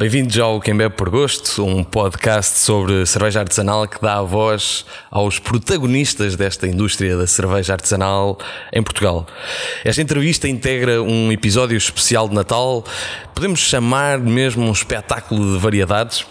Bem-vindos 0.00 0.38
ao 0.38 0.62
Quem 0.62 0.74
Bebe 0.74 0.94
por 0.94 1.10
Gosto, 1.10 1.62
um 1.62 1.84
podcast 1.84 2.58
sobre 2.58 3.04
cerveja 3.04 3.40
artesanal 3.40 3.86
que 3.86 4.00
dá 4.00 4.14
a 4.14 4.22
voz 4.22 4.86
aos 5.10 5.38
protagonistas 5.38 6.36
desta 6.36 6.66
indústria 6.66 7.18
da 7.18 7.26
cerveja 7.26 7.74
artesanal 7.74 8.38
em 8.72 8.82
Portugal. 8.82 9.26
Esta 9.84 10.00
entrevista 10.00 10.48
integra 10.48 11.02
um 11.02 11.30
episódio 11.30 11.76
especial 11.76 12.30
de 12.30 12.34
Natal, 12.34 12.82
podemos 13.34 13.60
chamar 13.60 14.18
mesmo 14.18 14.64
um 14.64 14.72
espetáculo 14.72 15.52
de 15.52 15.58
variedades 15.62 16.24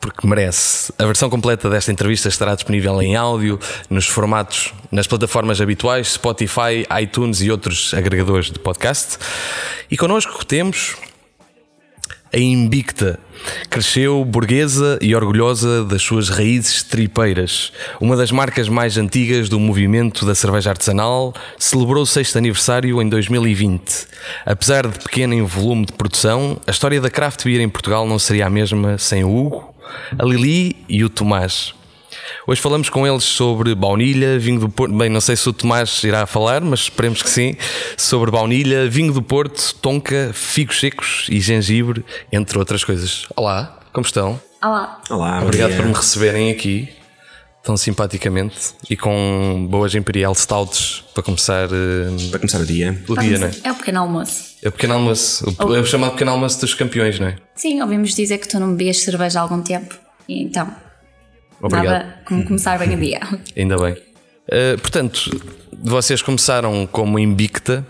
porque 0.00 0.26
merece. 0.26 0.90
A 0.98 1.04
versão 1.04 1.28
completa 1.28 1.68
desta 1.68 1.92
entrevista 1.92 2.30
estará 2.30 2.54
disponível 2.54 3.00
em 3.02 3.14
áudio, 3.14 3.60
nos 3.90 4.08
formatos, 4.08 4.72
nas 4.90 5.06
plataformas 5.06 5.60
habituais, 5.60 6.12
Spotify, 6.12 6.86
iTunes 7.02 7.42
e 7.42 7.50
outros 7.50 7.92
agregadores 7.92 8.50
de 8.50 8.58
podcast. 8.58 9.18
E 9.90 9.98
connosco 9.98 10.46
temos 10.46 10.96
a 12.32 12.38
Invicta. 12.38 13.18
Cresceu 13.68 14.24
burguesa 14.24 14.98
e 15.00 15.14
orgulhosa 15.14 15.84
das 15.84 16.02
suas 16.02 16.28
raízes 16.28 16.82
tripeiras. 16.82 17.72
Uma 18.00 18.16
das 18.16 18.30
marcas 18.30 18.68
mais 18.68 18.96
antigas 18.96 19.48
do 19.48 19.58
movimento 19.58 20.24
da 20.24 20.34
cerveja 20.34 20.70
artesanal, 20.70 21.34
celebrou 21.58 22.04
o 22.04 22.06
sexto 22.06 22.38
aniversário 22.38 23.02
em 23.02 23.08
2020. 23.08 24.06
Apesar 24.46 24.86
de 24.86 24.98
pequena 24.98 25.34
em 25.34 25.42
volume 25.42 25.86
de 25.86 25.92
produção, 25.92 26.60
a 26.66 26.70
história 26.70 27.00
da 27.00 27.10
craft 27.10 27.44
beer 27.44 27.60
em 27.60 27.68
Portugal 27.68 28.06
não 28.06 28.18
seria 28.18 28.46
a 28.46 28.50
mesma 28.50 28.96
sem 28.96 29.24
o 29.24 29.36
Hugo, 29.36 29.74
a 30.18 30.24
Lili 30.24 30.76
e 30.88 31.02
o 31.04 31.08
Tomás. 31.08 31.74
Hoje 32.46 32.60
falamos 32.60 32.88
com 32.88 33.06
eles 33.06 33.24
sobre 33.24 33.74
baunilha, 33.74 34.38
vinho 34.38 34.60
do 34.60 34.68
Porto. 34.68 34.94
Bem, 34.94 35.08
não 35.08 35.20
sei 35.20 35.36
se 35.36 35.48
o 35.48 35.52
Tomás 35.52 36.02
irá 36.04 36.26
falar, 36.26 36.60
mas 36.60 36.80
esperemos 36.80 37.22
que 37.22 37.30
sim. 37.30 37.56
Sobre 37.96 38.30
baunilha, 38.30 38.88
vinho 38.88 39.12
do 39.12 39.22
Porto, 39.22 39.74
tonca, 39.80 40.30
figos 40.32 40.80
secos 40.80 41.26
e 41.30 41.40
gengibre, 41.40 42.04
entre 42.30 42.58
outras 42.58 42.84
coisas. 42.84 43.26
Olá, 43.36 43.78
como 43.92 44.04
estão? 44.06 44.40
Olá. 44.62 45.00
Olá, 45.10 45.42
Obrigado 45.42 45.76
por 45.76 45.86
me 45.86 45.92
receberem 45.92 46.50
aqui 46.50 46.88
tão 47.62 47.76
simpaticamente 47.76 48.74
e 48.90 48.96
com 48.96 49.66
boas 49.70 49.94
Imperial 49.94 50.34
Stouts 50.34 51.04
para 51.14 51.22
começar 51.22 51.68
uh, 51.68 52.30
Para 52.30 52.40
começar 52.40 52.60
o 52.60 52.66
dia. 52.66 53.00
o 53.08 53.16
dia, 53.16 53.38
não 53.38 53.46
é? 53.46 53.52
É 53.64 53.72
o 53.72 53.74
pequeno 53.76 54.00
almoço. 54.00 54.56
É 54.62 54.68
o 54.68 54.72
pequeno 54.72 54.94
almoço, 54.94 55.56
o, 55.60 55.74
é 55.74 55.80
o 55.80 55.86
chamado 55.86 56.12
pequeno 56.12 56.32
almoço 56.32 56.60
dos 56.60 56.74
campeões, 56.74 57.18
não 57.20 57.28
é? 57.28 57.36
Sim, 57.54 57.80
ouvimos 57.80 58.14
dizer 58.14 58.38
que 58.38 58.48
tu 58.48 58.58
não 58.58 58.70
bebias 58.74 58.98
cerveja 58.98 59.38
há 59.38 59.42
algum 59.42 59.62
tempo. 59.62 59.94
E 60.28 60.42
então, 60.42 60.72
Obrigado. 61.62 61.92
nada 61.92 62.18
como 62.24 62.44
começar 62.46 62.78
bem 62.78 62.94
o 62.94 62.98
dia. 62.98 63.20
Ainda 63.56 63.78
bem. 63.78 63.92
Uh, 63.92 64.78
portanto, 64.80 65.30
vocês 65.82 66.20
começaram 66.20 66.86
como 66.86 67.18
Invicta 67.18 67.86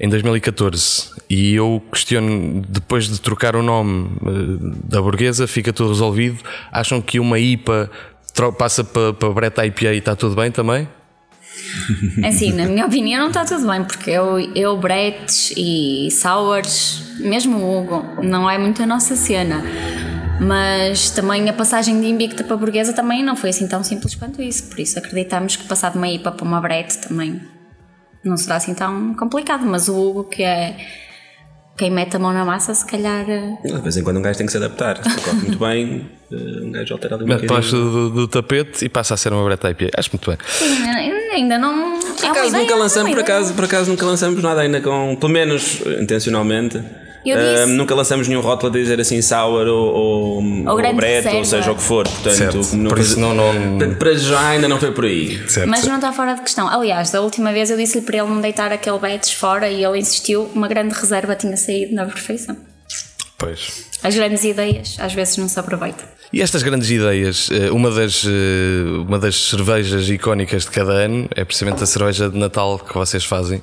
em 0.00 0.08
2014 0.08 1.10
e 1.28 1.54
eu 1.54 1.82
questiono, 1.92 2.62
depois 2.68 3.08
de 3.08 3.20
trocar 3.20 3.54
o 3.54 3.62
nome 3.62 4.10
uh, 4.22 4.58
da 4.84 5.00
burguesa, 5.02 5.46
fica 5.46 5.72
tudo 5.72 5.90
resolvido. 5.90 6.38
Acham 6.72 7.00
que 7.00 7.20
uma 7.20 7.38
IPA 7.38 7.90
passa 8.58 8.82
para 8.82 9.12
pa 9.12 9.30
Brett 9.30 9.60
IPA 9.60 9.92
e 9.92 9.98
está 9.98 10.16
tudo 10.16 10.34
bem 10.34 10.50
também? 10.50 10.88
Assim, 12.24 12.52
na 12.52 12.66
minha 12.66 12.86
opinião, 12.86 13.20
não 13.20 13.28
está 13.28 13.44
tudo 13.44 13.66
bem, 13.66 13.82
porque 13.82 14.10
eu, 14.10 14.38
eu 14.54 14.76
Brettes 14.76 15.54
e 15.56 16.10
Sours, 16.10 17.14
mesmo 17.18 17.56
o 17.58 17.78
Hugo, 17.78 18.22
não 18.22 18.48
é 18.48 18.58
muito 18.58 18.82
a 18.82 18.86
nossa 18.86 19.16
cena. 19.16 19.62
Mas 20.40 21.10
também 21.10 21.48
a 21.48 21.52
passagem 21.52 22.00
de 22.00 22.06
Invicta 22.08 22.44
para 22.44 22.56
Burguesa 22.56 22.92
também 22.92 23.22
não 23.22 23.34
foi 23.36 23.50
assim 23.50 23.66
tão 23.66 23.82
simples 23.82 24.14
quanto 24.14 24.42
isso. 24.42 24.68
Por 24.68 24.78
isso 24.78 24.98
acreditamos 24.98 25.56
que 25.56 25.64
passar 25.64 25.90
de 25.92 25.98
uma 25.98 26.08
IPA 26.08 26.32
para 26.32 26.44
uma 26.44 26.60
Brett 26.60 26.98
também 26.98 27.40
não 28.24 28.36
será 28.36 28.56
assim 28.56 28.74
tão 28.74 29.14
complicado. 29.14 29.64
Mas 29.64 29.88
o 29.88 29.96
Hugo, 29.96 30.24
que 30.24 30.42
é 30.42 30.76
quem 31.78 31.90
mete 31.90 32.16
a 32.16 32.18
mão 32.18 32.32
na 32.32 32.44
massa, 32.44 32.74
se 32.74 32.84
calhar. 32.86 33.24
eh, 33.28 33.56
De 33.64 33.80
vez 33.80 33.96
em 33.96 34.02
quando 34.04 34.18
um 34.18 34.22
gajo 34.22 34.36
tem 34.36 34.46
que 34.46 34.52
se 34.52 34.58
adaptar. 34.58 35.02
Se 35.02 35.20
corre 35.22 35.36
muito 35.38 35.58
bem, 35.58 36.10
eh, 36.30 36.36
um 36.64 36.70
gajo 36.72 36.92
altera 36.94 37.14
ali 37.14 37.24
um 37.24 37.28
Mete 37.28 37.40
debaixo 37.42 37.72
do, 37.76 38.10
do 38.10 38.28
tapete 38.28 38.84
e 38.84 38.88
passa 38.90 39.14
a 39.14 39.16
ser 39.16 39.32
uma 39.32 39.42
Brett 39.44 39.66
IPA. 39.66 39.90
Acho 39.96 40.10
muito 40.12 40.28
bem. 40.30 40.38
Sim, 40.48 40.82
ainda 41.32 41.56
não. 41.58 41.98
Por 41.98 42.24
é 42.24 42.26
uma 42.26 42.30
acaso 42.32 42.48
ideia, 42.48 42.62
nunca 42.62 42.72
é 42.72 42.76
uma 42.76 42.82
lançamos, 42.82 43.10
por 43.10 43.20
ideia. 43.20 43.36
acaso, 43.38 43.54
por 43.54 43.64
acaso 43.64 43.90
nunca 43.90 44.04
lançamos 44.06 44.42
nada 44.42 44.60
ainda 44.60 44.80
com, 44.82 45.16
pelo 45.16 45.32
menos 45.32 45.80
eh, 45.86 46.02
intencionalmente. 46.02 46.82
Disse. 47.34 47.72
nunca 47.72 47.94
lançamos 47.94 48.28
nenhum 48.28 48.40
rótulo 48.40 48.72
a 48.72 48.76
dizer 48.76 49.00
assim 49.00 49.20
sour 49.22 49.66
ou, 49.66 49.92
ou, 49.94 50.42
ou 50.42 50.68
ou 50.68 50.76
reserva. 50.76 51.44
seja 51.44 51.72
o 51.72 51.74
que 51.74 51.82
for. 51.82 52.06
Portanto, 52.06 52.60
como 52.70 52.88
Por 52.88 52.98
isso 52.98 53.18
não- 53.18 53.34
não- 53.34 53.94
para 53.94 54.14
já 54.14 54.48
ainda 54.50 54.68
não 54.68 54.78
foi 54.78 54.92
por 54.92 55.04
aí. 55.04 55.36
Certo, 55.48 55.68
Mas 55.68 55.80
certo. 55.80 55.88
não 55.88 55.96
está 55.96 56.12
fora 56.12 56.34
de 56.34 56.42
questão. 56.42 56.68
Aliás, 56.68 57.10
da 57.10 57.20
última 57.20 57.52
vez 57.52 57.70
eu 57.70 57.76
disse-lhe 57.76 58.04
para 58.04 58.18
ele 58.18 58.28
não 58.28 58.40
deitar 58.40 58.70
aquele 58.72 58.98
Betis 58.98 59.32
fora 59.32 59.68
e 59.68 59.82
ele 59.84 59.98
insistiu. 59.98 60.48
Uma 60.54 60.68
grande 60.68 60.94
reserva 60.94 61.34
tinha 61.34 61.56
saído 61.56 61.94
na 61.94 62.04
perfeição. 62.04 62.56
Pois. 63.38 63.86
As 64.02 64.14
grandes 64.14 64.44
ideias 64.44 64.96
às 64.98 65.12
vezes 65.12 65.36
não 65.36 65.48
se 65.48 65.58
aproveitam. 65.58 66.04
E 66.32 66.42
estas 66.42 66.62
grandes 66.62 66.90
ideias, 66.90 67.48
eh, 67.52 67.70
uma 67.70 67.90
das, 67.90 68.24
eh, 68.26 68.98
uma 69.06 69.18
das 69.18 69.36
cervejas 69.36 70.08
icónicas 70.08 70.64
de 70.64 70.70
cada 70.70 70.92
ano 70.92 71.28
é 71.34 71.44
precisamente 71.44 71.82
a 71.82 71.86
cerveja 71.86 72.28
de 72.28 72.36
Natal 72.36 72.78
que 72.78 72.94
vocês 72.94 73.24
fazem 73.24 73.62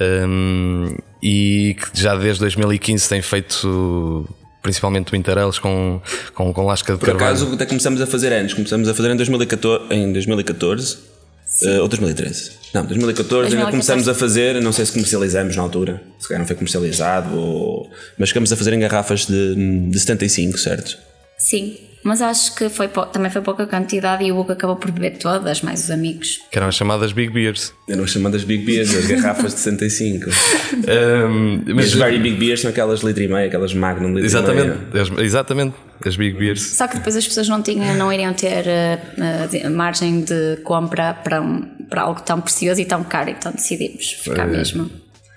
Hum, 0.00 0.96
e 1.22 1.76
que 1.78 2.00
já 2.00 2.14
desde 2.16 2.40
2015 2.40 3.08
tem 3.08 3.22
feito 3.22 4.28
principalmente 4.62 5.10
Winter 5.12 5.38
Ales 5.38 5.58
com, 5.58 6.00
com, 6.34 6.52
com 6.52 6.66
lasca 6.66 6.94
de 6.94 6.98
Por 6.98 7.06
carvalho. 7.06 7.26
acaso 7.28 7.52
até 7.52 7.66
começamos 7.66 8.00
a 8.00 8.06
fazer 8.06 8.32
antes. 8.32 8.54
Começamos 8.54 8.88
a 8.88 8.94
fazer 8.94 9.10
em 9.10 9.16
2014, 9.16 9.84
em 9.90 10.12
2014 10.12 11.13
eh, 11.62 11.80
ou 11.80 11.88
2013. 11.88 12.52
Não, 12.74 12.84
2014 12.84 13.54
ainda 13.54 13.66
2014. 13.66 13.70
começamos 13.70 14.08
a 14.08 14.14
fazer, 14.14 14.60
não 14.60 14.72
sei 14.72 14.84
se 14.84 14.92
comercializamos 14.92 15.54
na 15.54 15.62
altura, 15.62 16.02
se 16.18 16.26
calhar 16.26 16.40
não 16.40 16.46
foi 16.46 16.56
comercializado, 16.56 17.38
ou... 17.38 17.90
mas 18.18 18.30
ficamos 18.30 18.52
a 18.52 18.56
fazer 18.56 18.72
em 18.72 18.80
garrafas 18.80 19.26
de, 19.26 19.88
de 19.88 20.00
75, 20.00 20.58
certo? 20.58 20.98
Sim, 21.44 21.76
mas 22.02 22.22
acho 22.22 22.54
que 22.54 22.68
foi 22.70 22.88
também 23.12 23.30
foi 23.30 23.42
pouca 23.42 23.66
quantidade 23.66 24.24
e 24.24 24.32
o 24.32 24.38
Hugo 24.38 24.52
acabou 24.52 24.76
por 24.76 24.90
beber 24.90 25.18
todas, 25.18 25.60
mais 25.62 25.84
os 25.84 25.90
amigos. 25.90 26.38
Que 26.50 26.58
eram 26.58 26.68
as 26.68 26.74
chamadas 26.74 27.12
Big 27.12 27.30
Beers. 27.32 27.72
Eram 27.88 28.04
as 28.04 28.10
chamadas 28.10 28.44
Big 28.44 28.64
Beers, 28.64 28.94
as 28.94 29.06
garrafas 29.06 29.52
de 29.54 29.60
65. 29.60 30.30
Hum, 30.30 31.62
Mas 31.66 31.74
mas, 31.74 31.84
as 31.86 31.92
Very 31.94 32.18
Big 32.18 32.36
Beers 32.36 32.60
são 32.60 32.70
aquelas 32.70 33.00
litro 33.00 33.22
e 33.22 33.28
meio, 33.28 33.46
aquelas 33.48 33.74
Magnum 33.74 34.08
litro 34.08 34.22
e 34.22 34.26
exatamente, 34.26 34.78
meio. 34.92 35.02
as, 35.02 35.18
exatamente, 35.24 35.74
as 36.04 36.16
Big 36.16 36.38
Beers. 36.38 36.62
Só 36.76 36.86
que 36.88 36.96
depois 36.96 37.16
as 37.16 37.26
pessoas 37.26 37.48
não, 37.48 37.62
tinham, 37.62 37.94
não 37.94 38.12
iriam 38.12 38.32
ter 38.32 38.66
eh, 38.66 38.98
de- 39.50 39.68
margem 39.68 40.22
de 40.22 40.58
compra 40.64 41.14
para, 41.14 41.40
um- 41.42 41.62
para 41.88 42.02
algo 42.02 42.20
tão 42.22 42.40
precioso 42.40 42.80
e 42.80 42.84
tão 42.84 43.02
caro, 43.04 43.30
então 43.30 43.52
decidimos 43.52 44.12
ficar 44.12 44.44
É. 44.44 44.50
mesmo. 44.50 44.90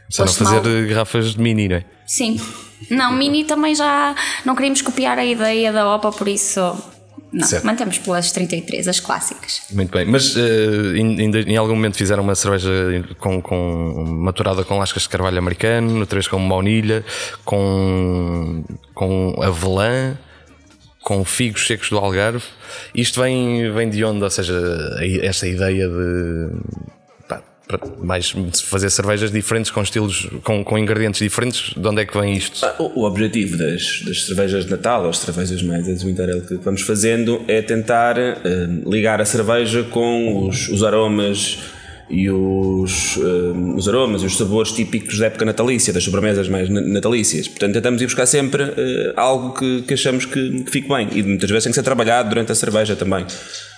Só 0.09 0.25
Foste 0.25 0.43
mal. 0.43 0.53
fazer 0.63 0.83
eh, 0.83 0.87
garrafas 0.87 1.33
de 1.33 1.39
mini, 1.41 1.67
não 1.67 1.75
é? 1.77 1.85
Sim. 2.05 2.39
Não, 2.91 3.11
Mini 3.11 3.43
também 3.43 3.73
já 3.75 4.15
não 4.45 4.55
queríamos 4.55 4.81
copiar 4.81 5.17
a 5.17 5.25
ideia 5.25 5.73
da 5.73 5.93
OPA, 5.95 6.11
por 6.11 6.27
isso. 6.27 6.59
Não, 7.33 7.45
Certo. 7.45 7.65
mantemos 7.65 7.97
pelas 7.97 8.31
33, 8.31 8.87
as 8.87 8.99
clássicas. 9.01 9.63
Muito 9.71 9.91
bem, 9.91 10.05
mas 10.05 10.37
eh, 10.37 10.97
em, 10.97 11.19
em- 11.19 11.57
algum 11.57 11.75
momento 11.75 11.97
fizeram 11.97 12.23
uma 12.23 12.35
cerveja 12.35 12.69
com, 13.19 13.41
com 13.41 14.05
maturada 14.07 14.63
com 14.63 14.77
lascas 14.77 15.03
de 15.03 15.09
carvalho 15.09 15.37
americano, 15.37 15.99
outra 15.99 16.15
vez 16.15 16.27
com 16.27 16.47
baunilha, 16.47 17.03
com, 17.43 18.63
com 18.93 19.35
avelã, 19.43 20.17
com 21.01 21.25
figos 21.25 21.67
secos 21.67 21.89
do 21.89 21.97
Algarve. 21.97 22.43
Isto 22.95 23.21
vem, 23.21 23.71
vem 23.73 23.89
de 23.89 24.05
onde? 24.05 24.23
Ou 24.23 24.29
seja, 24.29 24.55
esta 25.21 25.47
ideia 25.47 25.87
de 25.89 26.49
mais 28.01 28.33
fazer 28.63 28.89
cervejas 28.89 29.31
diferentes 29.31 29.69
com 29.71 29.81
estilos, 29.81 30.27
com, 30.43 30.63
com 30.63 30.77
ingredientes 30.77 31.19
diferentes, 31.19 31.73
de 31.75 31.87
onde 31.87 32.01
é 32.01 32.05
que 32.05 32.17
vem 32.17 32.35
isto? 32.35 32.65
O, 32.79 33.01
o 33.01 33.05
objetivo 33.05 33.57
das, 33.57 34.01
das 34.05 34.25
cervejas 34.25 34.65
de 34.65 34.71
Natal, 34.71 35.03
ou 35.03 35.09
as 35.09 35.17
cervejas 35.19 35.61
mais 35.61 35.85
Winter 36.03 36.29
Ale 36.29 36.41
que 36.41 36.55
vamos 36.55 36.81
fazendo, 36.81 37.41
é 37.47 37.61
tentar 37.61 38.17
eh, 38.17 38.35
ligar 38.85 39.19
a 39.19 39.25
cerveja 39.25 39.83
com 39.83 40.47
os, 40.47 40.69
os 40.69 40.81
aromas 40.83 41.59
e 42.09 42.29
os, 42.29 43.17
eh, 43.17 43.75
os 43.75 43.85
aromas 43.89 44.21
e 44.23 44.25
os 44.27 44.37
sabores 44.37 44.71
típicos 44.71 45.19
da 45.19 45.25
época 45.25 45.43
natalícia, 45.43 45.91
das 45.91 46.05
sobremesas 46.05 46.47
mais 46.47 46.69
na- 46.69 46.79
natalícias. 46.79 47.49
Portanto, 47.49 47.73
tentamos 47.73 48.01
ir 48.01 48.05
buscar 48.05 48.25
sempre 48.25 48.63
eh, 48.63 49.13
algo 49.17 49.53
que, 49.53 49.81
que 49.81 49.93
achamos 49.93 50.25
que, 50.25 50.63
que 50.63 50.71
fique 50.71 50.87
bem 50.87 51.09
e 51.11 51.21
muitas 51.21 51.49
vezes 51.49 51.65
tem 51.65 51.71
que 51.71 51.75
ser 51.75 51.83
trabalhado 51.83 52.29
durante 52.29 52.49
a 52.51 52.55
cerveja 52.55 52.95
também. 52.95 53.25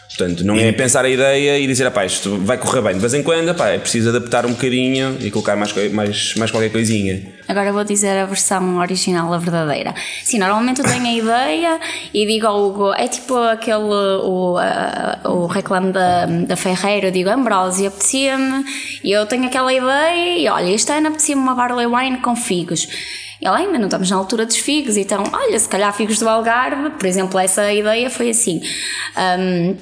Portanto, 0.09 0.43
não 0.43 0.55
é 0.55 0.71
pensar 0.71 1.05
a 1.05 1.09
ideia 1.09 1.59
e 1.59 1.67
dizer, 1.67 1.89
pá, 1.91 2.03
isto 2.03 2.37
vai 2.39 2.57
correr 2.57 2.81
bem 2.81 2.93
de 2.95 2.99
vez 2.99 3.13
em 3.13 3.21
quando, 3.21 3.53
pá, 3.53 3.69
é 3.69 3.77
preciso 3.77 4.09
adaptar 4.09 4.43
um 4.45 4.49
bocadinho 4.53 5.15
e 5.21 5.29
colocar 5.29 5.55
mais, 5.55 5.71
mais, 5.93 6.33
mais 6.35 6.49
qualquer 6.49 6.71
coisinha. 6.71 7.21
Agora 7.47 7.71
vou 7.71 7.83
dizer 7.83 8.17
a 8.17 8.25
versão 8.25 8.79
original, 8.79 9.31
a 9.31 9.37
verdadeira. 9.37 9.93
Sim, 10.23 10.39
normalmente 10.39 10.81
eu 10.81 10.85
tenho 10.85 11.05
a 11.05 11.13
ideia 11.13 11.79
e 12.11 12.25
digo 12.25 12.47
ao 12.47 12.59
Hugo, 12.59 12.91
é 12.95 13.07
tipo 13.07 13.35
aquele, 13.37 13.77
o, 13.83 14.57
a- 14.57 15.19
o 15.29 15.45
reclame 15.45 15.91
da, 15.93 16.25
da 16.25 16.55
Ferreira, 16.55 17.07
eu 17.07 17.11
digo 17.11 17.29
Ambrósio, 17.29 17.87
apetecia-me, 17.87 18.65
e 19.03 19.11
eu 19.11 19.27
tenho 19.27 19.45
aquela 19.45 19.71
ideia 19.71 20.37
e 20.39 20.47
olha, 20.49 20.71
este 20.73 20.91
ano 20.91 21.09
apetecia-me 21.09 21.41
uma 21.41 21.53
barley 21.53 21.85
wine 21.85 22.17
com 22.17 22.35
figos. 22.35 22.87
E 23.41 23.47
ele, 23.47 23.55
ainda 23.55 23.77
não 23.77 23.85
estamos 23.85 24.09
na 24.09 24.17
altura 24.17 24.45
dos 24.45 24.57
figos, 24.57 24.97
então, 24.97 25.23
olha, 25.31 25.57
se 25.57 25.69
calhar 25.69 25.95
figos 25.95 26.17
do 26.19 26.27
Algarve, 26.27 26.89
por 26.89 27.05
exemplo, 27.05 27.39
essa 27.39 27.71
ideia 27.71 28.09
foi 28.09 28.31
assim. 28.31 28.59
Hum, 29.39 29.75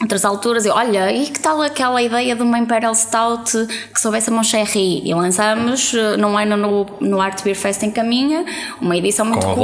outras 0.00 0.24
alturas, 0.24 0.64
eu, 0.64 0.74
olha, 0.74 1.12
e 1.12 1.26
que 1.26 1.38
tal 1.40 1.60
aquela 1.60 2.00
ideia 2.02 2.34
de 2.34 2.42
uma 2.42 2.58
Imperial 2.58 2.94
Stout 2.94 3.52
que 3.92 4.00
soubesse 4.00 4.30
a 4.30 4.32
Moncherry? 4.32 5.02
E 5.04 5.14
lançamos 5.14 5.92
eh, 5.94 6.16
num 6.16 6.36
ano 6.36 6.56
no, 6.56 6.86
no 7.00 7.20
Art 7.20 7.42
Beer 7.42 7.56
Fest 7.56 7.82
em 7.82 7.90
Caminha, 7.90 8.44
uma 8.80 8.96
edição 8.96 9.26
muito 9.26 9.40
Com 9.40 9.52
a 9.52 9.54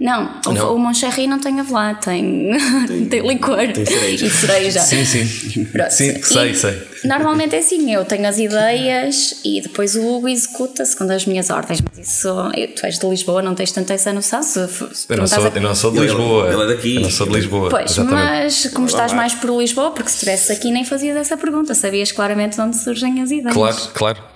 Curta. 0.00 0.04
Não, 0.04 0.40
o- 0.46 0.52
Não. 0.54 0.74
o 0.76 0.78
Moncherry 0.78 1.26
não 1.26 1.38
tem 1.38 1.60
avelã, 1.60 1.94
tem, 1.94 2.50
tem, 3.10 3.20
licor 3.26 3.56
tem 3.72 3.84
cereja. 3.84 4.26
e 4.26 4.30
cereja. 4.30 4.80
Sim, 4.80 5.04
sim. 5.04 5.64
Pronto. 5.66 5.90
Sim, 5.90 6.22
sei, 6.22 6.50
E 6.50 6.54
sei. 6.54 6.90
Normalmente 7.04 7.54
é 7.54 7.58
assim, 7.58 7.92
eu 7.94 8.04
tenho 8.04 8.26
as 8.28 8.38
ideias 8.38 9.40
e 9.44 9.60
depois 9.62 9.94
o 9.96 10.06
Hugo 10.06 10.28
executa 10.28 10.84
segundo 10.84 11.10
as 11.12 11.24
minhas 11.26 11.48
ordens. 11.50 11.80
Mas 11.80 12.06
isso, 12.08 12.28
eu- 12.56 12.68
tu 12.74 12.84
és 12.86 12.98
de 12.98 13.06
Lisboa, 13.06 13.40
não 13.42 13.54
tens 13.54 13.72
tanta 13.72 13.94
essa 13.94 14.12
noção. 14.12 14.42
Se, 14.42 14.66
se 14.68 15.06
Eu 15.08 15.16
não, 15.18 15.26
sou, 15.26 15.44
a- 15.44 15.48
eu 15.54 15.60
não 15.60 15.74
sou 15.74 15.90
de 15.92 16.00
Lisboa. 16.00 16.52
ele 16.52 16.62
é 16.62 16.66
daqui. 16.76 16.96
Eu 16.96 17.00
não 17.02 17.10
sou 17.10 17.26
de 17.26 17.34
Lisboa. 17.34 17.68
Pois, 17.70 17.90
exatamente. 17.90 18.14
mas 18.14 18.66
como 18.74 18.86
estás 18.86 19.12
mais 19.12 19.34
por 19.34 19.58
Lisboa, 19.58 19.90
porque 19.92 20.08
se 20.10 20.16
estivesse 20.16 20.52
aqui 20.52 20.70
nem 20.70 20.84
fazias 20.84 21.16
essa 21.16 21.36
pergunta, 21.36 21.74
sabias 21.74 22.12
claramente 22.12 22.56
de 22.56 22.60
onde 22.62 22.76
surgem 22.76 23.20
as 23.22 23.30
ideias. 23.30 23.54
Claro, 23.54 23.76
claro. 23.94 24.29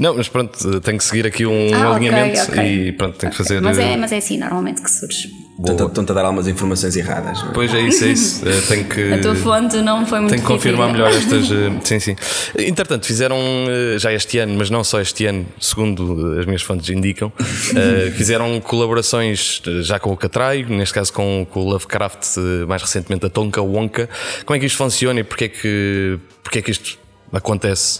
Não, 0.00 0.14
mas 0.16 0.28
pronto, 0.28 0.80
tenho 0.80 0.98
que 0.98 1.04
seguir 1.04 1.26
aqui 1.26 1.46
um 1.46 1.74
Ah, 1.74 1.94
alinhamento 1.94 2.40
ok. 2.42 2.64
e 2.88 2.92
pronto, 2.92 3.18
tenho 3.18 3.30
que 3.32 3.38
fazer. 3.38 3.60
Mas 3.60 3.78
é, 3.78 3.96
mas 3.96 4.12
é 4.12 4.16
assim 4.18 4.38
normalmente 4.38 4.82
que 4.82 4.90
surge. 4.90 5.28
Estão 5.58 5.88
estão-te 5.88 6.12
a 6.12 6.14
dar 6.14 6.24
algumas 6.24 6.46
informações 6.46 6.94
erradas. 6.96 7.42
não 7.42 7.50
é? 7.50 7.52
Pois 7.52 7.74
é 7.74 7.80
isso, 7.80 8.04
é 8.04 8.08
isso. 8.10 8.48
Eh, 8.48 8.60
tenho 8.68 8.84
que. 8.84 9.10
A 9.12 9.18
tua 9.20 9.34
fonte 9.34 9.76
não 9.78 10.06
foi 10.06 10.20
muito 10.20 10.30
Tenho 10.30 10.42
que 10.42 10.46
confirmar 10.46 10.92
melhor 10.92 11.10
estas. 11.10 11.50
eh, 11.50 11.72
Sim, 11.82 11.98
sim. 11.98 12.16
Entretanto, 12.56 13.04
fizeram 13.04 13.36
eh, 13.36 13.98
já 13.98 14.12
este 14.12 14.38
ano, 14.38 14.54
mas 14.56 14.70
não 14.70 14.84
só 14.84 15.00
este 15.00 15.26
ano, 15.26 15.44
segundo 15.60 16.38
as 16.38 16.46
minhas 16.46 16.62
fontes 16.62 16.88
indicam, 16.90 17.32
fizeram 18.16 18.60
colaborações 18.60 19.60
já 19.82 19.98
com 19.98 20.12
o 20.12 20.16
Catraio, 20.16 20.68
neste 20.68 20.94
caso 20.94 21.12
com, 21.12 21.44
com 21.50 21.60
o 21.60 21.70
Lovecraft, 21.70 22.36
mais 22.68 22.80
recentemente 22.80 23.26
a 23.26 23.28
Tonka 23.28 23.60
Wonka. 23.60 24.08
Como 24.46 24.56
é 24.56 24.60
que 24.60 24.66
isto 24.66 24.78
funciona 24.78 25.18
e 25.18 25.24
porque 25.24 25.44
é 25.46 25.48
que, 25.48 26.18
porque 26.40 26.60
é 26.60 26.62
que 26.62 26.70
isto 26.70 26.96
acontece? 27.32 27.98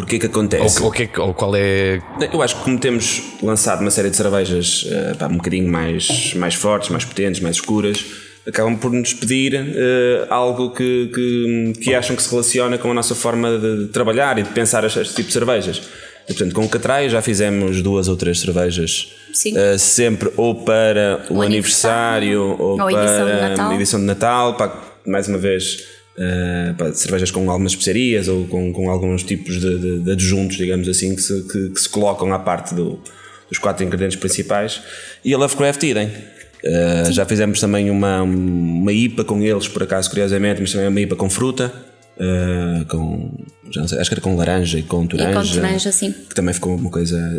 Porquê 0.00 0.18
que 0.18 0.26
acontece? 0.26 0.80
Ou, 0.80 0.86
ou, 0.86 0.92
que 0.92 1.02
é 1.02 1.20
ou 1.20 1.34
qual 1.34 1.54
é. 1.54 2.00
Eu 2.32 2.42
acho 2.42 2.56
que 2.56 2.64
como 2.64 2.78
temos 2.78 3.22
lançado 3.42 3.80
uma 3.82 3.90
série 3.90 4.10
de 4.10 4.16
cervejas 4.16 4.86
eh, 4.90 5.14
pá, 5.18 5.26
um 5.26 5.36
bocadinho 5.36 5.70
mais, 5.70 6.34
mais 6.34 6.54
fortes, 6.54 6.88
mais 6.88 7.04
potentes, 7.04 7.40
mais 7.40 7.56
escuras, 7.56 8.04
acabam 8.46 8.76
por 8.76 8.90
nos 8.92 9.12
pedir 9.12 9.54
eh, 9.54 10.26
algo 10.30 10.70
que, 10.70 11.10
que, 11.14 11.72
que 11.82 11.94
acham 11.94 12.16
que 12.16 12.22
se 12.22 12.30
relaciona 12.30 12.78
com 12.78 12.90
a 12.90 12.94
nossa 12.94 13.14
forma 13.14 13.58
de 13.58 13.88
trabalhar 13.88 14.38
e 14.38 14.42
de 14.42 14.48
pensar 14.50 14.84
este, 14.84 15.00
este 15.00 15.14
tipo 15.16 15.28
de 15.28 15.32
cervejas. 15.34 15.82
E, 16.28 16.32
portanto, 16.32 16.54
com 16.54 16.64
o 16.64 16.68
Catraio 16.68 17.10
já 17.10 17.20
fizemos 17.20 17.82
duas 17.82 18.06
ou 18.08 18.16
três 18.16 18.40
cervejas, 18.40 19.12
Sim. 19.32 19.56
eh, 19.56 19.76
sempre 19.78 20.30
ou 20.36 20.54
para 20.54 21.26
o, 21.28 21.38
O 21.38 21.42
aniversário, 21.42 22.42
aniversário, 22.42 22.56
ou, 22.58 22.80
ou 22.80 22.86
a 22.86 22.92
edição 22.92 23.26
de 23.26 23.32
para 23.32 23.48
Natal. 23.48 23.70
a 23.70 23.74
edição 23.74 24.00
de 24.00 24.06
Natal, 24.06 24.54
pá, 24.54 24.82
mais 25.06 25.28
uma 25.28 25.38
vez. 25.38 25.99
Eh, 26.20 26.74
pá, 26.76 26.92
cervejas 26.92 27.30
com 27.30 27.50
algumas 27.50 27.72
especiarias 27.72 28.28
ou 28.28 28.46
com, 28.46 28.72
com 28.72 28.90
alguns 28.90 29.22
tipos 29.22 29.58
de, 29.58 29.78
de- 29.78 30.00
de 30.00 30.10
adjuntos, 30.12 30.56
digamos 30.58 30.86
assim, 30.88 31.16
que 31.16 31.22
se, 31.22 31.42
que, 31.48 31.70
que 31.70 31.80
se 31.80 31.88
colocam 31.88 32.32
à 32.34 32.38
parte 32.38 32.74
do- 32.74 33.00
dos 33.48 33.58
quatro 33.58 33.84
ingredientes 33.84 34.16
principais. 34.18 34.80
E 35.24 35.32
a 35.34 35.38
Lovecraft 35.38 35.82
idem. 35.82 36.10
Eh, 36.62 37.04
já 37.10 37.24
fizemos 37.24 37.58
também 37.58 37.90
uma, 37.90 38.22
uma 38.22 38.92
IPA 38.92 39.24
com 39.24 39.40
eles, 39.42 39.66
por 39.66 39.82
acaso, 39.82 40.10
curiosamente, 40.10 40.60
mas 40.60 40.70
também 40.72 40.88
uma 40.88 41.00
IPA 41.00 41.16
com 41.16 41.30
fruta, 41.30 41.72
eh, 42.18 42.84
com, 42.86 43.32
já 43.70 43.80
não 43.80 43.88
sei, 43.88 43.98
acho 43.98 44.10
que 44.10 44.14
era 44.14 44.20
com 44.20 44.36
laranja 44.36 44.78
e 44.78 44.82
com 44.82 44.98
E 45.04 45.08
com 45.08 45.16
toranja. 45.16 45.54
toranja, 45.54 45.90
sim. 45.90 46.12
Que 46.28 46.34
também 46.34 46.52
ficou 46.52 46.76
uma 46.76 46.90
coisa 46.90 47.38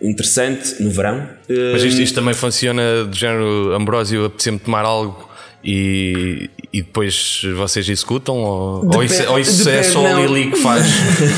interessante 0.00 0.82
no 0.82 0.90
verão. 0.90 1.28
Eh, 1.48 1.72
Mas 1.72 1.82
isto, 1.82 2.00
isto 2.00 2.14
também 2.14 2.32
funciona 2.34 3.04
do 3.04 3.16
género 3.16 3.74
Ambrósio, 3.74 4.24
apetece-me 4.26 4.58
tomar 4.60 4.84
algo 4.84 5.28
e, 5.62 6.48
e 6.72 6.82
depois 6.82 7.42
vocês 7.56 7.88
executam? 7.88 8.36
Ou, 8.36 8.96
ou 8.96 9.04
isso, 9.04 9.30
ou 9.30 9.38
isso 9.38 9.68
é 9.68 9.76
depende, 9.76 9.92
só 9.92 10.02
não. 10.02 10.16
a 10.16 10.26
Lili 10.26 10.50
que 10.50 10.56
faz? 10.58 10.86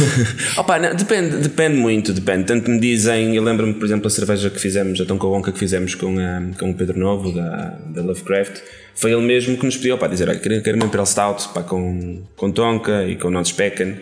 Opa, 0.57 0.79
não, 0.79 0.95
depende, 0.95 1.37
depende 1.39 1.77
muito, 1.77 2.13
depende. 2.13 2.45
Tanto 2.45 2.71
me 2.71 2.79
dizem, 2.79 3.35
eu 3.35 3.43
lembro-me, 3.43 3.75
por 3.75 3.85
exemplo, 3.85 4.07
a 4.07 4.11
cerveja 4.11 4.49
que 4.51 4.61
fizemos, 4.61 5.01
a 5.01 5.05
Tonka 5.05 5.27
Wonka 5.27 5.53
que 5.53 5.59
fizemos 5.59 5.95
com, 5.95 6.19
a, 6.19 6.57
com 6.59 6.71
o 6.71 6.75
Pedro 6.75 6.99
Novo, 6.99 7.33
da, 7.33 7.79
da 7.89 8.03
Lovecraft, 8.03 8.61
foi 8.95 9.13
ele 9.13 9.23
mesmo 9.23 9.57
que 9.57 9.65
nos 9.65 9.77
pediu, 9.77 9.99
pá, 9.99 10.07
dizer, 10.07 10.29
olha, 10.29 10.39
quero, 10.39 10.63
quero 10.63 10.77
uma 10.77 10.87
Imperial 10.87 11.07
Stout, 11.07 11.49
pá, 11.49 11.63
com, 11.63 12.23
com 12.37 12.51
Tonka 12.53 13.07
e 13.07 13.17
com 13.17 13.31
Not 13.31 13.49
Specken. 13.49 13.97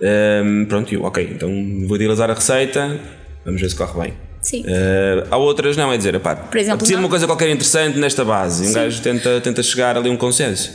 Um, 0.00 0.66
pronto, 0.66 0.92
eu, 0.94 1.02
ok, 1.04 1.30
então 1.34 1.50
vou 1.86 1.96
utilizar 1.96 2.30
a 2.30 2.34
receita, 2.34 2.98
vamos 3.44 3.60
ver 3.60 3.68
se 3.68 3.76
corre 3.76 4.00
bem. 4.00 4.25
Sim. 4.46 4.60
Uh, 4.60 5.26
há 5.28 5.36
outras 5.36 5.76
não, 5.76 5.92
é 5.92 5.96
dizer, 5.96 6.20
pá, 6.20 6.36
Por 6.36 6.56
exemplo, 6.56 6.86
uma 6.98 7.08
coisa 7.08 7.26
qualquer 7.26 7.48
interessante 7.50 7.98
nesta 7.98 8.24
base, 8.24 8.64
e 8.64 8.68
um 8.68 8.72
gajo 8.72 9.02
tenta, 9.02 9.40
tenta 9.40 9.60
chegar 9.60 9.96
ali 9.96 10.08
a 10.08 10.12
um 10.12 10.16
consenso. 10.16 10.70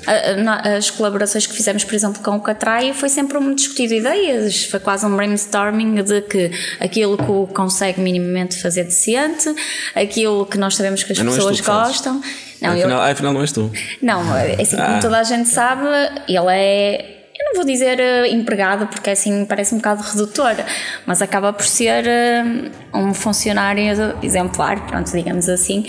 As 0.78 0.90
colaborações 0.90 1.48
que 1.48 1.54
fizemos, 1.54 1.86
por 1.86 1.96
exemplo, 1.96 2.22
com 2.22 2.36
o 2.36 2.42
Catraio, 2.42 2.94
foi 2.94 3.08
sempre 3.08 3.38
um 3.38 3.56
discutir 3.56 3.90
ideias, 3.90 4.66
foi 4.66 4.82
quase 4.82 5.06
um 5.06 5.16
brainstorming 5.16 6.04
de 6.04 6.22
que 6.22 6.52
aquilo 6.82 7.16
que 7.18 7.32
o 7.32 7.48
consegue 7.48 8.02
minimamente 8.02 8.62
fazer 8.62 8.84
decente, 8.84 9.48
aquilo 9.96 10.46
que 10.46 10.58
nós 10.58 10.76
sabemos 10.76 11.04
que 11.04 11.14
as 11.14 11.20
Ah, 11.20 11.24
não 11.24 11.34
pessoas 11.34 11.62
gostam. 11.62 12.22
Não, 12.62 12.76
eu, 12.76 12.80
afinal, 12.82 13.02
ah, 13.02 13.10
afinal 13.10 13.34
não 13.34 13.42
és 13.42 13.54
tu. 13.54 13.72
não, 14.02 14.36
é 14.38 14.62
assim, 14.62 14.76
como 14.76 14.98
Ah. 14.98 15.00
toda 15.02 15.18
a 15.18 15.24
gente 15.24 15.48
sabe, 15.48 15.88
ele 16.28 16.46
é. 16.50 17.21
Não 17.52 17.64
vou 17.64 17.66
dizer 17.66 18.00
eh, 18.00 18.30
empregado 18.30 18.88
porque 18.88 19.10
assim 19.10 19.44
parece 19.44 19.76
um 19.76 19.78
bocado 19.78 20.02
redutor, 20.02 20.56
mas 21.06 21.22
acaba 21.22 21.52
por 21.52 21.66
ser 21.66 22.08
eh, 22.08 22.44
um 22.94 23.14
funcionário 23.14 23.84
exemplar, 24.24 24.88
pronto, 24.88 25.12
digamos 25.12 25.50
assim. 25.50 25.86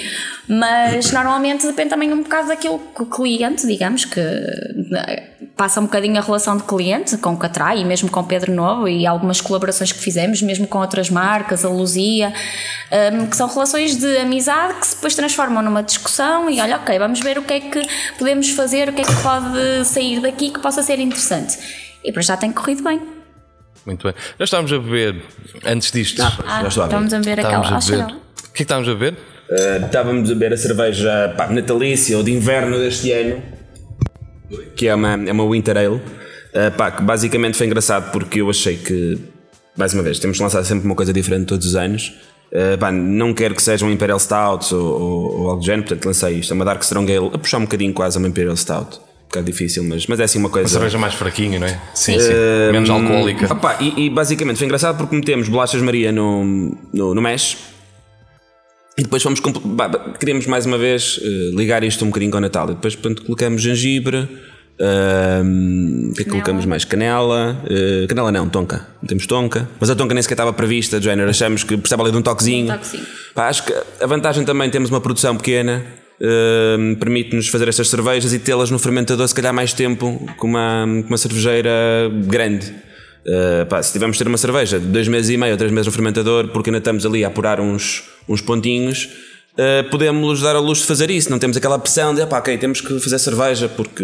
Mas 0.49 1.13
normalmente 1.13 1.65
depende 1.65 1.91
também 1.91 2.13
um 2.13 2.23
bocado 2.23 2.49
daquilo 2.49 2.81
que 2.95 3.03
o 3.03 3.07
cliente, 3.07 3.65
digamos, 3.65 4.05
que 4.05 4.19
eh, 4.19 5.33
passa 5.57 5.81
um 5.81 5.85
bocadinho 5.85 6.19
a 6.19 6.21
relação 6.21 6.57
de 6.57 6.65
cliente 6.65 7.17
com 7.19 7.35
o 7.35 7.37
Catrai 7.37 7.79
e 7.81 7.85
mesmo 7.85 8.11
com 8.11 8.21
o 8.21 8.25
Pedro 8.25 8.53
Novo 8.53 8.89
e 8.89 9.07
algumas 9.07 9.41
colaborações 9.41 9.93
que 9.93 9.99
fizemos, 10.01 10.43
mesmo 10.43 10.67
com 10.67 10.79
outras 10.79 11.11
marcas, 11.11 11.65
a 11.65 11.69
Luzia, 11.69 12.33
um, 13.13 13.27
que 13.27 13.37
são 13.37 13.47
relações 13.47 13.97
de 13.97 14.17
amizade 14.19 14.75
que 14.75 14.95
depois 14.95 15.15
transformam 15.15 15.63
numa 15.63 15.83
discussão 15.83 16.51
e 16.51 16.61
olha, 16.61 16.77
ok, 16.77 16.99
vamos 16.99 17.21
ver 17.21 17.39
o 17.39 17.43
que 17.43 17.55
é 17.55 17.61
que 17.61 17.81
podemos 18.19 18.51
fazer, 18.51 18.89
o 18.89 18.93
que 18.93 19.03
é 19.03 19.05
que 19.05 19.23
pode 19.23 19.85
sair 19.85 20.21
daqui 20.21 20.51
que 20.51 20.61
possa 20.61 20.83
ser 20.83 20.99
interessante. 20.99 21.52
E 22.05 22.13
para 22.13 22.23
já 22.23 22.37
tem 22.37 22.53
corrido 22.53 22.83
bem. 22.83 23.01
Muito 23.87 24.05
bem. 24.07 24.15
Nós 24.39 24.47
estávamos 24.49 24.73
a 24.73 24.79
beber, 24.79 25.23
antes 25.65 25.91
disto, 25.91 26.23
Ah, 26.23 26.63
Já 26.63 26.69
estou 26.69 26.85
a 26.85 26.87
ver. 26.87 26.93
estamos 26.95 27.15
a 27.15 27.19
ver 27.21 27.41
aquela. 27.41 27.63
estávamos 27.63 27.91
a 27.91 27.95
Ah, 27.95 27.97
beber. 27.99 28.13
não. 28.13 28.19
O 28.21 28.21
que 28.43 28.49
é 28.49 28.53
que 28.55 28.63
estávamos 28.63 28.89
a 28.89 28.93
beber? 28.95 29.15
Uh, 29.51 29.87
estávamos 29.87 30.31
a 30.31 30.35
beber 30.35 30.53
a 30.53 30.57
cerveja 30.57 31.35
pá, 31.37 31.47
natalícia 31.49 32.17
ou 32.17 32.23
de 32.23 32.33
inverno 32.33 32.79
deste 32.79 33.11
ano, 33.13 33.43
que 34.77 34.87
é 34.89 34.95
uma, 34.95 35.13
é 35.15 35.33
uma 35.33 35.49
Winter 35.51 35.77
Ale. 35.77 35.97
Uh, 35.97 36.71
pá, 36.77 36.91
que 36.91 37.03
basicamente 37.03 37.57
foi 37.57 37.67
engraçado 37.67 38.11
porque 38.13 38.41
eu 38.41 38.49
achei 38.51 38.77
que, 38.77 39.19
mais 39.77 39.93
uma 39.95 40.03
vez, 40.03 40.19
temos 40.19 40.37
de 40.37 40.43
lançar 40.43 40.63
sempre 40.65 40.85
uma 40.87 40.95
coisa 40.95 41.13
diferente 41.13 41.47
todos 41.47 41.67
os 41.67 41.75
anos. 41.77 42.13
Uh, 42.53 42.77
pá, 42.79 42.93
não 42.93 43.33
quero 43.35 43.55
que 43.55 43.63
seja 43.63 43.85
um 43.87 43.91
Imperial 43.91 44.19
Stout 44.21 44.75
ou, 44.75 44.81
ou, 45.01 45.41
ou 45.41 45.49
algo 45.51 45.61
do 45.61 45.67
género, 45.67 45.83
portanto 45.89 46.05
lancei 46.07 46.35
isto. 46.39 46.53
É 46.53 46.55
uma 46.55 46.65
Dark 46.65 46.83
Strong 46.83 47.11
Ale, 47.17 47.27
a 47.35 47.39
puxar 47.39 47.59
um 47.59 47.63
bocadinho 47.63 47.93
quase 47.95 48.17
a 48.17 48.21
uma 48.21 48.29
Imperial 48.29 48.57
Stout. 48.57 49.01
Um 49.33 49.41
bocado 49.41 49.47
difícil, 49.47 49.83
mas, 49.85 50.07
mas 50.07 50.21
é 50.21 50.25
assim 50.25 50.39
uma 50.39 50.51
coisa. 50.51 50.69
Cerveja 50.69 50.99
mais 50.99 51.15
fraquinha, 51.15 51.59
não 51.59 51.67
é? 51.67 51.81
Sim, 51.95 52.19
sim. 52.21 52.33
Hum, 52.33 52.73
Menos 52.73 52.91
alcoólica. 52.91 53.51
Opa, 53.51 53.79
e, 53.81 54.05
e 54.05 54.11
basicamente 54.11 54.59
foi 54.59 54.67
engraçado 54.67 54.99
porque 54.99 55.17
metemos 55.17 55.49
bolachas 55.49 55.81
Maria 55.81 56.13
no, 56.13 56.77
no, 56.93 57.15
no 57.15 57.23
mesh 57.23 57.57
e 58.99 59.03
depois 59.03 59.23
fomos. 59.23 59.41
Queríamos 60.21 60.47
mais 60.47 60.67
uma 60.67 60.77
vez 60.77 61.19
eh, 61.23 61.51
ligar 61.57 61.83
isto 61.83 62.05
um 62.05 62.09
bocadinho 62.09 62.31
com 62.31 62.37
o 62.37 62.41
Natal. 62.43 62.71
E 62.71 62.75
depois, 62.75 62.95
portanto, 62.95 63.25
colocamos 63.25 63.63
gengibre. 63.63 64.19
O 64.19 66.13
que 66.13 66.17
que 66.17 66.25
Canela. 66.25 66.31
colocamos 66.31 66.67
mais? 66.67 66.85
Canela, 66.85 67.57
eh, 67.71 68.07
canela 68.07 68.31
não, 68.31 68.49
tonka. 68.51 68.87
Temos 69.07 69.27
tonka, 69.27 69.67
mas 69.81 69.89
a 69.89 69.95
tonka 69.95 70.13
nem 70.13 70.23
sequer 70.23 70.35
estava 70.35 70.53
prevista. 70.53 70.99
De 70.99 71.05
género, 71.07 71.31
achamos 71.31 71.65
que 71.65 71.77
precisava 71.79 72.03
ali 72.03 72.13
de 72.13 72.19
um 72.19 72.23
toquezinho. 72.23 72.67
Um 72.67 72.77
toquezinho. 72.77 73.07
Pá, 73.35 73.49
acho 73.49 73.65
que 73.65 73.73
a 73.99 74.07
vantagem 74.07 74.45
também 74.45 74.69
temos 74.69 74.91
uma 74.91 75.01
produção 75.01 75.37
pequena, 75.37 75.83
permite-nos 76.99 77.49
fazer 77.49 77.69
estas 77.69 77.89
cervejas 77.89 78.33
e 78.33 78.39
tê-las 78.39 78.71
no 78.71 78.79
fermentador 78.79 79.27
se 79.27 79.35
calhar 79.35 79.53
mais 79.53 79.73
tempo 79.73 80.25
com 80.37 80.47
uma, 80.47 80.85
com 81.03 81.09
uma 81.09 81.19
cervejeira 81.19 81.71
grande. 82.27 82.73
Uh, 83.25 83.65
pá, 83.67 83.81
se 83.81 83.93
tivermos 83.93 84.19
ter 84.19 84.27
uma 84.27 84.37
cerveja 84.37 84.81
de 84.81 84.87
dois 84.87 85.07
meses 85.07 85.31
e 85.31 85.37
meio 85.37 85.53
ou 85.53 85.57
três 85.59 85.71
meses 85.71 85.87
no 85.87 85.93
fermentador, 85.93 86.49
porque 86.49 86.71
ainda 86.71 86.79
estamos 86.79 87.07
ali 87.07 87.25
a 87.25 87.29
apurar 87.29 87.61
uns, 87.61 88.03
uns 88.29 88.41
pontinhos, 88.41 89.09
uh, 89.55 89.89
podemos 89.93 90.41
dar 90.41 90.57
a 90.57 90.59
luz 90.59 90.79
de 90.79 90.87
fazer 90.87 91.09
isso. 91.09 91.31
Não 91.31 91.39
temos 91.39 91.57
aquela 91.57 91.79
pressão 91.79 92.13
de, 92.13 92.27
pá, 92.27 92.39
ok, 92.39 92.59
temos 92.59 92.81
que 92.81 92.99
fazer 92.99 93.21
cerveja 93.21 93.69
porque 93.69 94.03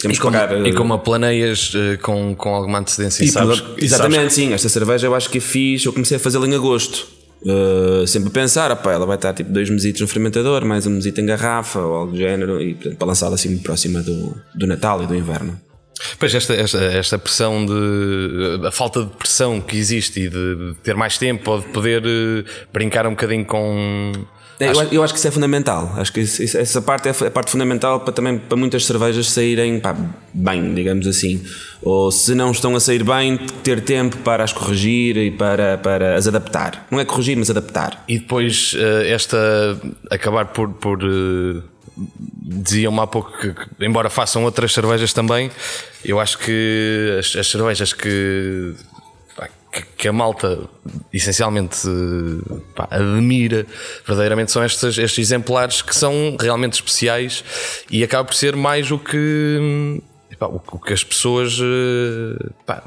temos 0.00 0.02
E 0.02 0.08
que 0.08 0.18
como, 0.18 0.32
pagar. 0.36 0.56
uh, 0.56 0.66
e 0.66 0.72
como 0.72 0.94
a 0.94 0.98
planeias 0.98 1.72
eh, 1.76 1.96
com, 1.98 2.34
com 2.34 2.54
alguma 2.56 2.80
antecedência 2.80 3.22
e, 3.24 3.28
sabes, 3.28 3.62
exatamente, 3.78 4.20
sabes 4.20 4.34
sim. 4.34 4.52
Esta 4.52 4.68
cerveja 4.68 5.06
eu 5.06 5.14
acho 5.14 5.30
que 5.30 5.38
fiz, 5.38 5.84
eu 5.84 5.92
comecei 5.92 6.16
a 6.16 6.20
fazê-la 6.20 6.48
em 6.48 6.54
agosto. 6.56 7.06
Uh, 7.42 8.06
sempre 8.06 8.28
a 8.28 8.32
pensar, 8.32 8.72
opá, 8.72 8.92
ela 8.92 9.06
vai 9.06 9.16
estar 9.16 9.32
tipo 9.32 9.52
dois 9.52 9.68
mesitos 9.70 10.00
no 10.00 10.08
fermentador, 10.08 10.64
mais 10.64 10.86
um 10.86 10.90
mesito 10.90 11.20
em 11.20 11.26
garrafa 11.26 11.78
ou 11.78 11.94
algo 11.94 12.12
do 12.12 12.18
género, 12.18 12.60
e 12.60 12.74
portanto, 12.74 12.96
para 12.96 13.06
lançá-la 13.06 13.34
assim 13.34 13.58
próxima 13.58 14.02
do, 14.02 14.34
do 14.54 14.66
Natal 14.66 15.02
e 15.02 15.06
do 15.06 15.14
inverno. 15.14 15.60
Pois 16.18 16.34
esta, 16.34 16.54
esta, 16.54 16.78
esta 16.78 17.18
pressão 17.18 17.64
de. 17.64 18.66
a 18.66 18.70
falta 18.70 19.04
de 19.04 19.10
pressão 19.10 19.60
que 19.60 19.76
existe 19.76 20.20
e 20.20 20.28
de, 20.28 20.74
ter 20.82 20.94
mais 20.94 21.16
tempo 21.18 21.50
ou 21.50 21.60
de 21.60 21.66
poder 21.68 22.02
eh, 22.04 22.44
brincar 22.72 23.06
um 23.06 23.10
bocadinho 23.10 23.44
com, 23.44 24.12
É, 24.58 24.70
eu, 24.70 24.82
eu, 24.92 25.02
acho 25.02 25.12
que 25.12 25.18
isso 25.18 25.28
é 25.28 25.30
fundamental. 25.30 25.92
Acho 25.96 26.12
que 26.12 26.20
isso, 26.20 26.42
essa 26.56 26.80
parte 26.80 27.08
é 27.08 27.10
a 27.10 27.30
parte 27.30 27.50
fundamental 27.50 28.00
para 28.00 28.12
também 28.12 28.38
para 28.38 28.56
muitas 28.56 28.86
cervejas 28.86 29.30
saírem 29.30 29.78
pá, 29.80 29.94
bem, 30.32 30.74
digamos 30.74 31.06
assim. 31.06 31.44
Ou 31.82 32.10
se 32.10 32.34
não 32.34 32.50
estão 32.50 32.74
a 32.74 32.80
sair 32.80 33.04
bem, 33.04 33.38
ter 33.62 33.82
tempo 33.82 34.16
para 34.18 34.42
as 34.42 34.52
corrigir 34.52 35.16
e 35.18 35.30
para, 35.30 35.78
para 35.78 36.16
as 36.16 36.26
adaptar. 36.26 36.86
Não 36.90 36.98
é 36.98 37.04
corrigir, 37.04 37.36
mas 37.36 37.50
adaptar. 37.50 38.02
E 38.08 38.18
depois 38.18 38.74
eh, 38.78 39.10
esta 39.10 39.36
acabar 40.10 40.46
por, 40.46 40.70
por 40.70 41.00
eh, 41.02 41.62
diziam-me 42.42 43.00
há 43.00 43.06
pouco 43.06 43.32
que, 43.38 43.54
embora 43.84 44.08
façam 44.08 44.44
outras 44.44 44.72
cervejas 44.72 45.12
também, 45.12 45.50
eu 46.04 46.18
acho 46.18 46.38
que 46.38 47.16
as, 47.18 47.36
as 47.36 47.46
cervejas 47.46 47.92
que 47.92 48.74
que 49.96 50.08
a 50.08 50.12
malta 50.12 50.60
essencialmente 51.12 51.78
pá, 52.74 52.88
admira 52.90 53.66
verdadeiramente 54.06 54.52
são 54.52 54.64
estes, 54.64 54.98
estes 54.98 55.18
exemplares 55.18 55.82
que 55.82 55.94
são 55.94 56.36
realmente 56.40 56.74
especiais 56.74 57.44
e 57.90 58.02
acaba 58.04 58.24
por 58.24 58.34
ser 58.34 58.56
mais 58.56 58.90
o 58.90 58.98
que, 58.98 60.00
pá, 60.38 60.46
o, 60.46 60.60
que 60.78 60.92
as 60.92 61.02
pessoas 61.02 61.58
eh, 61.60 62.50
pá, 62.64 62.82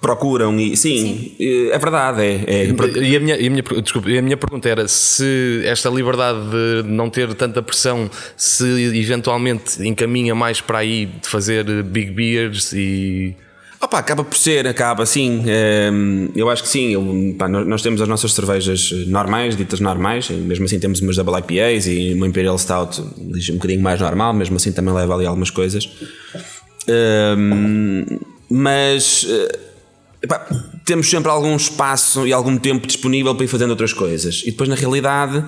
procuram 0.00 0.58
e 0.58 0.76
sim, 0.76 0.96
sim, 0.96 1.36
eh, 1.40 1.70
é 1.74 1.78
verdade 1.78 2.22
é, 2.22 2.44
é. 2.46 2.66
E, 3.02 3.16
a 3.16 3.20
minha, 3.20 3.36
e 3.36 3.46
a 3.46 3.50
minha 3.50 3.62
desculpa, 3.82 4.08
a 4.08 4.22
minha 4.22 4.36
pergunta 4.36 4.68
era 4.68 4.86
se 4.86 5.62
esta 5.64 5.88
liberdade 5.88 6.38
de 6.50 6.88
não 6.88 7.10
ter 7.10 7.34
tanta 7.34 7.62
pressão 7.62 8.10
se 8.36 8.64
eventualmente 8.96 9.86
encaminha 9.86 10.34
mais 10.34 10.60
para 10.60 10.78
aí 10.78 11.06
de 11.06 11.26
fazer 11.26 11.64
big 11.82 12.12
beers 12.12 12.72
e 12.72 13.36
Opa, 13.80 13.98
acaba 13.98 14.24
por 14.24 14.36
ser, 14.36 14.66
acaba 14.66 15.06
sim. 15.06 15.44
Ehm, 15.46 16.30
eu 16.34 16.50
acho 16.50 16.64
que 16.64 16.68
sim. 16.68 16.90
Eu, 16.90 17.34
pá, 17.38 17.48
nós 17.48 17.80
temos 17.80 18.00
as 18.00 18.08
nossas 18.08 18.32
cervejas 18.32 18.90
normais, 19.06 19.56
ditas 19.56 19.78
normais, 19.78 20.28
mesmo 20.30 20.64
assim 20.64 20.80
temos 20.80 21.00
umas 21.00 21.16
Double 21.16 21.34
IPAs 21.38 21.86
e 21.86 22.12
uma 22.14 22.26
Imperial 22.26 22.58
Stout 22.58 23.00
um 23.00 23.54
bocadinho 23.54 23.80
mais 23.80 24.00
normal, 24.00 24.34
mesmo 24.34 24.56
assim 24.56 24.72
também 24.72 24.92
leva 24.92 25.14
ali 25.14 25.26
algumas 25.26 25.50
coisas. 25.50 25.88
Ehm, 26.88 28.04
mas 28.50 29.26
eh, 29.28 29.58
epá, 30.22 30.44
temos 30.84 31.08
sempre 31.08 31.30
algum 31.30 31.54
espaço 31.54 32.26
e 32.26 32.32
algum 32.32 32.56
tempo 32.58 32.86
disponível 32.86 33.34
para 33.34 33.44
ir 33.44 33.48
fazendo 33.48 33.70
outras 33.70 33.92
coisas. 33.92 34.42
E 34.44 34.50
depois, 34.50 34.68
na 34.68 34.74
realidade, 34.74 35.44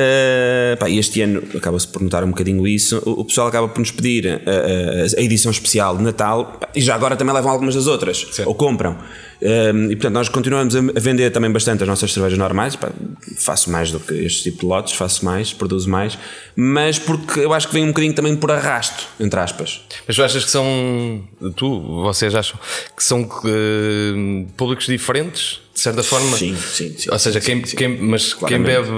Uh, 0.00 0.78
pá, 0.78 0.88
este 0.88 1.20
ano 1.20 1.42
acaba-se 1.54 1.86
por 1.86 2.00
notar 2.00 2.24
um 2.24 2.28
bocadinho 2.28 2.66
isso. 2.66 3.02
O, 3.04 3.20
o 3.20 3.24
pessoal 3.26 3.48
acaba 3.48 3.68
por 3.68 3.80
nos 3.80 3.90
pedir 3.90 4.26
a, 4.28 4.32
a, 4.34 5.20
a, 5.20 5.22
edição 5.22 5.50
especial 5.50 5.94
de 5.94 6.02
Natal 6.02 6.58
e 6.74 6.80
já 6.80 6.94
agora 6.94 7.16
também 7.16 7.34
levam 7.34 7.50
algumas 7.50 7.74
das 7.74 7.86
outras, 7.86 8.26
Sim. 8.32 8.44
ou 8.46 8.54
compram. 8.54 8.96
E 9.42 9.96
portanto, 9.96 10.12
nós 10.12 10.28
continuamos 10.28 10.76
a 10.76 10.80
vender 11.00 11.30
também 11.30 11.50
bastante 11.50 11.82
as 11.82 11.88
nossas 11.88 12.12
cervejas 12.12 12.38
normais. 12.38 12.76
Pá, 12.76 12.90
faço 13.38 13.70
mais 13.70 13.90
do 13.90 13.98
que 13.98 14.14
este 14.14 14.44
tipo 14.44 14.60
de 14.60 14.66
lotes, 14.66 14.92
faço 14.94 15.24
mais, 15.24 15.52
produzo 15.52 15.88
mais, 15.88 16.18
mas 16.54 16.98
porque 16.98 17.40
eu 17.40 17.52
acho 17.52 17.68
que 17.68 17.74
vem 17.74 17.84
um 17.84 17.88
bocadinho 17.88 18.14
também 18.14 18.36
por 18.36 18.50
arrasto, 18.50 19.06
entre 19.18 19.40
aspas. 19.40 19.82
Mas 20.06 20.16
tu 20.16 20.22
achas 20.22 20.44
que 20.44 20.50
são. 20.50 21.24
Tu, 21.56 21.80
vocês 22.02 22.34
acham 22.34 22.58
que 22.96 23.02
são 23.02 23.22
uh, 23.22 24.46
públicos 24.56 24.86
diferentes? 24.86 25.60
De 25.80 25.84
certa 25.84 26.02
forma, 26.02 26.36
sim, 26.36 26.54
sim, 26.54 26.94
sim 26.94 27.10
ou 27.10 27.18
seja, 27.18 27.40
quem, 27.40 27.64
sim, 27.64 27.74
quem, 27.74 27.88
mas 27.88 28.34
quem 28.34 28.62
bebe 28.62 28.90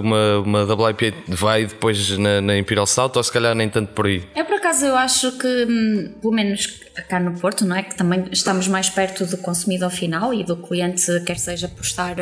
uma, 0.00 0.38
uma 0.38 0.74
WIPA 0.76 1.12
vai 1.26 1.66
depois 1.66 2.16
na, 2.16 2.40
na 2.40 2.56
Imperial 2.56 2.86
Stout 2.86 3.18
ou 3.18 3.24
se 3.24 3.32
calhar 3.32 3.52
nem 3.52 3.68
tanto 3.68 3.92
por 3.94 4.06
aí? 4.06 4.22
É 4.36 4.44
por 4.44 4.54
acaso 4.54 4.86
eu 4.86 4.96
acho 4.96 5.32
que, 5.32 5.66
hum, 5.68 6.14
pelo 6.22 6.32
menos 6.32 6.82
cá 7.08 7.18
no 7.18 7.36
Porto, 7.36 7.64
não 7.64 7.74
é? 7.74 7.82
Que 7.82 7.96
também 7.96 8.26
estamos 8.30 8.68
mais 8.68 8.88
perto 8.88 9.26
do 9.26 9.38
consumidor 9.38 9.90
final 9.90 10.32
e 10.32 10.44
do 10.44 10.56
cliente, 10.56 11.04
quer 11.26 11.36
seja 11.36 11.66
por 11.66 11.82
estar 11.82 12.14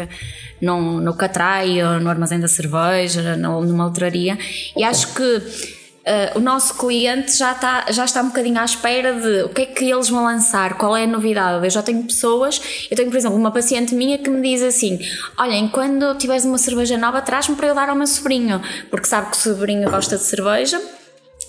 no, 0.59 1.03
no 1.03 1.15
catrai, 1.15 1.83
no 2.00 2.09
armazém 2.09 2.41
da 2.41 2.49
cerveja, 2.49 3.37
no, 3.37 3.62
numa 3.62 3.88
letraria. 3.88 4.38
E 4.75 4.83
acho 4.85 5.12
que 5.12 5.77
Uh, 6.09 6.38
o 6.38 6.41
nosso 6.41 6.75
cliente 6.75 7.37
já 7.37 7.53
está, 7.53 7.85
já 7.91 8.07
está 8.07 8.23
um 8.23 8.29
bocadinho 8.29 8.59
à 8.59 8.65
espera 8.65 9.12
de 9.12 9.43
o 9.43 9.50
que 9.50 9.61
é 9.61 9.67
que 9.67 9.91
eles 9.91 10.09
vão 10.09 10.25
lançar, 10.25 10.79
qual 10.79 10.97
é 10.97 11.05
a 11.05 11.07
novidade. 11.07 11.67
Eu 11.67 11.71
já 11.71 11.83
tenho 11.83 12.03
pessoas, 12.03 12.88
eu 12.91 12.97
tenho, 12.97 13.11
por 13.11 13.19
exemplo, 13.19 13.37
uma 13.37 13.50
paciente 13.50 13.95
minha 13.95 14.17
que 14.17 14.31
me 14.31 14.41
diz 14.41 14.62
assim: 14.62 14.99
Olhem, 15.37 15.69
quando 15.69 16.15
tiveres 16.15 16.47
uma 16.47 16.57
cerveja 16.57 16.97
nova, 16.97 17.21
traz-me 17.21 17.57
para 17.57 17.67
eu 17.67 17.75
dar 17.75 17.91
ao 17.91 17.95
meu 17.95 18.07
sobrinho, 18.07 18.62
porque 18.91 19.07
sabe 19.07 19.31
que 19.31 19.37
o 19.37 19.38
sobrinho 19.38 19.91
gosta 19.91 20.17
de 20.17 20.23
cerveja 20.23 20.81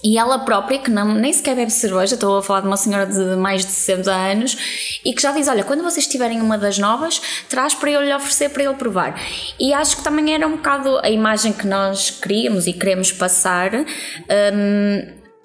e 0.04 0.18
ela 0.18 0.40
própria, 0.40 0.80
que 0.80 0.90
não, 0.90 1.14
nem 1.14 1.34
sequer 1.34 1.56
bebe 1.56 1.72
cerveja, 1.72 2.16
estou 2.16 2.38
a 2.38 2.44
falar 2.44 2.62
de 2.62 2.68
uma 2.68 2.78
senhora 2.78 3.06
de 3.06 3.36
mais 3.36 3.66
de 3.66 3.72
60 3.72 4.12
anos, 4.12 5.00
e 5.04 5.14
que 5.14 5.22
já 5.22 5.32
diz: 5.32 5.48
Olha, 5.48 5.64
quando 5.64 5.84
vocês 5.84 6.08
tiverem 6.08 6.42
uma 6.42 6.58
das 6.58 6.78
novas, 6.78 7.22
traz 7.50 7.74
para 7.74 7.92
eu 7.92 8.02
lhe 8.02 8.14
oferecer 8.14 8.50
para 8.50 8.64
ele 8.64 8.74
provar. 8.76 9.20
E 9.60 9.74
acho 9.74 9.98
que 9.98 10.04
também 10.04 10.34
era 10.34 10.48
um 10.48 10.52
bocado 10.52 11.00
a 11.04 11.10
imagem 11.10 11.52
que 11.52 11.68
nós 11.68 12.10
queríamos 12.10 12.68
e 12.68 12.74
queremos 12.74 13.12
passar, 13.12 13.72
um, 13.74 13.86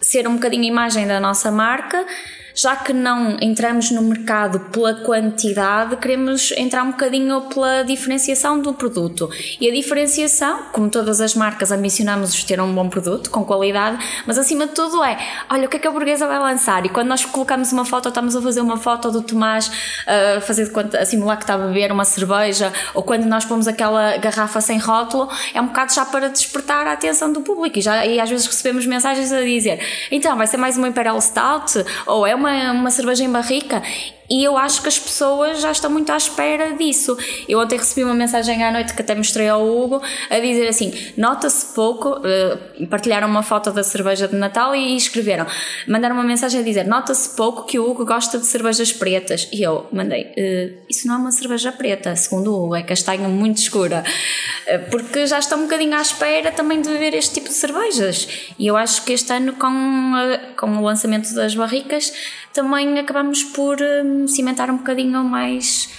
ser 0.01 0.29
um 0.29 0.35
bocadinho 0.35 0.65
a 0.65 0.67
imagem 0.67 1.07
da 1.07 1.19
nossa 1.19 1.51
marca 1.51 2.07
já 2.55 2.77
que 2.77 2.93
não 2.93 3.37
entramos 3.41 3.91
no 3.91 4.03
mercado 4.03 4.61
pela 4.71 4.95
quantidade, 4.95 5.97
queremos 5.97 6.53
entrar 6.57 6.85
um 6.85 6.93
bocadinho 6.93 7.41
pela 7.43 7.83
diferenciação 7.83 8.61
do 8.61 8.73
produto. 8.73 9.29
E 9.61 9.69
a 9.69 9.73
diferenciação, 9.73 10.63
como 10.73 10.89
todas 10.89 11.21
as 11.21 11.35
marcas, 11.35 11.73
ambicionamos 11.73 12.45
ter 12.45 12.61
um 12.61 12.73
bom 12.73 12.89
produto, 12.89 13.31
com 13.31 13.45
qualidade, 13.45 13.99
mas 14.27 14.39
acima 14.39 14.67
de 14.67 14.73
tudo 14.73 15.03
é: 15.03 15.19
olha, 15.51 15.67
o 15.67 15.69
que 15.69 15.77
é 15.77 15.81
que 15.81 15.89
a 15.89 15.91
burguesa 15.91 16.27
vai 16.27 16.39
lançar? 16.39 16.87
E 16.87 16.89
quando 16.89 17.09
nós 17.09 17.25
colocamos 17.25 17.73
uma 17.73 17.85
foto, 17.85 18.09
estamos 18.09 18.37
a 18.37 18.41
fazer 18.41 18.61
uma 18.61 18.77
foto 18.77 19.11
do 19.11 19.23
Tomás 19.23 19.71
a 20.07 20.41
fazer 20.41 20.65
de 20.65 20.71
conta, 20.71 20.99
a 20.99 21.07
simular 21.07 21.37
que 21.37 21.45
está 21.45 21.55
a 21.55 21.59
beber 21.59 21.91
uma 21.91 22.05
cerveja, 22.05 22.73
ou 22.95 23.03
quando 23.03 23.25
nós 23.25 23.45
pomos 23.45 23.67
aquela 23.67 24.17
garrafa 24.19 24.61
sem 24.61 24.79
rótulo, 24.79 25.29
é 25.53 25.61
um 25.61 25.67
bocado 25.67 25.93
já 25.93 26.05
para 26.05 26.29
despertar 26.29 26.87
a 26.87 26.93
atenção 26.93 27.33
do 27.33 27.41
público. 27.41 27.79
E, 27.79 27.83
já, 27.83 28.07
e 28.07 28.21
às 28.21 28.31
vezes 28.31 28.47
recebemos 28.47 28.87
mensagens 28.87 29.33
a 29.33 29.41
dizer: 29.43 29.81
então, 30.11 30.37
vai 30.37 30.47
ser 30.47 30.57
mais 30.57 30.77
uma 30.77 30.89
Imperial 30.89 31.21
Stout? 31.21 31.85
Ou 32.07 32.27
é 32.27 32.35
uma, 32.35 32.44
uma 32.73 32.91
cerveja 32.91 33.25
em 33.25 33.31
barrica 33.31 33.83
e 34.29 34.43
eu 34.43 34.57
acho 34.57 34.83
que 34.83 34.89
as 34.89 34.99
pessoas 34.99 35.61
já 35.61 35.71
estão 35.71 35.91
muito 35.91 36.11
à 36.11 36.17
espera 36.17 36.75
disso. 36.75 37.17
Eu 37.49 37.61
ontem 37.61 37.77
recebi 37.77 38.05
uma 38.05 38.15
mensagem 38.15 38.63
à 38.63 38.73
noite 38.73 38.95
que 38.95 39.03
até 39.03 39.15
mostrei 39.15 39.49
ao 39.49 39.67
Hugo 39.67 40.03
a 40.31 40.39
dizer 40.39 40.67
assim: 40.69 40.93
nota-se 41.17 41.75
pouco, 41.75 42.19
uh, 42.19 42.87
partilharam 42.87 43.29
uma 43.29 43.43
foto 43.43 43.71
da 43.71 43.83
cerveja 43.83 44.27
de 44.27 44.37
Natal 44.37 44.75
e 44.75 44.97
escreveram, 44.97 45.47
mandaram 45.87 46.15
uma 46.15 46.25
mensagem 46.25 46.61
a 46.61 46.65
dizer: 46.65 46.87
nota-se 46.87 47.37
pouco 47.37 47.65
que 47.65 47.79
o 47.79 47.91
Hugo 47.91 48.05
gosta 48.05 48.39
de 48.39 48.47
cervejas 48.47 48.93
pretas. 48.93 49.49
E 49.53 49.63
eu 49.63 49.87
mandei: 49.93 50.23
uh, 50.23 50.85
isso 50.89 51.07
não 51.07 51.17
é 51.17 51.19
uma 51.19 51.33
cerveja 51.33 51.71
preta, 51.73 52.17
segundo 52.17 52.53
o 52.53 52.65
Hugo, 52.65 52.77
é 52.77 52.83
castanha 52.83 53.29
muito 53.29 53.59
escura. 53.59 54.03
Uh, 54.67 54.91
porque 54.91 55.27
já 55.27 55.39
estão 55.39 55.59
um 55.59 55.63
bocadinho 55.65 55.97
à 55.97 56.01
espera 56.01 56.51
também 56.51 56.81
de 56.81 56.89
beber 56.89 57.15
este 57.15 57.35
tipo 57.35 57.49
de 57.49 57.55
cervejas. 57.55 58.29
E 58.59 58.67
eu 58.67 58.77
acho 58.77 59.05
que 59.05 59.13
este 59.13 59.33
ano, 59.33 59.53
com, 59.55 60.13
com 60.57 60.79
o 60.79 60.83
lançamento 60.83 61.33
das 61.35 61.55
barricas, 61.55 62.13
também 62.55 62.99
acabamos 62.99 63.43
por 63.43 63.77
um, 63.83 64.27
cimentar 64.27 64.71
um 64.71 64.79
bocadinho 64.79 65.23
mais 65.25 65.91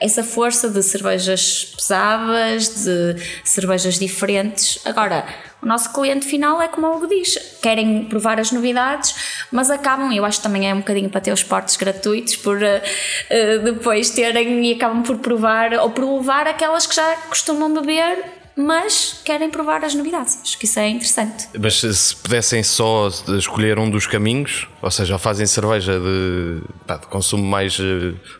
essa 0.00 0.22
força 0.22 0.68
de 0.68 0.82
cervejas 0.82 1.74
pesadas, 1.76 2.84
de 2.84 3.16
cervejas 3.44 3.98
diferentes. 3.98 4.80
Agora, 4.84 5.26
o 5.62 5.66
nosso 5.66 5.92
cliente 5.92 6.26
final 6.26 6.60
é 6.60 6.68
como 6.68 6.86
o 6.86 6.96
Hugo 6.96 7.06
diz, 7.06 7.36
querem 7.60 8.04
provar 8.04 8.40
as 8.40 8.50
novidades, 8.50 9.14
mas 9.52 9.70
acabam, 9.70 10.12
eu 10.12 10.24
acho 10.24 10.38
que 10.38 10.42
também 10.42 10.68
é 10.68 10.74
um 10.74 10.78
bocadinho 10.78 11.10
para 11.10 11.20
ter 11.20 11.32
os 11.32 11.42
portos 11.42 11.76
gratuitos, 11.76 12.36
por 12.36 12.56
uh, 12.56 13.62
depois 13.64 14.10
terem 14.10 14.66
e 14.66 14.74
acabam 14.74 15.02
por 15.02 15.18
provar 15.18 15.72
ou 15.74 15.90
por 15.90 16.04
levar 16.04 16.46
aquelas 16.46 16.86
que 16.86 16.94
já 16.94 17.16
costumam 17.28 17.72
beber 17.72 18.39
mas 18.56 19.20
querem 19.24 19.50
provar 19.50 19.84
as 19.84 19.94
novidades. 19.94 20.38
Acho 20.42 20.58
que 20.58 20.64
isso 20.64 20.78
é 20.78 20.88
interessante. 20.88 21.48
Mas 21.58 21.80
se 21.80 22.16
pudessem 22.16 22.62
só 22.62 23.08
escolher 23.38 23.78
um 23.78 23.90
dos 23.90 24.06
caminhos, 24.06 24.68
ou 24.82 24.90
seja, 24.90 25.18
fazem 25.18 25.46
cerveja 25.46 25.98
de, 25.98 26.62
pá, 26.86 26.96
de 26.96 27.06
consumo 27.06 27.44
mais, 27.44 27.78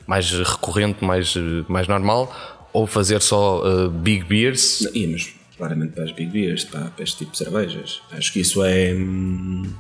mais 0.07 0.31
recorrente, 0.33 1.05
mais, 1.05 1.35
mais 1.69 1.89
normal, 1.89 2.35
ou 2.73 2.87
fazer 2.87 3.21
só 3.23 3.63
uh, 3.63 3.91
big 3.91 4.25
beers? 4.25 4.81
Íamos 4.95 5.35
claramente 5.57 5.93
para 5.93 6.05
as 6.05 6.13
big 6.13 6.31
beers, 6.31 6.65
para, 6.65 6.87
para 6.87 7.05
este 7.05 7.19
tipo 7.19 7.33
de 7.33 7.39
cervejas. 7.39 8.01
Acho 8.13 8.33
que 8.33 8.41
isso 8.41 8.65
é. 8.65 8.95
Hum, 8.95 9.71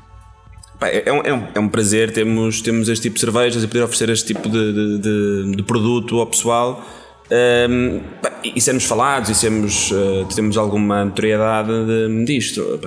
é, 0.82 1.08
é, 1.08 1.12
um, 1.12 1.22
é, 1.22 1.32
um, 1.32 1.48
é 1.54 1.60
um 1.60 1.68
prazer 1.68 2.12
termos, 2.12 2.60
termos 2.60 2.88
este 2.88 3.02
tipo 3.02 3.14
de 3.14 3.20
cervejas 3.20 3.62
e 3.62 3.66
poder 3.66 3.82
oferecer 3.82 4.08
este 4.10 4.26
tipo 4.26 4.48
de, 4.48 4.72
de, 4.72 4.98
de, 4.98 5.56
de 5.56 5.62
produto 5.62 6.20
ao 6.20 6.26
pessoal 6.26 6.84
um, 7.30 8.00
e 8.44 8.60
sermos 8.60 8.84
falados 8.84 9.30
e 9.30 9.34
sermos, 9.34 9.90
uh, 9.90 10.24
termos 10.34 10.56
alguma 10.56 11.04
notoriedade 11.04 11.72
de, 11.86 12.24
disto. 12.24 12.80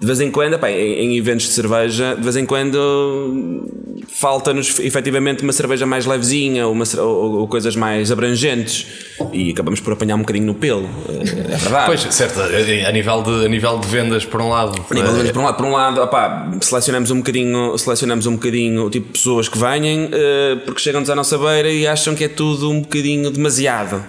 De 0.00 0.06
vez 0.06 0.18
em 0.22 0.30
quando, 0.30 0.54
epá, 0.54 0.70
em, 0.70 1.12
em 1.12 1.18
eventos 1.18 1.44
de 1.46 1.52
cerveja, 1.52 2.14
de 2.16 2.22
vez 2.22 2.34
em 2.34 2.46
quando 2.46 3.68
falta-nos 4.08 4.78
efetivamente 4.80 5.42
uma 5.42 5.52
cerveja 5.52 5.84
mais 5.84 6.06
levezinha 6.06 6.66
ou, 6.66 6.72
uma, 6.72 6.84
ou, 6.96 7.40
ou, 7.40 7.48
coisas 7.48 7.76
mais 7.76 8.10
abrangentes 8.10 8.86
e 9.30 9.50
acabamos 9.50 9.78
por 9.78 9.92
apanhar 9.92 10.16
um 10.16 10.20
bocadinho 10.20 10.46
no 10.46 10.54
pelo. 10.54 10.88
É 11.06 11.56
verdade. 11.56 11.84
Pois, 11.84 12.00
certo, 12.14 12.40
a 12.40 12.92
nível 12.92 13.22
de, 13.22 13.44
a 13.44 13.48
nível 13.48 13.78
de 13.78 13.86
vendas 13.88 14.24
por 14.24 14.40
um 14.40 14.48
lado. 14.48 14.82
A 14.90 14.94
nível 14.94 15.12
de 15.12 15.18
vendas 15.18 15.32
por 15.32 15.40
um 15.40 15.44
lado, 15.44 15.56
por 15.56 15.66
um 15.66 15.72
lado 15.72 16.00
opá, 16.00 16.50
selecionamos 16.62 17.10
um 17.10 17.18
bocadinho, 17.18 17.76
selecionamos 17.76 18.26
um 18.26 18.36
bocadinho 18.36 18.86
o 18.86 18.90
tipo 18.90 19.08
de 19.08 19.12
pessoas 19.12 19.48
que 19.50 19.58
venham 19.58 20.06
uh, 20.06 20.60
porque 20.64 20.80
chegam-nos 20.80 21.10
à 21.10 21.14
nossa 21.14 21.36
beira 21.36 21.70
e 21.70 21.86
acham 21.86 22.14
que 22.14 22.24
é 22.24 22.28
tudo 22.28 22.70
um 22.70 22.80
bocadinho 22.80 23.30
demasiado 23.30 24.02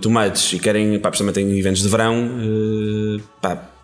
tomates 0.00 0.52
e 0.54 0.58
querem, 0.58 0.98
pá, 0.98 1.10
principalmente 1.10 1.40
em 1.40 1.56
eventos 1.56 1.82
de 1.82 1.88
verão, 1.88 2.28
pá, 3.40 3.75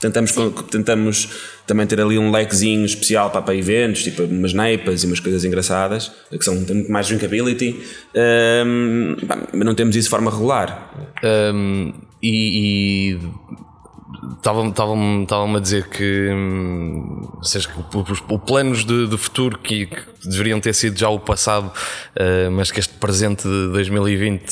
Tentamos, 0.00 0.32
tentamos 0.70 1.28
também 1.66 1.86
ter 1.86 2.00
ali 2.00 2.18
um 2.18 2.30
lequezinho 2.30 2.86
especial 2.86 3.30
para, 3.30 3.42
para 3.42 3.54
eventos, 3.54 4.02
tipo 4.02 4.22
umas 4.22 4.54
neipas 4.54 5.02
e 5.02 5.06
umas 5.06 5.20
coisas 5.20 5.44
engraçadas, 5.44 6.10
que 6.30 6.42
são 6.42 6.54
muito 6.54 6.90
mais 6.90 7.06
drinkability, 7.06 7.78
um, 8.66 9.16
não 9.52 9.74
temos 9.74 9.94
isso 9.96 10.06
de 10.06 10.10
forma 10.10 10.30
regular. 10.30 10.90
Um, 11.22 11.92
e, 12.22 13.18
estavam-me 14.38 15.56
a 15.56 15.60
dizer 15.60 15.88
que, 15.88 16.30
hum, 16.32 17.38
seja, 17.42 17.68
os, 17.94 18.10
os 18.10 18.40
planos 18.40 18.84
de, 18.84 19.06
de 19.06 19.18
futuro 19.18 19.58
que, 19.58 19.86
que, 19.86 20.28
deveriam 20.28 20.60
ter 20.60 20.74
sido 20.74 20.98
já 20.98 21.08
o 21.08 21.18
passado, 21.18 21.66
uh, 21.68 22.50
mas 22.50 22.70
que 22.70 22.80
este 22.80 22.94
presente 22.94 23.42
de 23.42 23.68
2020 23.72 24.50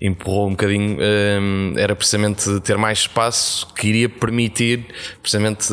empurrou 0.00 0.48
um 0.48 0.52
bocadinho 0.52 0.96
um, 0.98 1.74
era 1.76 1.94
precisamente 1.94 2.60
ter 2.60 2.78
mais 2.78 3.00
espaço 3.00 3.66
que 3.74 3.88
iria 3.88 4.08
permitir 4.08 4.86
precisamente 5.20 5.68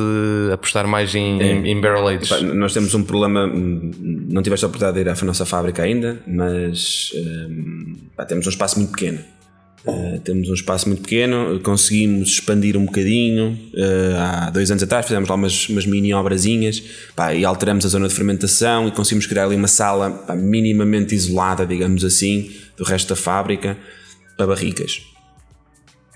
apostar 0.54 0.86
mais 0.86 1.16
em, 1.16 1.42
é. 1.42 1.52
em, 1.70 1.80
barrel 1.80 2.08
age. 2.10 2.44
nós 2.44 2.74
temos 2.74 2.94
um 2.94 3.04
problema, 3.04 3.48
não 3.48 4.42
tiveste 4.42 4.66
a 4.66 4.68
oportunidade 4.68 5.04
de 5.04 5.10
ir 5.10 5.24
à 5.24 5.26
nossa 5.26 5.46
fábrica 5.46 5.84
ainda, 5.84 6.22
mas 6.28 7.12
um, 7.16 7.96
pá, 8.18 8.26
temos 8.26 8.46
um 8.46 8.50
espaço 8.50 8.78
muito 8.78 8.92
pequeno. 8.92 9.20
Uh, 9.86 10.20
temos 10.20 10.50
um 10.50 10.54
espaço 10.54 10.90
muito 10.90 11.04
pequeno, 11.04 11.62
conseguimos 11.62 12.28
expandir 12.28 12.76
um 12.76 12.86
bocadinho. 12.86 13.58
Uh, 13.74 14.18
há 14.20 14.50
dois 14.50 14.70
anos 14.70 14.84
atrás 14.84 15.06
fizemos 15.06 15.30
lá 15.30 15.36
umas, 15.36 15.70
umas 15.70 15.86
mini 15.86 16.14
obrazinhas 16.14 16.84
pá, 17.16 17.34
e 17.34 17.46
alteramos 17.46 17.86
a 17.86 17.90
zona 17.90 18.10
de 18.10 18.14
fermentação 18.14 18.90
e 18.90 18.92
conseguimos 18.92 19.26
criar 19.28 19.46
ali 19.46 19.56
uma 19.56 19.70
sala 19.70 20.12
pá, 20.12 20.36
minimamente 20.36 21.16
isolada, 21.16 21.66
digamos 21.66 22.04
assim, 22.04 22.52
do 22.76 22.84
resto 22.84 23.08
da 23.10 23.16
fábrica 23.16 23.78
para 24.38 24.48
barricas. 24.48 25.02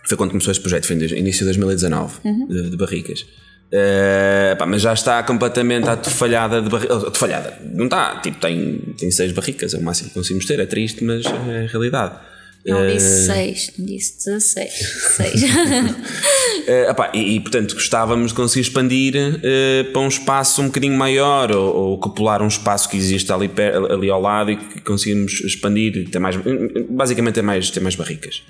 Foi 0.06 0.16
quando 0.16 0.32
começou 0.32 0.51
este 0.51 0.62
projeto, 0.62 0.86
foi 0.86 0.96
no 0.96 1.04
início 1.04 1.40
de 1.40 1.46
2019, 1.46 2.20
uhum. 2.24 2.48
de, 2.48 2.70
de, 2.70 2.78
barricas. 2.78 3.22
Uh, 3.22 4.56
pá, 4.58 4.66
mas 4.66 4.82
já 4.82 4.94
está 4.94 5.24
completamente 5.24 5.88
atofalhada 5.88 6.62
de 6.62 6.70
barricas. 6.70 7.04
Atofalhada, 7.04 7.60
não 7.74 7.86
está, 7.86 8.20
tipo, 8.20 8.40
tem, 8.40 8.80
tem 8.98 9.12
seis 9.12 9.32
barricas, 9.32 9.74
é 9.74 9.78
o 9.78 9.84
máximo 9.84 10.10
que 10.10 10.16
conseguimos 10.16 10.46
ter, 10.46 10.60
é 10.60 10.66
triste, 10.66 11.04
mas 11.04 11.25
é 11.25 11.66
a 11.66 11.68
realidade. 11.68 12.16
Não 12.65 12.88
disse 12.88 13.25
6, 13.25 13.68
uh, 13.70 13.86
disse 13.86 14.25
16. 14.25 14.72
6. 15.18 15.44
uh, 15.44 15.48
e, 17.13 17.36
e, 17.36 17.39
portanto 17.39 17.74
gostávamos 17.74 18.30
de 18.30 18.36
conseguir 18.36 18.62
expandir 18.62 19.15
uh, 19.15 19.91
para 19.91 20.01
um 20.01 20.08
espaço 20.08 20.62
um 20.62 20.68
bocadinho 20.68 20.96
maior 20.96 21.51
ou, 21.51 21.75
ou 21.75 21.98
copular 21.98 22.41
um 22.41 22.48
espaço 22.48 22.88
que 22.88 22.98
existe 22.98 23.32
ali, 23.32 23.50
ali 23.89 24.10
ao 24.10 24.22
lado 24.22 24.51
e 24.51 24.58
que 24.58 24.82
conseguimos 24.82 25.41
expandir, 25.41 26.10
ter 26.10 26.20
mais, 26.20 26.36
basicamente 26.89 27.36
ter 27.36 27.41
mais, 27.41 27.70
ter 27.72 27.80
mais 27.80 27.96
barricas. 27.96 28.44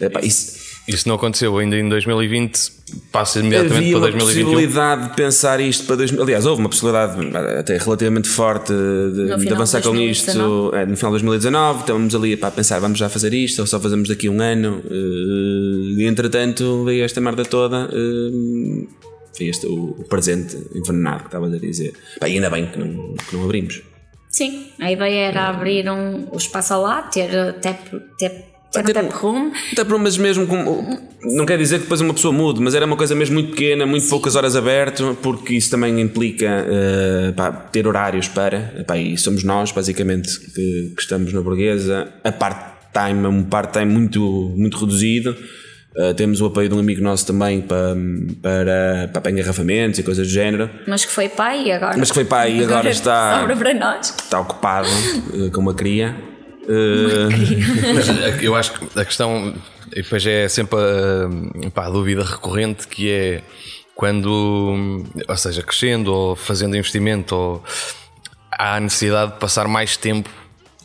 Uh, 0.00 0.26
isso, 0.26 0.71
isso 0.86 1.08
não 1.08 1.14
aconteceu 1.14 1.56
ainda 1.58 1.76
em 1.76 1.88
2020, 1.88 2.72
passa 3.12 3.38
imediatamente 3.38 3.76
Havia 3.76 3.92
para 3.92 4.10
2021. 4.10 4.10
Havia 4.10 4.44
uma 4.44 4.52
possibilidade 4.52 5.08
de 5.08 5.16
pensar 5.16 5.60
isto 5.60 5.86
para 5.86 5.96
2000. 5.96 6.22
Aliás, 6.22 6.46
houve 6.46 6.60
uma 6.60 6.68
possibilidade 6.68 7.36
até 7.58 7.76
relativamente 7.76 8.28
forte 8.28 8.72
de, 8.72 9.44
de 9.44 9.52
avançar 9.52 9.80
com 9.80 9.94
isto 9.96 10.72
é, 10.74 10.84
no 10.84 10.96
final 10.96 11.12
de 11.12 11.22
2019. 11.22 11.80
Estávamos 11.80 12.14
ali 12.14 12.36
para 12.36 12.50
pensar, 12.50 12.80
vamos 12.80 12.98
já 12.98 13.08
fazer 13.08 13.32
isto 13.32 13.60
ou 13.60 13.66
só 13.66 13.78
fazemos 13.78 14.08
daqui 14.08 14.26
a 14.26 14.30
um 14.30 14.40
ano. 14.42 14.82
Eh, 14.90 16.02
e 16.02 16.04
entretanto 16.06 16.84
veio 16.84 17.04
esta 17.04 17.20
merda 17.20 17.44
toda. 17.44 17.88
Eh, 17.92 18.86
foi 19.36 19.46
este 19.46 19.66
o 19.66 20.04
presente 20.08 20.56
envenenado 20.74 21.20
que 21.20 21.26
estavas 21.26 21.54
a 21.54 21.58
dizer. 21.58 21.92
Pá, 22.18 22.26
ainda 22.26 22.50
bem 22.50 22.66
que 22.66 22.78
não, 22.78 23.14
que 23.14 23.36
não 23.36 23.44
abrimos. 23.44 23.82
Sim, 24.28 24.66
a 24.80 24.90
ideia 24.90 25.28
era 25.28 25.48
abrir 25.48 25.88
um, 25.90 26.26
o 26.32 26.36
espaço 26.38 26.80
lá, 26.80 27.02
ter 27.02 27.36
até, 27.36 27.78
ter 28.18 28.51
já 28.74 28.82
não 28.82 28.92
tap 28.92 29.22
room? 29.22 29.52
Tap 29.74 29.90
room, 29.90 29.98
mas 29.98 30.16
mesmo 30.16 30.46
com, 30.46 30.98
não 31.22 31.46
quer 31.46 31.58
dizer 31.58 31.76
que 31.76 31.82
depois 31.82 32.00
uma 32.00 32.14
pessoa 32.14 32.32
mude, 32.32 32.60
mas 32.60 32.74
era 32.74 32.86
uma 32.86 32.96
coisa 32.96 33.14
mesmo 33.14 33.34
muito 33.34 33.50
pequena, 33.50 33.86
muito 33.86 34.04
Sim. 34.04 34.10
poucas 34.10 34.34
horas 34.34 34.56
aberto, 34.56 35.16
porque 35.22 35.54
isso 35.54 35.70
também 35.70 36.00
implica 36.00 36.46
uh, 36.46 37.32
pá, 37.34 37.52
ter 37.52 37.86
horários 37.86 38.28
para, 38.28 38.84
pá, 38.86 38.96
e 38.96 39.16
somos 39.18 39.44
nós, 39.44 39.70
basicamente, 39.70 40.38
que, 40.40 40.92
que 40.96 41.02
estamos 41.02 41.32
na 41.32 41.40
burguesa. 41.40 42.08
A 42.24 42.32
part-time 42.32 43.24
é 43.24 43.28
um 43.28 43.44
part-time 43.44 43.86
muito, 43.86 44.20
muito 44.56 44.78
reduzido. 44.78 45.36
Uh, 45.94 46.14
temos 46.14 46.40
o 46.40 46.46
apoio 46.46 46.70
de 46.70 46.74
um 46.74 46.78
amigo 46.78 47.02
nosso 47.02 47.26
também 47.26 47.60
para, 47.60 47.94
para, 48.40 49.20
para 49.20 49.30
engarrafamentos 49.30 49.98
e 49.98 50.02
coisas 50.02 50.26
do 50.26 50.32
género. 50.32 50.70
Mas 50.86 51.04
que 51.04 51.12
foi 51.12 51.28
pai 51.28 51.66
e 51.66 51.72
agora. 51.72 51.98
Mas 51.98 52.08
que 52.08 52.14
foi 52.14 52.24
pai 52.24 52.52
e 52.52 52.64
agora, 52.64 52.78
agora 52.78 52.90
está. 52.90 53.40
Sobra 53.40 53.56
para 53.56 53.74
nós. 53.74 54.08
Está 54.08 54.40
ocupado 54.40 54.88
uh, 55.34 55.50
com 55.50 55.60
uma 55.60 55.74
cria. 55.74 56.31
Uh, 56.62 58.40
eu 58.40 58.54
acho 58.54 58.72
que 58.72 58.98
a 58.98 59.04
questão, 59.04 59.54
e 59.90 60.02
depois 60.02 60.24
é 60.26 60.48
sempre 60.48 60.78
a, 60.78 61.70
pá, 61.70 61.86
a 61.86 61.90
dúvida 61.90 62.22
recorrente 62.24 62.86
que 62.86 63.10
é 63.10 63.42
quando, 63.94 65.04
ou 65.28 65.36
seja, 65.36 65.62
crescendo 65.62 66.12
ou 66.12 66.36
fazendo 66.36 66.76
investimento, 66.76 67.34
ou 67.34 67.64
há 68.50 68.76
a 68.76 68.80
necessidade 68.80 69.32
de 69.32 69.38
passar 69.38 69.66
mais 69.68 69.96
tempo 69.96 70.30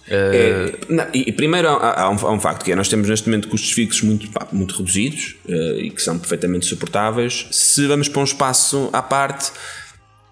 é, 0.09 0.73
não, 0.87 1.05
e, 1.13 1.33
primeiro 1.33 1.67
há, 1.67 2.03
há, 2.03 2.09
um, 2.09 2.15
há, 2.15 2.31
um, 2.31 2.39
facto 2.39 2.63
que 2.63 2.71
é 2.71 2.75
nós 2.75 2.87
temos 2.87 3.09
neste 3.09 3.27
momento 3.27 3.49
custos 3.49 3.71
fixos 3.73 4.01
muito, 4.03 4.29
pá, 4.31 4.47
muito 4.53 4.77
reduzidos 4.77 5.35
uh, 5.49 5.79
e 5.79 5.89
que 5.89 6.01
são 6.01 6.17
perfeitamente 6.17 6.65
suportáveis. 6.65 7.47
Se 7.51 7.85
vamos 7.87 8.07
para 8.07 8.21
um 8.21 8.23
espaço 8.23 8.89
à 8.93 9.01
parte, 9.01 9.51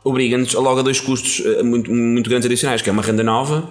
obriga-nos 0.01 0.53
logo 0.53 0.79
a 0.79 0.81
dois 0.81 1.01
custos 1.01 1.39
uh, 1.39 1.63
muito, 1.63 1.91
muito 1.91 2.29
grandes 2.29 2.45
adicionais, 2.45 2.81
que 2.81 2.89
é 2.89 2.93
uma 2.93 3.01
renda 3.01 3.23
nova 3.23 3.69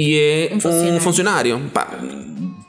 e 0.00 0.16
é 0.16 0.54
um 0.54 0.60
funcionário, 0.60 0.94
um 0.94 1.00
funcionário 1.00 1.60
pá, 1.74 1.98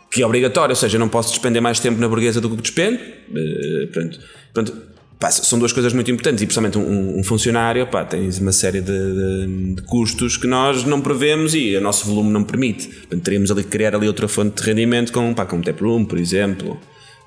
que 0.10 0.24
é 0.24 0.26
obrigatório, 0.26 0.72
ou 0.72 0.76
seja, 0.76 0.96
eu 0.96 1.00
não 1.00 1.08
posso 1.08 1.30
despender 1.30 1.62
mais 1.62 1.80
tempo 1.80 2.02
na 2.02 2.08
burguesa 2.08 2.42
do 2.42 2.50
que 2.50 2.60
despendo. 2.60 2.98
Uh, 2.98 3.88
pronto, 3.92 4.20
pronto, 4.52 4.78
pá, 5.20 5.30
são 5.30 5.60
duas 5.60 5.72
coisas 5.72 5.94
muito 5.94 6.10
importantes 6.10 6.42
e, 6.42 6.48
principalmente, 6.48 6.80
um, 6.80 7.20
um 7.20 7.24
funcionário 7.24 7.86
pá, 7.86 8.04
tens 8.04 8.39
uma 8.39 8.52
série 8.52 8.82
de, 8.82 8.88
de, 8.92 9.76
de, 9.76 9.82
custos 9.84 10.38
que 10.38 10.48
nós 10.48 10.84
não 10.86 11.02
prevemos 11.02 11.54
e 11.54 11.76
o 11.76 11.82
nosso 11.82 12.08
volume 12.08 12.32
não 12.32 12.44
permite. 12.44 12.88
Portanto, 12.88 13.22
teríamos 13.22 13.52
ali 13.52 13.63
que 13.63 13.70
criar 13.70 13.94
ali 13.94 14.08
outra 14.08 14.28
fonte 14.28 14.60
de 14.60 14.68
rendimento 14.68 15.13
com, 15.13 15.32
pá, 15.36 15.46
com 15.46 15.58
um 15.58 15.62
tap 15.62 15.80
room, 15.80 16.06
por 16.06 16.18
exemplo. 16.18 16.80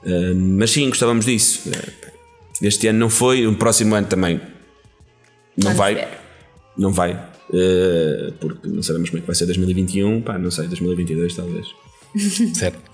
Uh, 0.02 0.34
mas 0.34 0.72
sim, 0.72 0.88
gostávamos 0.88 1.26
disso. 1.26 1.70
Uh, 1.70 2.10
este 2.60 2.88
ano 2.88 2.98
não 2.98 3.08
foi, 3.08 3.46
o 3.46 3.54
próximo 3.54 3.94
ano 3.94 4.08
também 4.08 4.40
não 5.56 5.74
vai. 5.76 6.08
Não 6.76 6.90
vai. 6.92 7.31
Uh, 7.52 8.32
porque 8.40 8.66
não 8.66 8.82
sabemos 8.82 9.10
como 9.10 9.18
é 9.18 9.20
que 9.20 9.26
vai 9.26 9.36
ser 9.36 9.46
2021, 9.46 10.22
pá, 10.22 10.38
não 10.38 10.50
sei, 10.50 10.66
2022 10.68 11.34
talvez. 11.34 11.66
certo. 12.54 12.92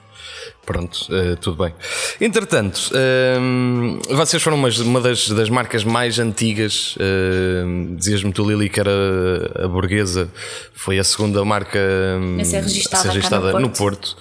Pronto, 0.67 1.09
uh, 1.09 1.35
tudo 1.37 1.65
bem. 1.65 1.73
Entretanto, 2.21 2.91
uh, 2.93 4.15
vocês 4.17 4.43
foram 4.43 4.59
uma, 4.59 4.69
uma 4.69 5.01
das, 5.01 5.29
das, 5.31 5.49
marcas 5.49 5.83
mais 5.83 6.19
antigas. 6.19 6.95
Uh, 6.97 7.97
Dizias-me 7.97 8.33
tu, 8.33 8.47
Lili, 8.47 8.69
que 8.69 8.79
era 8.79 8.91
a 9.65 9.67
burguesa, 9.67 10.29
foi 10.75 10.99
a 10.99 11.05
segunda 11.05 11.43
marca 11.45 11.79
a 12.39 12.45
ser 12.45 12.63
registada, 12.63 12.97
a 12.97 13.13
ser 13.13 13.17
registada 13.17 13.53
no, 13.53 13.61
no 13.61 13.71
Porto. 13.71 14.15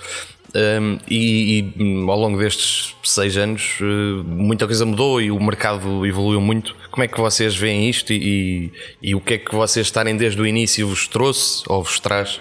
Um, 0.55 0.97
e, 1.09 1.73
e, 1.77 2.09
ao 2.09 2.17
longo 2.17 2.37
destes 2.37 2.95
seis 3.03 3.35
anos 3.35 3.79
uh, 3.81 4.23
muita 4.23 4.65
coisa 4.65 4.85
mudou 4.85 5.21
e 5.21 5.29
o 5.29 5.39
mercado 5.39 6.05
evoluiu 6.05 6.39
muito. 6.39 6.75
Como 6.89 7.03
é 7.03 7.07
que 7.07 7.19
vocês 7.19 7.55
veem 7.55 7.89
isto 7.89 8.13
e, 8.13 8.71
e, 9.01 9.09
e 9.09 9.15
o 9.15 9.19
que 9.19 9.33
é 9.33 9.37
que 9.37 9.53
vocês 9.53 9.85
estarem 9.87 10.15
desde 10.15 10.41
o 10.41 10.47
início 10.47 10.87
vos 10.87 11.07
trouxe 11.07 11.63
ou 11.67 11.83
vos 11.83 11.99
traz? 11.99 12.39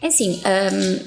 É 0.00 0.06
assim, 0.06 0.40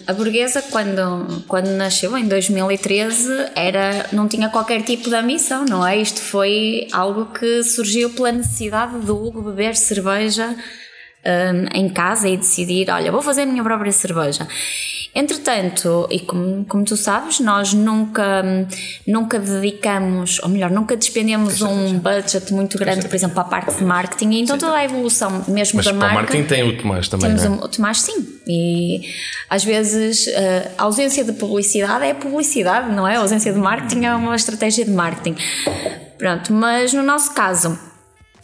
a 0.05 0.11
burguesa 0.11 0.61
quando, 0.63 1.43
quando 1.47 1.67
nasceu 1.67 2.17
em 2.17 2.27
2013 2.27 3.51
era, 3.55 4.07
não 4.11 4.27
tinha 4.27 4.49
qualquer 4.49 4.81
tipo 4.83 5.09
de 5.09 5.15
ambição, 5.15 5.63
não 5.63 5.85
é? 5.85 5.97
Isto 5.97 6.21
foi 6.21 6.87
algo 6.91 7.27
que 7.27 7.63
surgiu 7.63 8.09
pela 8.09 8.33
necessidade 8.33 8.99
do 8.99 9.15
Hugo 9.15 9.41
beber 9.43 9.77
cerveja 9.77 10.53
um, 11.25 11.79
em 11.79 11.87
casa 11.87 12.27
e 12.27 12.35
decidir, 12.35 12.89
olha, 12.89 13.11
vou 13.13 13.21
fazer 13.21 13.43
a 13.43 13.45
minha 13.45 13.63
própria 13.63 13.93
cerveja. 13.93 14.45
Entretanto, 15.13 16.07
e 16.09 16.21
como, 16.21 16.63
como 16.65 16.85
tu 16.85 16.95
sabes, 16.95 17.39
nós 17.41 17.73
nunca, 17.73 18.43
nunca 19.05 19.39
dedicamos, 19.39 20.39
ou 20.41 20.47
melhor, 20.47 20.71
nunca 20.71 20.95
despendemos 20.95 21.61
um 21.61 21.99
budget 21.99 22.53
muito 22.53 22.77
grande, 22.77 23.07
por 23.07 23.15
exemplo, 23.15 23.35
para 23.35 23.43
a 23.43 23.61
parte 23.61 23.77
de 23.77 23.83
marketing, 23.83 24.41
então 24.41 24.57
toda 24.57 24.77
a 24.77 24.85
evolução 24.85 25.43
mesmo 25.49 25.77
Mas 25.77 25.85
da 25.85 25.93
marca. 25.93 26.15
Mas 26.15 26.23
marketing 26.23 26.47
tem 26.47 26.63
o 26.63 26.77
Tomás 26.77 27.09
também. 27.09 27.35
Temos 27.35 27.43
é? 27.43 27.49
o 27.49 27.67
Tomás, 27.67 28.01
sim. 28.01 28.25
E 28.47 29.01
às 29.49 29.63
vezes 29.65 30.27
a 30.77 30.83
ausência 30.83 31.25
de 31.25 31.33
publicidade 31.33 32.05
é 32.05 32.13
publicidade, 32.13 32.93
não 32.95 33.05
é? 33.05 33.17
A 33.17 33.19
ausência 33.19 33.51
de 33.51 33.59
marketing 33.59 34.05
é 34.05 34.15
uma 34.15 34.35
estratégia 34.35 34.85
de 34.85 34.91
marketing. 34.91 35.35
Pronto, 36.17 36.53
mas 36.53 36.93
no 36.93 37.03
nosso 37.03 37.33
caso, 37.33 37.77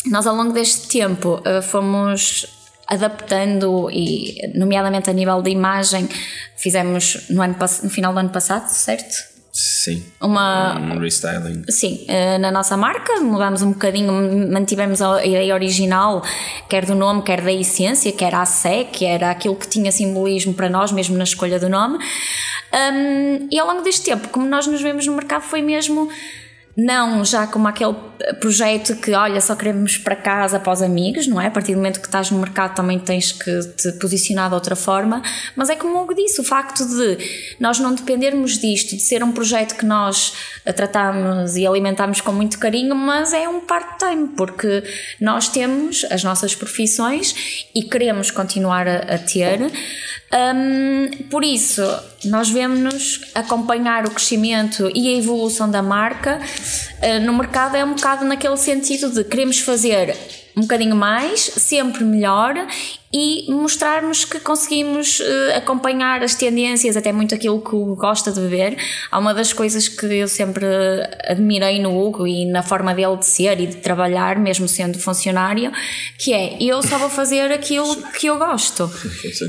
nós 0.05 0.27
ao 0.27 0.35
longo 0.35 0.51
deste 0.51 0.87
tempo 0.87 1.41
uh, 1.45 1.61
fomos 1.61 2.56
adaptando 2.87 3.89
e, 3.91 4.51
nomeadamente 4.55 5.09
a 5.09 5.13
nível 5.13 5.41
de 5.41 5.49
imagem, 5.49 6.07
fizemos 6.55 7.29
no, 7.29 7.41
ano, 7.41 7.55
no 7.83 7.89
final 7.89 8.13
do 8.13 8.19
ano 8.19 8.29
passado, 8.29 8.67
certo? 8.69 9.37
Sim. 9.51 10.05
Uma, 10.21 10.77
um 10.77 10.99
restyling. 10.99 11.63
Sim, 11.67 12.05
uh, 12.07 12.37
na 12.37 12.51
nossa 12.51 12.77
marca 12.77 13.19
mudamos 13.21 13.63
um 13.63 13.71
bocadinho, 13.71 14.13
mantivemos 14.51 15.01
a 15.01 15.25
ideia 15.25 15.51
original, 15.51 16.23
quer 16.69 16.85
do 16.85 16.93
nome, 16.93 17.23
quer 17.23 17.41
da 17.41 17.51
essência, 17.51 18.11
quer 18.11 18.35
a 18.35 18.45
sé, 18.45 18.83
que 18.83 19.03
era 19.03 19.31
aquilo 19.31 19.55
que 19.55 19.67
tinha 19.67 19.91
simbolismo 19.91 20.53
para 20.53 20.69
nós, 20.69 20.91
mesmo 20.91 21.17
na 21.17 21.23
escolha 21.23 21.59
do 21.59 21.69
nome. 21.69 21.97
Um, 21.97 23.47
e 23.49 23.57
ao 23.57 23.65
longo 23.65 23.81
deste 23.81 24.05
tempo, 24.05 24.27
como 24.29 24.45
nós 24.45 24.67
nos 24.67 24.79
vemos 24.79 25.07
no 25.07 25.15
mercado, 25.15 25.41
foi 25.41 25.63
mesmo 25.63 26.07
não 26.77 27.25
já 27.25 27.47
como 27.47 27.67
aquele 27.67 27.95
projeto 28.39 28.95
que, 28.97 29.11
olha, 29.13 29.41
só 29.41 29.55
queremos 29.55 29.97
para 29.97 30.15
casa 30.15 30.59
para 30.59 30.71
os 30.71 30.81
amigos, 30.83 31.25
não 31.25 31.41
é? 31.41 31.47
A 31.47 31.51
partir 31.51 31.71
do 31.71 31.77
momento 31.77 31.99
que 31.99 32.05
estás 32.05 32.29
no 32.29 32.37
mercado 32.37 32.75
também 32.75 32.99
tens 32.99 33.31
que 33.31 33.59
te 33.75 33.91
posicionar 33.93 34.49
de 34.49 34.53
outra 34.53 34.75
forma, 34.75 35.23
mas 35.55 35.71
é 35.71 35.75
como 35.75 35.97
o 35.97 36.03
Hugo 36.03 36.13
disse, 36.13 36.39
o 36.39 36.43
facto 36.43 36.85
de 36.85 37.55
nós 37.59 37.79
não 37.79 37.95
dependermos 37.95 38.59
disto, 38.59 38.95
de 38.95 39.01
ser 39.01 39.23
um 39.23 39.31
projeto 39.31 39.75
que 39.75 39.85
nós 39.85 40.33
tratamos 40.75 41.55
e 41.55 41.65
alimentamos 41.65 42.21
com 42.21 42.31
muito 42.31 42.59
carinho, 42.59 42.95
mas 42.95 43.33
é 43.33 43.49
um 43.49 43.61
part-time, 43.61 44.27
porque 44.37 44.83
nós 45.19 45.47
temos 45.49 46.05
as 46.11 46.23
nossas 46.23 46.53
profissões 46.53 47.67
e 47.73 47.83
queremos 47.83 48.29
continuar 48.29 48.87
a, 48.87 48.97
a 49.15 49.17
ter. 49.17 49.71
Um, 50.29 51.23
por 51.29 51.43
isso, 51.43 51.81
nós 52.25 52.49
vemos-nos 52.49 53.21
acompanhar 53.33 54.05
o 54.05 54.11
crescimento 54.11 54.91
e 54.93 55.07
a 55.07 55.17
evolução 55.17 55.71
da 55.71 55.81
marca 55.81 56.39
uh, 56.39 57.25
no 57.25 57.33
mercado 57.33 57.77
é 57.77 57.85
um 57.85 57.93
bocado 57.93 58.25
naquele 58.25 58.57
sentido 58.57 59.09
de 59.09 59.23
queremos 59.23 59.59
fazer 59.59 60.15
um 60.55 60.61
bocadinho 60.61 60.95
mais, 60.95 61.39
sempre 61.39 62.03
melhor 62.03 62.55
e 63.11 63.49
mostrarmos 63.49 64.25
que 64.25 64.39
conseguimos 64.39 65.19
uh, 65.19 65.57
acompanhar 65.57 66.21
as 66.21 66.35
tendências, 66.35 66.97
até 66.97 67.11
muito 67.11 67.33
aquilo 67.33 67.61
que 67.61 67.73
o 67.73 67.81
Hugo 67.81 67.95
gosta 67.95 68.31
de 68.31 68.39
beber. 68.41 68.77
Há 69.09 69.17
uma 69.17 69.33
das 69.33 69.53
coisas 69.53 69.87
que 69.87 70.05
eu 70.05 70.27
sempre 70.27 70.65
admirei 71.27 71.81
no 71.81 71.97
Hugo 71.97 72.27
e 72.27 72.45
na 72.45 72.61
forma 72.61 72.93
dele 72.93 73.15
de 73.17 73.25
ser 73.25 73.59
e 73.61 73.67
de 73.67 73.77
trabalhar, 73.77 74.37
mesmo 74.37 74.67
sendo 74.67 74.99
funcionário, 74.99 75.71
que 76.17 76.33
é 76.33 76.57
eu 76.61 76.81
só 76.83 76.97
vou 76.97 77.09
fazer 77.09 77.51
aquilo 77.51 77.95
que 78.13 78.27
eu 78.27 78.37
gosto. 78.37 78.91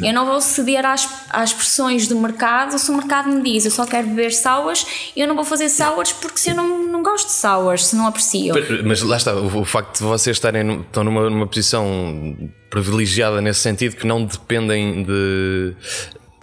Eu 0.02 0.12
não 0.12 0.24
vou 0.24 0.40
ceder 0.40 0.86
às, 0.86 1.08
às 1.30 1.52
pressões 1.52 2.06
do 2.06 2.18
mercado. 2.18 2.78
Se 2.78 2.90
o 2.90 2.94
mercado 2.94 3.28
me 3.28 3.42
diz 3.42 3.64
eu 3.64 3.70
só 3.70 3.84
quero 3.84 4.06
beber 4.06 4.32
sours, 4.32 4.86
eu 5.16 5.26
não 5.26 5.34
vou 5.34 5.44
fazer 5.44 5.68
sours 5.68 6.12
porque 6.12 6.38
se 6.38 6.50
eu 6.50 6.54
não, 6.54 6.84
não 6.84 7.02
gosto 7.02 7.26
de 7.26 7.32
sours, 7.32 7.86
se 7.86 7.96
não 7.96 8.06
aprecio. 8.06 8.54
Mas 8.84 9.02
lá 9.02 9.16
está, 9.16 9.34
o, 9.34 9.60
o 9.60 9.64
facto 9.64 9.98
de 9.98 10.04
vocês 10.04 10.36
estarem 10.36 10.80
estão 10.82 11.02
numa, 11.02 11.28
numa 11.28 11.46
posição 11.46 12.36
privilegiada 12.70 13.40
nesse 13.40 13.60
sentido 13.60 13.96
que 13.96 14.06
não 14.06 14.24
dependem 14.24 15.02
de 15.02 15.74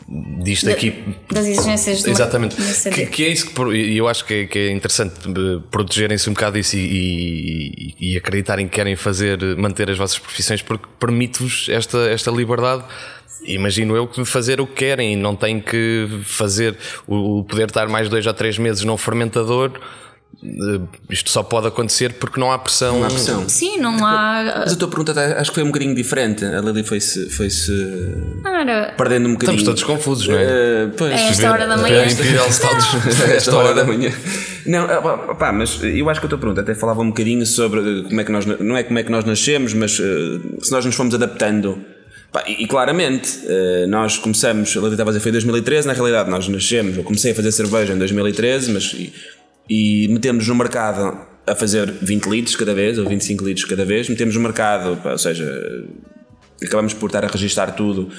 disto 0.08 0.70
aqui. 0.70 1.04
das 1.32 1.46
exigências 1.48 2.04
do 2.04 2.10
exatamente. 2.12 2.56
que, 2.92 3.06
que, 3.08 3.26
é 3.26 3.30
isso 3.30 3.48
que 3.48 3.98
eu 3.98 4.08
acho 4.08 4.24
que 4.24 4.34
é, 4.34 4.46
que 4.46 4.60
é 4.60 4.72
interessante 4.72 5.16
eh, 5.28 5.62
protegerem-se 5.72 6.30
um 6.30 6.34
bocado 6.34 6.58
disso 6.58 6.78
e, 6.78 7.96
e, 8.00 8.12
e, 8.12 8.18
acreditarem 8.18 8.68
que 8.68 8.76
querem 8.76 8.96
fazer 8.96 9.40
manter 9.58 9.90
as 9.90 9.98
vossas 9.98 10.20
profissões 10.20 10.62
porque 10.62 10.86
permite-vos 11.00 11.68
esta, 11.70 11.98
esta 12.10 12.30
liberdade. 12.30 12.84
Imagino 13.46 13.96
eu 13.96 14.08
que 14.08 14.24
fazer 14.26 14.62
o 14.62 14.68
que 14.68 14.74
querem 14.74 15.14
e 15.14 15.16
não 15.16 15.36
têm 15.36 15.60
que 15.60 16.08
fazer 16.24 16.78
o 17.08 17.44
poder 17.44 17.68
estar 17.68 17.88
mais 17.88 18.10
dois 18.10 18.26
ou 18.26 18.34
três 18.34 18.58
meses 18.58 18.84
num 18.84 18.98
fermentador 18.98 19.72
isto 21.10 21.32
só 21.32 21.42
pode 21.42 21.68
acontecer 21.68 22.14
porque 22.14 22.40
não 22.40 22.52
há 22.52 22.60
pressão. 22.60 23.00
Não 23.00 23.06
há 23.06 23.10
pressão. 23.10 23.50
Sim, 23.50 23.78
não 23.78 24.06
há. 24.06 24.64
Mas 24.66 24.74
a 24.74 24.76
tua 24.76 24.88
pergunta 24.88 25.14
acho 25.40 25.52
que 25.52 25.56
foi 25.56 25.64
um 25.64 25.68
bocadinho 25.68 25.96
diferente. 25.96 26.44
A 26.46 26.62
Lili 26.62 26.84
foi-se 26.84 27.30
foi 27.30 27.50
-se 27.50 27.72
era... 28.46 28.94
perdendo 28.98 29.30
um 29.30 29.34
bocadinho. 29.34 29.58
Estamos 29.58 29.64
todos 29.64 29.84
confusos, 29.84 30.28
não 30.28 30.38
é? 30.38 30.44
Uh, 30.44 30.92
pois, 30.98 31.12
é 31.12 31.30
esta 31.30 31.52
hora 31.52 31.68
da 31.68 31.78
manhã. 31.78 32.04
É 32.04 32.06
esta 33.36 33.56
hora 33.56 33.74
da 33.74 33.84
manhã. 33.84 34.12
Não, 34.66 34.86
ah, 34.86 35.36
pá, 35.36 35.52
mas 35.52 35.80
eu 35.84 36.10
acho 36.10 36.20
que 36.20 36.26
a 36.26 36.30
tua 36.30 36.40
pergunta 36.40 36.62
até 36.62 36.76
falava 36.76 37.02
um 37.02 37.08
bocadinho 37.08 37.46
sobre 37.46 38.04
como 38.04 38.20
é 38.20 38.24
que 38.24 38.32
nós. 38.32 38.46
Não 38.46 38.78
é 38.78 38.84
como 38.84 39.00
é 39.00 39.04
que 39.04 39.12
nós 39.12 39.26
nascemos, 39.26 39.74
mas 39.74 39.98
uh, 40.00 40.62
se 40.62 40.72
nós 40.72 40.86
nos 40.86 40.96
fomos 40.96 41.16
adaptando. 41.16 41.82
Pá, 42.32 42.44
e, 42.46 42.64
e, 42.64 42.68
claramente, 42.68 43.40
uh, 43.46 43.88
nós 43.88 44.18
começamos, 44.18 44.76
a 44.76 44.80
Lili 44.82 44.92
estava 44.92 45.10
a 45.10 45.14
dizer, 45.14 45.22
foi 45.22 45.30
em 45.30 45.34
2013, 45.34 45.88
na 45.88 45.94
realidade 45.94 46.30
nós 46.30 46.46
nascemos, 46.50 46.98
eu 46.98 47.04
comecei 47.04 47.32
a 47.32 47.36
fazer 47.36 47.50
cerveja 47.54 47.94
em 47.94 47.98
2013, 47.98 48.74
mas 48.74 48.94
e 48.94 49.14
metemos 49.70 50.48
no 50.48 50.56
mercado 50.56 51.18
a 51.48 51.56
fazer 51.56 51.92
20 52.02 52.26
litros 52.28 52.56
cada 52.56 52.74
vez, 52.74 52.98
ou 52.98 53.08
25 53.08 53.46
litros 53.46 53.66
cada 53.66 53.86
vez, 53.86 54.10
metemos 54.10 54.36
no 54.36 54.42
mercado, 54.42 55.00
ou 55.04 55.18
seja, 55.18 55.46
acabamos 56.62 56.94
por 56.94 57.08
estar 57.08 57.24
a 57.24 57.28
registar 57.28 57.76
tudo 57.76 58.12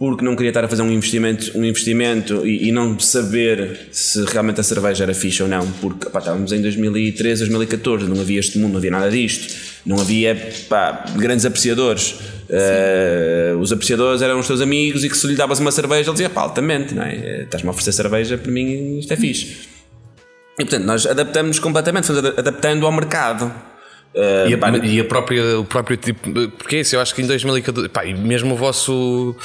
porque 0.00 0.24
não 0.24 0.34
queria 0.34 0.48
estar 0.48 0.64
a 0.64 0.68
fazer 0.68 0.80
um 0.80 0.90
investimento, 0.90 1.58
um 1.58 1.62
investimento 1.62 2.46
e, 2.46 2.68
e 2.68 2.72
não 2.72 2.98
saber 2.98 3.88
se 3.92 4.24
realmente 4.24 4.58
a 4.58 4.62
cerveja 4.62 5.04
era 5.04 5.12
fixe 5.12 5.42
ou 5.42 5.48
não, 5.48 5.70
porque 5.72 6.08
pá, 6.08 6.20
estávamos 6.20 6.50
em 6.52 6.62
2013, 6.62 7.40
2014, 7.40 8.06
não 8.06 8.18
havia 8.18 8.40
este 8.40 8.58
mundo, 8.58 8.72
não 8.72 8.78
havia 8.78 8.90
nada 8.90 9.10
disto, 9.10 9.54
não 9.84 10.00
havia 10.00 10.34
pá, 10.70 11.04
grandes 11.18 11.44
apreciadores. 11.44 12.14
Uh, 12.48 13.58
os 13.58 13.70
apreciadores 13.72 14.22
eram 14.22 14.38
os 14.38 14.46
teus 14.46 14.62
amigos 14.62 15.04
e 15.04 15.08
que 15.10 15.16
se 15.16 15.26
lhe 15.26 15.36
davas 15.36 15.60
uma 15.60 15.70
cerveja, 15.70 16.08
ele 16.08 16.12
dizia 16.12 16.30
pá, 16.30 16.40
altamente, 16.40 16.94
não 16.94 17.02
é? 17.02 17.42
Estás-me 17.42 17.68
a 17.68 17.70
oferecer 17.70 17.92
cerveja, 17.92 18.38
para 18.38 18.50
mim 18.50 19.00
isto 19.00 19.12
é 19.12 19.16
fixe. 19.18 19.69
E 20.60 20.64
portanto, 20.64 20.84
nós 20.84 21.06
adaptamos 21.06 21.58
completamente, 21.58 22.06
fomos 22.06 22.24
adaptando 22.24 22.84
ao 22.84 22.92
mercado. 22.92 23.52
Uh, 24.12 24.48
e, 24.48 24.54
a, 24.54 24.86
e 24.86 25.00
a, 25.00 25.04
própria, 25.04 25.60
o 25.60 25.64
próprio 25.64 25.96
tipo. 25.96 26.28
Porque 26.58 26.76
é 26.76 26.80
isso, 26.80 26.96
eu 26.96 27.00
acho 27.00 27.14
que 27.14 27.22
em 27.22 27.26
2014. 27.26 27.88
Pá, 27.88 28.04
e 28.04 28.12
mesmo 28.12 28.54
o 28.54 28.56
vosso. 28.56 29.36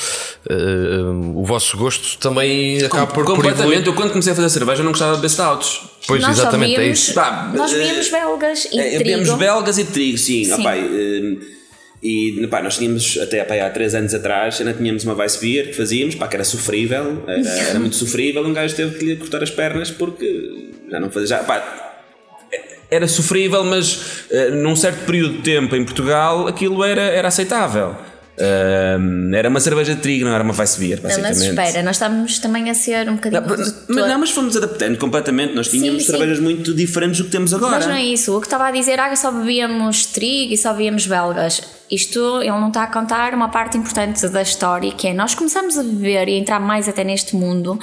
Uh, 0.50 1.40
o 1.40 1.46
vosso 1.46 1.78
gosto 1.78 2.18
também 2.18 2.84
acaba 2.84 3.06
por. 3.06 3.24
Completamente. 3.26 3.84
Por 3.84 3.90
eu 3.90 3.94
quando 3.94 4.10
comecei 4.10 4.34
a 4.34 4.36
fazer 4.36 4.50
cerveja 4.50 4.82
não 4.82 4.90
gostava 4.90 5.12
de 5.12 5.18
beber 5.18 5.30
stouts. 5.30 5.82
Pois, 6.08 6.22
nós 6.22 6.40
exatamente, 6.40 6.76
é 6.76 6.88
isso. 6.88 7.14
Pá, 7.14 7.52
nós 7.54 7.72
víamos 7.72 8.10
belgas 8.10 8.66
e 8.72 8.80
é, 8.80 8.90
trigo. 8.90 9.04
Víamos 9.04 9.30
belgas 9.36 9.78
e 9.78 9.86
trigo, 9.86 10.18
sim. 10.18 10.46
sim. 10.46 10.54
Opa, 10.54 10.76
uh, 10.76 11.56
e 12.02 12.46
pá, 12.48 12.62
nós 12.62 12.78
tínhamos, 12.78 13.18
até 13.22 13.44
pá, 13.44 13.56
há 13.56 13.70
3 13.70 13.96
anos 13.96 14.14
atrás, 14.14 14.60
ainda 14.60 14.74
tínhamos 14.74 15.04
uma 15.04 15.16
Vice 15.16 15.40
Beer 15.40 15.68
que 15.68 15.74
fazíamos, 15.74 16.16
pá, 16.16 16.28
que 16.28 16.36
era 16.36 16.44
sofrível, 16.44 17.24
era, 17.28 17.40
era 17.70 17.80
muito 17.80 17.96
sofrível. 17.96 18.44
Um 18.46 18.54
gajo 18.54 18.76
teve 18.76 18.98
que 18.98 19.06
lhe 19.06 19.16
cortar 19.16 19.44
as 19.44 19.52
pernas 19.52 19.92
porque 19.92 20.72
já 20.90 21.00
não 21.00 21.10
fazia. 21.10 21.28
Já, 21.28 21.44
pá, 21.44 21.86
era 22.90 23.08
sofrível, 23.08 23.64
mas 23.64 24.26
uh, 24.32 24.56
num 24.56 24.76
certo 24.76 25.06
período 25.06 25.38
de 25.38 25.42
tempo 25.42 25.76
em 25.76 25.84
Portugal 25.84 26.48
aquilo 26.48 26.84
era, 26.84 27.02
era 27.02 27.28
aceitável. 27.28 27.96
Uh, 28.38 29.34
era 29.34 29.48
uma 29.48 29.62
cerveja 29.62 29.96
de 29.96 30.02
trigo, 30.02 30.26
não 30.26 30.34
era 30.34 30.44
uma 30.44 30.52
Vice 30.52 30.78
Beer, 30.78 31.00
basicamente. 31.00 31.38
Não, 31.38 31.56
mas 31.56 31.68
espera, 31.68 31.84
nós 31.84 31.96
estávamos 31.96 32.40
também 32.40 32.70
a 32.70 32.74
ser 32.74 33.10
um 33.10 33.16
bocadinho. 33.16 33.42
Não, 33.42 33.58
mas, 33.58 34.10
não, 34.10 34.20
mas 34.20 34.32
fomos 34.32 34.58
adaptando 34.58 34.98
completamente. 34.98 35.56
Nós 35.56 35.70
tínhamos 35.70 36.04
sim, 36.04 36.12
cervejas 36.12 36.38
sim. 36.38 36.44
muito 36.44 36.74
diferentes 36.74 37.20
do 37.20 37.26
que 37.26 37.32
temos 37.32 37.54
agora. 37.54 37.78
Mas 37.78 37.88
não 37.88 37.94
é 37.94 38.04
isso. 38.04 38.36
O 38.36 38.42
que 38.42 38.48
estava 38.48 38.68
a 38.68 38.72
dizer, 38.72 39.00
ah, 39.00 39.16
só 39.16 39.32
bebíamos 39.32 40.08
trigo 40.08 40.54
e 40.54 40.58
só 40.58 40.74
bebíamos 40.74 41.08
belgas. 41.08 41.62
Isto, 41.90 42.42
ele 42.42 42.52
não 42.52 42.68
está 42.68 42.84
a 42.84 42.88
contar 42.88 43.34
uma 43.34 43.48
parte 43.48 43.78
importante 43.78 44.28
da 44.28 44.42
história, 44.42 44.92
que 44.92 45.08
é 45.08 45.14
nós 45.14 45.34
começamos 45.34 45.78
a 45.78 45.84
beber 45.84 46.28
e 46.28 46.36
a 46.36 46.38
entrar 46.38 46.60
mais 46.60 46.90
até 46.90 47.06
neste 47.06 47.36
mundo 47.38 47.80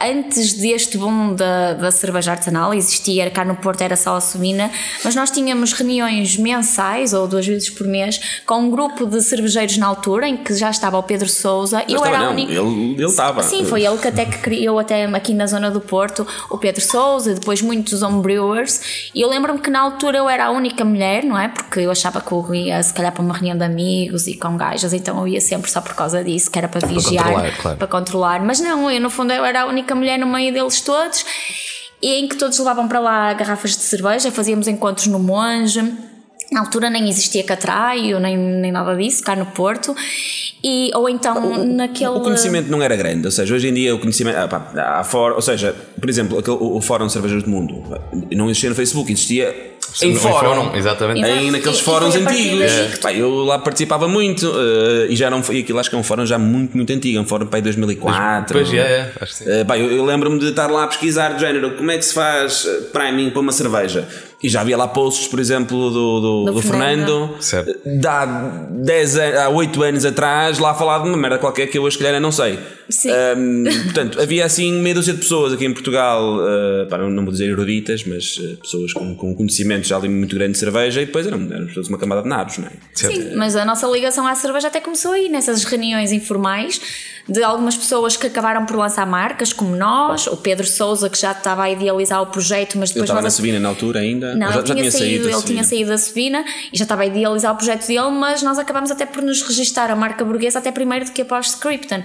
antes 0.00 0.54
deste 0.54 0.98
boom 0.98 1.34
da, 1.34 1.74
da 1.74 1.90
cerveja 1.90 2.32
artesanal, 2.32 2.74
existia 2.74 3.30
cá 3.30 3.44
no 3.44 3.56
Porto, 3.56 3.82
era 3.82 3.96
só 3.96 4.16
a 4.16 4.20
Sumina, 4.20 4.70
mas 5.04 5.14
nós 5.14 5.30
tínhamos 5.30 5.72
reuniões 5.72 6.36
mensais 6.36 7.12
ou 7.12 7.26
duas 7.26 7.46
vezes 7.46 7.70
por 7.70 7.86
mês 7.86 8.42
com 8.44 8.56
um 8.56 8.70
grupo 8.70 9.06
de 9.06 9.22
cervejeiros 9.22 9.76
na 9.78 9.86
altura 9.86 10.28
em 10.28 10.36
que 10.36 10.54
já 10.54 10.70
estava 10.70 10.98
o 10.98 11.02
Pedro 11.02 11.28
Souza. 11.28 11.84
Eu 11.88 11.96
estava, 11.96 12.08
era 12.08 12.26
a 12.26 12.30
única. 12.30 12.52
Ele, 12.52 12.92
ele 12.92 13.04
estava. 13.04 13.42
Sim, 13.42 13.64
foi 13.64 13.84
ele 13.84 13.98
que 13.98 14.08
até 14.08 14.24
que 14.24 14.38
criou, 14.38 14.78
até 14.78 15.04
aqui 15.04 15.32
na 15.32 15.46
zona 15.46 15.70
do 15.70 15.80
Porto, 15.80 16.26
o 16.50 16.58
Pedro 16.58 16.82
Souza, 16.82 17.34
depois 17.34 17.62
muitos 17.62 18.02
homebrewers. 18.02 19.10
E 19.14 19.20
eu 19.20 19.28
lembro-me 19.28 19.60
que 19.60 19.70
na 19.70 19.80
altura 19.80 20.18
eu 20.18 20.28
era 20.28 20.46
a 20.46 20.50
única 20.50 20.84
mulher, 20.84 21.24
não 21.24 21.38
é? 21.38 21.48
Porque 21.48 21.80
eu 21.80 21.90
achava 21.90 22.20
que 22.20 22.32
eu 22.32 22.54
ia 22.54 22.82
se 22.82 22.92
calhar 22.92 23.12
para 23.12 23.22
uma 23.22 23.34
reunião 23.34 23.56
de 23.56 23.64
amigos 23.64 24.26
e 24.26 24.34
com 24.34 24.56
gajas, 24.56 24.92
então 24.92 25.18
eu 25.20 25.28
ia 25.28 25.40
sempre 25.40 25.70
só 25.70 25.80
por 25.80 25.94
causa 25.94 26.22
disso, 26.22 26.50
que 26.50 26.58
era 26.58 26.68
para, 26.68 26.80
para 26.80 26.88
vigiar, 26.88 27.24
controlar, 27.24 27.56
claro. 27.56 27.76
para 27.78 27.86
controlar. 27.86 28.44
Mas 28.44 28.60
não, 28.60 28.90
eu 28.90 29.00
no 29.00 29.08
fundo 29.08 29.32
eu 29.32 29.44
era 29.44 29.62
a 29.62 29.66
única 29.66 29.83
única 29.84 29.94
mulher 29.94 30.18
no 30.18 30.26
meio 30.26 30.52
deles 30.52 30.80
todos, 30.80 31.24
em 32.02 32.26
que 32.26 32.36
todos 32.36 32.58
levavam 32.58 32.88
para 32.88 32.98
lá 32.98 33.32
garrafas 33.34 33.76
de 33.76 33.82
cerveja, 33.82 34.30
fazíamos 34.32 34.66
encontros 34.66 35.06
no 35.06 35.18
Monge. 35.18 35.94
Na 36.52 36.60
altura 36.60 36.90
nem 36.90 37.08
existia 37.08 37.42
catraio, 37.42 38.20
nem, 38.20 38.36
nem 38.36 38.70
nada 38.70 38.94
disso, 38.94 39.22
cá 39.22 39.34
no 39.34 39.46
Porto. 39.46 39.94
E, 40.62 40.90
ou 40.94 41.08
então 41.08 41.52
o, 41.52 41.64
naquele. 41.64 42.10
O 42.10 42.20
conhecimento 42.20 42.70
não 42.70 42.82
era 42.82 42.94
grande, 42.96 43.26
ou 43.26 43.30
seja, 43.30 43.54
hoje 43.54 43.68
em 43.68 43.74
dia 43.74 43.94
o 43.94 43.98
conhecimento. 43.98 44.36
Ah, 44.36 44.48
pá, 44.48 44.98
há 45.00 45.04
for, 45.04 45.32
ou 45.32 45.42
seja, 45.42 45.74
por 45.98 46.08
exemplo, 46.08 46.38
aquele, 46.38 46.56
o, 46.56 46.76
o 46.76 46.80
Fórum 46.80 47.06
de 47.06 47.12
Cervejas 47.12 47.42
do 47.42 47.50
Mundo 47.50 47.82
não 48.30 48.46
existia 48.46 48.70
no 48.70 48.76
Facebook, 48.76 49.10
existia 49.10 49.73
em 50.02 50.14
fórum, 50.14 50.74
exatamente. 50.74 51.20
Em 51.20 51.50
naqueles 51.50 51.80
fóruns 51.80 52.16
antigos. 52.16 52.72
É. 52.72 52.96
Pá, 53.00 53.12
eu 53.12 53.44
lá 53.44 53.58
participava 53.58 54.08
muito 54.08 54.48
uh, 54.48 55.06
e 55.08 55.16
já 55.16 55.30
não 55.30 55.42
e 55.52 55.60
aquilo 55.60 55.78
acho 55.78 55.90
que 55.90 55.96
é 55.96 55.98
um 55.98 56.02
fórum 56.02 56.26
já 56.26 56.38
muito, 56.38 56.76
muito 56.76 56.92
antigo, 56.92 57.18
é 57.18 57.20
um 57.20 57.26
fórum 57.26 57.46
para 57.46 57.60
2004. 57.60 58.52
Pois 58.52 58.72
é, 58.72 58.76
é. 58.76 59.12
Acho 59.20 59.32
que 59.32 59.44
sim. 59.44 59.60
Uh, 59.60 59.64
pá, 59.64 59.78
eu, 59.78 59.90
eu 59.90 60.04
lembro-me 60.04 60.38
de 60.38 60.48
estar 60.48 60.70
lá 60.70 60.84
a 60.84 60.86
pesquisar 60.86 61.34
de 61.34 61.40
género 61.40 61.72
como 61.72 61.90
é 61.90 61.98
que 61.98 62.04
se 62.04 62.14
faz 62.14 62.66
eh, 62.66 62.80
priming 62.92 63.30
para 63.30 63.40
uma 63.40 63.52
cerveja. 63.52 64.08
E 64.44 64.48
já 64.50 64.60
havia 64.60 64.76
lá 64.76 64.86
posts, 64.86 65.26
por 65.26 65.40
exemplo, 65.40 65.90
do, 65.90 66.20
do, 66.20 66.44
Do 66.44 66.52
do 66.52 66.60
Fernando, 66.62 67.34
Fernando. 67.40 68.00
De 68.00 68.06
há, 68.06 68.66
10 68.70 69.16
an- 69.16 69.42
há 69.44 69.48
8 69.48 69.82
anos 69.82 70.04
atrás, 70.04 70.58
lá 70.58 70.72
a 70.72 70.74
falar 70.74 70.98
de 71.02 71.08
uma 71.08 71.16
merda 71.16 71.38
qualquer 71.38 71.66
que 71.66 71.78
eu 71.78 71.82
hoje, 71.82 71.96
calhar, 71.98 72.20
não 72.20 72.30
sei. 72.30 72.58
Sim. 72.90 73.10
Ahm, 73.10 73.64
portanto, 73.84 74.20
havia 74.20 74.44
assim 74.44 74.70
meia 74.72 74.94
dúzia 74.94 75.14
de 75.14 75.20
pessoas 75.20 75.54
aqui 75.54 75.64
em 75.64 75.72
Portugal, 75.72 76.38
pá, 76.90 76.98
não, 76.98 77.08
não 77.08 77.22
vou 77.24 77.32
dizer 77.32 77.48
eruditas, 77.48 78.04
mas 78.04 78.38
ah, 78.38 78.56
pessoas 78.62 78.92
com, 78.92 79.14
com 79.16 79.34
conhecimento 79.34 79.86
já 79.88 79.96
ali 79.96 80.08
muito 80.10 80.34
grande 80.34 80.52
de 80.52 80.58
cerveja 80.58 81.00
e 81.00 81.06
depois 81.06 81.26
eram, 81.26 81.40
eram 81.50 81.66
todos 81.68 81.88
uma 81.88 81.96
camada 81.96 82.22
de 82.22 82.28
nabos, 82.28 82.58
não 82.58 82.66
é? 82.66 82.72
Certo. 82.92 83.16
Sim, 83.16 83.34
mas 83.36 83.56
a 83.56 83.64
nossa 83.64 83.86
ligação 83.86 84.26
à 84.26 84.34
cerveja 84.34 84.68
até 84.68 84.80
começou 84.80 85.12
aí, 85.12 85.30
nessas 85.30 85.64
reuniões 85.64 86.12
informais 86.12 86.78
de 87.26 87.42
algumas 87.42 87.74
pessoas 87.74 88.18
que 88.18 88.26
acabaram 88.26 88.66
por 88.66 88.76
lançar 88.76 89.06
marcas, 89.06 89.50
como 89.50 89.74
nós, 89.74 90.26
o 90.26 90.36
Pedro 90.36 90.66
Souza, 90.66 91.08
que 91.08 91.18
já 91.18 91.32
estava 91.32 91.62
a 91.62 91.70
idealizar 91.70 92.20
o 92.20 92.26
projeto, 92.26 92.76
mas 92.76 92.90
depois 92.90 93.04
estava 93.04 93.20
na 93.20 93.24
nós- 93.24 93.32
Sabina 93.34 93.58
na 93.58 93.70
altura 93.70 94.00
ainda. 94.00 94.33
Não, 94.36 94.52
já, 94.52 94.58
ele, 94.58 94.66
já 94.66 94.74
tinha 94.74 94.90
saído, 94.90 95.24
da 95.24 95.30
ele 95.30 95.42
tinha 95.42 95.42
Sabina. 95.42 95.64
saído 95.64 95.90
da 95.90 95.98
Sabina 95.98 96.44
e 96.72 96.76
já 96.78 96.84
estava 96.84 97.02
a 97.02 97.06
idealizar 97.06 97.52
o 97.52 97.56
projeto 97.56 97.86
dele, 97.86 98.10
mas 98.10 98.42
nós 98.42 98.58
acabámos 98.58 98.90
até 98.90 99.06
por 99.06 99.22
nos 99.22 99.42
registar 99.42 99.90
a 99.90 99.96
marca 99.96 100.24
burguesa 100.24 100.58
até 100.58 100.70
primeiro 100.72 101.04
do 101.04 101.12
que 101.12 101.22
após 101.22 101.46
Scripton. 101.48 102.02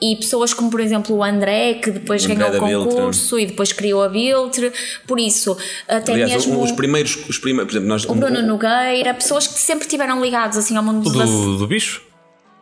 E 0.00 0.16
pessoas 0.16 0.52
como, 0.54 0.70
por 0.70 0.80
exemplo, 0.80 1.16
o 1.16 1.22
André, 1.22 1.74
que 1.74 1.90
depois 1.90 2.24
André 2.24 2.36
ganhou 2.36 2.50
o 2.50 2.60
da 2.60 2.66
Biltre. 2.66 2.94
concurso 2.94 3.38
e 3.38 3.46
depois 3.46 3.72
criou 3.72 4.02
a 4.02 4.08
Biltre, 4.08 4.72
por 5.06 5.18
isso, 5.20 5.56
até 5.88 6.12
Aliás, 6.12 6.32
mesmo 6.46 6.62
os 6.62 6.72
primeiros, 6.72 7.16
os 7.28 7.38
primeiros, 7.38 7.72
por 7.72 7.78
exemplo, 7.78 7.88
nós. 7.88 8.04
o 8.04 8.14
Bruno 8.14 8.42
Nogueira, 8.42 9.14
pessoas 9.14 9.46
que 9.46 9.58
sempre 9.60 9.84
estiveram 9.84 10.22
ligados 10.22 10.56
assim 10.58 10.76
ao 10.76 10.82
mundo 10.82 11.08
O 11.08 11.12
da 11.12 11.24
do, 11.24 11.58
do 11.58 11.66
bicho? 11.66 12.02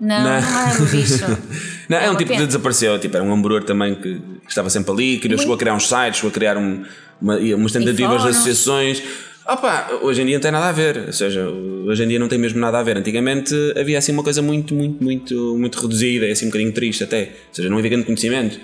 Não, 0.00 0.16
Não. 0.22 0.24
não 0.24 0.60
era 0.60 0.76
do 0.78 0.86
bicho. 0.86 1.24
Não, 1.88 1.98
é 1.98 2.10
um 2.10 2.16
tipo 2.16 2.30
que 2.30 2.36
pena. 2.36 2.46
desapareceu, 2.46 2.98
tipo, 2.98 3.14
era 3.16 3.24
um 3.24 3.32
hambúrguer 3.32 3.62
também 3.64 3.94
que, 3.94 4.14
que 4.14 4.48
estava 4.48 4.68
sempre 4.70 4.90
ali, 4.90 5.18
que 5.18 5.28
chegou 5.36 5.54
a 5.54 5.58
criar 5.58 5.74
uns 5.74 5.86
sites, 5.88 6.16
chegou 6.16 6.30
a 6.30 6.32
criar 6.32 6.56
um, 6.56 6.82
uma, 7.20 7.36
umas 7.36 7.72
tentativas 7.72 8.22
de 8.22 8.28
associações. 8.30 9.02
Opa, 9.46 9.90
hoje 10.00 10.22
em 10.22 10.26
dia 10.26 10.36
não 10.36 10.40
tem 10.42 10.50
nada 10.50 10.66
a 10.68 10.72
ver, 10.72 11.04
ou 11.06 11.12
seja, 11.12 11.46
hoje 11.46 12.02
em 12.02 12.08
dia 12.08 12.18
não 12.18 12.28
tem 12.28 12.38
mesmo 12.38 12.58
nada 12.58 12.78
a 12.78 12.82
ver. 12.82 12.96
Antigamente 12.96 13.54
havia 13.78 13.98
assim 13.98 14.12
uma 14.12 14.22
coisa 14.22 14.40
muito, 14.40 14.74
muito, 14.74 15.04
muito, 15.04 15.56
muito 15.58 15.78
reduzida, 15.80 16.26
e 16.26 16.32
assim 16.32 16.46
um 16.46 16.48
bocadinho 16.48 16.72
triste 16.72 17.04
até, 17.04 17.22
ou 17.48 17.54
seja, 17.54 17.68
não 17.68 17.76
havia 17.76 17.90
grande 17.90 18.06
conhecimento. 18.06 18.58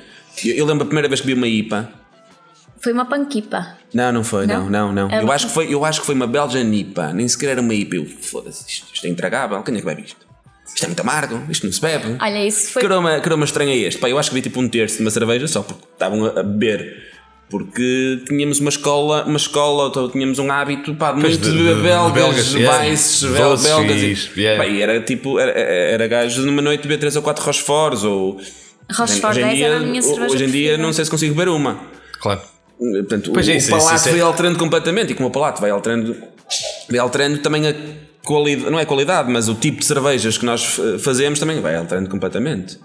Eu, 0.44 0.54
eu 0.54 0.64
lembro 0.66 0.84
a 0.84 0.86
primeira 0.86 1.06
vez 1.08 1.20
que 1.20 1.26
vi 1.26 1.34
uma 1.34 1.46
IPA, 1.46 1.90
Foi 2.78 2.92
uma 2.94 3.04
panquipa. 3.04 3.76
não, 3.92 4.10
não 4.10 4.24
foi, 4.24 4.46
não, 4.46 4.70
Não? 4.70 4.90
não, 4.90 5.08
não. 5.08 5.14
É 5.18 5.22
Eu, 5.22 5.30
acho 5.30 5.48
que 5.48 5.52
foi, 5.52 5.72
eu 5.72 5.84
acho 5.84 6.00
que 6.00 6.06
foi 6.06 6.14
uma 6.14 6.26
Belgian 6.26 6.64
IPA, 6.74 7.12
nem 7.12 7.28
sequer 7.28 7.50
era 7.50 7.60
uma 7.60 7.74
IPA. 7.74 7.96
Eu, 7.96 8.06
foda-se, 8.06 8.64
isto, 8.66 8.86
isto 8.94 9.06
é 9.06 9.10
intragável, 9.10 9.62
quem 9.62 9.74
é 9.76 9.80
que 9.80 9.84
bebe 9.84 10.02
isto? 10.02 10.29
Isto 10.74 10.84
é 10.84 10.86
muito 10.88 11.00
amargo, 11.00 11.42
isto 11.50 11.66
não 11.66 11.72
se 11.72 11.80
bebe. 11.80 12.16
Olha, 12.20 12.46
isso 12.46 12.70
foi. 12.72 12.80
Que 12.82 12.86
aroma, 12.86 13.20
que 13.20 13.28
aroma 13.28 13.44
estranho 13.44 13.70
é 13.70 13.76
este? 13.76 14.00
Pá, 14.00 14.08
eu 14.08 14.18
acho 14.18 14.30
que 14.30 14.34
vi 14.34 14.42
tipo 14.42 14.60
um 14.60 14.68
terço 14.68 14.96
de 14.96 15.02
uma 15.02 15.10
cerveja 15.10 15.46
só 15.48 15.62
porque 15.62 15.82
estavam 15.92 16.24
a 16.26 16.42
beber. 16.42 17.10
Porque 17.50 18.22
tínhamos 18.28 18.60
uma 18.60 18.68
escola, 18.68 19.24
uma 19.24 19.36
escola, 19.36 19.90
ou 19.98 20.08
tínhamos 20.08 20.38
um 20.38 20.50
hábito 20.52 20.94
pá, 20.94 21.12
muito 21.12 21.36
de- 21.36 21.50
de, 21.50 21.74
de- 21.74 21.82
belgas, 21.82 22.52
bel- 22.54 22.70
Doces, 22.70 23.22
belgas. 23.66 24.30
E, 24.36 24.40
yeah. 24.40 24.62
pá, 24.62 24.68
e 24.70 24.80
era 24.80 25.00
tipo, 25.00 25.36
era, 25.38 25.50
era 25.50 26.06
gajo 26.06 26.42
numa 26.42 26.62
noite 26.62 26.82
beber 26.82 26.98
3 27.00 27.16
ou 27.16 27.22
4 27.22 27.44
Rochefores 27.44 28.04
ou. 28.04 28.40
Rochefort 28.92 29.32
hoje 29.36 29.40
em 29.40 29.44
10 29.46 29.56
dia, 29.56 29.66
era 29.66 29.76
a 29.78 29.80
minha 29.80 30.00
cerveja 30.02 30.34
Hoje 30.34 30.44
em 30.44 30.50
dia 30.50 30.78
não 30.78 30.92
sei 30.92 31.04
se 31.04 31.10
consigo 31.10 31.34
beber 31.34 31.50
uma. 31.50 31.80
Claro. 32.20 32.40
Portanto, 32.78 33.30
Pois 33.34 33.46
o, 33.46 33.50
é, 33.50 33.56
isso, 33.56 33.66
o 33.68 33.78
palato 33.78 33.96
isso 33.96 34.08
é- 34.08 34.12
foi 34.12 34.20
alterando 34.20 34.58
completamente 34.58 35.10
e 35.10 35.14
como 35.14 35.28
o 35.28 35.32
palato 35.32 35.60
vai 35.60 35.70
alterando, 35.70 36.16
vai 36.88 36.98
alterando 37.00 37.38
também 37.38 37.66
a 37.68 37.74
qualidade, 38.24 38.70
não 38.70 38.78
é 38.78 38.84
qualidade, 38.84 39.30
mas 39.30 39.48
o 39.48 39.54
tipo 39.54 39.80
de 39.80 39.86
cervejas 39.86 40.38
que 40.38 40.44
nós 40.44 40.78
eh, 40.78 40.98
fazemos 40.98 41.38
também 41.38 41.60
vai 41.60 41.76
alterando 41.76 42.08
completamente. 42.08 42.78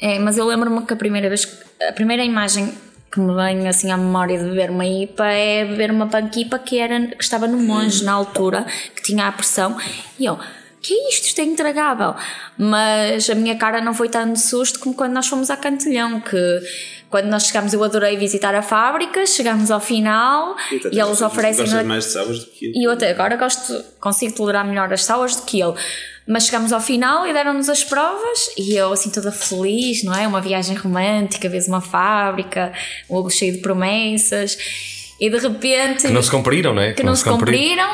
É, 0.00 0.18
mas 0.18 0.38
eu 0.38 0.46
lembro-me 0.46 0.82
que 0.82 0.92
a 0.92 0.96
primeira 0.96 1.28
vez. 1.28 1.58
A 1.88 1.92
primeira 1.92 2.24
imagem 2.24 2.72
que 3.10 3.20
me 3.20 3.34
vem 3.34 3.66
assim 3.66 3.90
à 3.90 3.96
memória 3.96 4.38
de 4.38 4.44
beber 4.44 4.70
uma 4.70 4.86
IPA 4.86 5.26
é 5.26 5.64
beber 5.64 5.90
uma 5.90 6.06
panquipa 6.06 6.58
que, 6.58 6.78
era, 6.78 7.06
que 7.06 7.22
estava 7.22 7.46
no 7.46 7.58
monge 7.58 8.04
na 8.04 8.12
altura, 8.12 8.66
que 8.94 9.02
tinha 9.02 9.26
a 9.26 9.32
pressão, 9.32 9.76
e 10.18 10.26
eu. 10.26 10.38
Que 10.80 10.94
é 10.94 11.08
isto? 11.08 11.26
Isto 11.26 11.40
é 11.40 11.44
intragável. 11.44 12.14
Mas 12.56 13.28
a 13.28 13.34
minha 13.34 13.56
cara 13.56 13.80
não 13.80 13.92
foi 13.92 14.08
tanto 14.08 14.34
de 14.34 14.40
susto 14.40 14.78
como 14.78 14.94
quando 14.94 15.12
nós 15.12 15.26
fomos 15.26 15.50
à 15.50 15.56
Cantilhão, 15.56 16.20
que 16.20 16.60
quando 17.10 17.26
nós 17.26 17.46
chegámos 17.46 17.72
eu 17.72 17.82
adorei 17.82 18.16
visitar 18.16 18.54
a 18.54 18.62
fábrica, 18.62 19.24
chegámos 19.26 19.70
ao 19.70 19.80
final 19.80 20.56
e 20.92 21.00
eles 21.00 21.22
oferecem 21.22 21.66
mais 21.84 22.04
de 22.04 22.10
sabores 22.10 22.44
do 22.44 22.50
que 22.50 22.72
E 22.74 22.86
eu 22.86 22.90
até 22.90 23.10
agora 23.10 23.36
gosto, 23.36 23.82
consigo 23.98 24.34
tolerar 24.34 24.66
melhor 24.66 24.92
as 24.92 25.04
sours 25.04 25.36
do 25.36 25.42
que 25.42 25.60
ele. 25.60 25.74
Mas 26.26 26.44
chegámos 26.44 26.72
ao 26.74 26.80
final 26.80 27.26
e 27.26 27.32
deram-nos 27.32 27.70
as 27.70 27.82
provas 27.82 28.50
e 28.58 28.74
eu 28.74 28.92
assim 28.92 29.08
toda 29.08 29.32
feliz, 29.32 30.04
não 30.04 30.14
é? 30.14 30.28
Uma 30.28 30.42
viagem 30.42 30.76
romântica, 30.76 31.48
vês 31.48 31.66
uma 31.66 31.80
fábrica, 31.80 32.72
um 33.08 33.16
olho 33.16 33.30
cheio 33.30 33.54
de 33.54 33.60
promessas 33.60 34.58
e 35.18 35.30
de 35.30 35.38
repente... 35.38 36.06
Que 36.06 36.12
não 36.12 36.22
se 36.22 36.30
cumpriram, 36.30 36.74
não 36.74 36.82
é? 36.82 36.92
que 36.92 37.02
não 37.02 37.16
se 37.16 37.24
cumpriram 37.24 37.90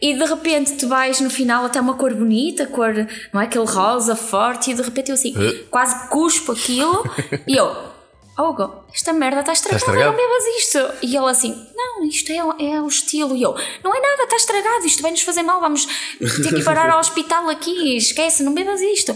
e 0.00 0.14
de 0.14 0.24
repente 0.24 0.72
tu 0.72 0.88
vais 0.88 1.20
no 1.20 1.28
final 1.28 1.66
até 1.66 1.78
uma 1.78 1.94
cor 1.94 2.14
bonita, 2.14 2.66
cor, 2.66 2.94
não 3.32 3.40
é? 3.40 3.44
Aquele 3.44 3.66
rosa 3.66 4.16
forte 4.16 4.70
e 4.70 4.74
de 4.74 4.80
repente 4.80 5.10
eu 5.10 5.14
assim, 5.14 5.34
Uh. 5.36 5.64
quase 5.70 6.08
cuspo 6.08 6.52
aquilo 6.52 7.04
e 7.46 7.54
eu... 7.54 7.93
Oh, 8.36 8.50
Hugo, 8.52 8.83
esta 8.94 9.12
merda 9.12 9.40
está 9.40 9.52
estragada, 9.52 9.80
estragado? 9.84 10.16
não 10.16 10.16
bebas 10.16 10.44
isto. 10.60 10.78
E 11.02 11.16
ele 11.16 11.28
assim, 11.28 11.66
não, 11.74 12.04
isto 12.04 12.30
é, 12.30 12.36
é 12.36 12.80
o 12.80 12.86
estilo. 12.86 13.34
E 13.36 13.42
eu, 13.42 13.52
não 13.82 13.92
é 13.94 14.00
nada, 14.00 14.22
está 14.22 14.36
estragado, 14.36 14.86
isto 14.86 15.02
vai 15.02 15.10
nos 15.10 15.22
fazer 15.22 15.42
mal, 15.42 15.60
vamos 15.60 15.84
ter 16.20 16.54
que 16.54 16.62
parar 16.62 16.88
ao 16.90 17.00
hospital 17.00 17.48
aqui, 17.50 17.96
esquece, 17.96 18.44
não 18.44 18.54
bebas 18.54 18.80
isto. 18.80 19.14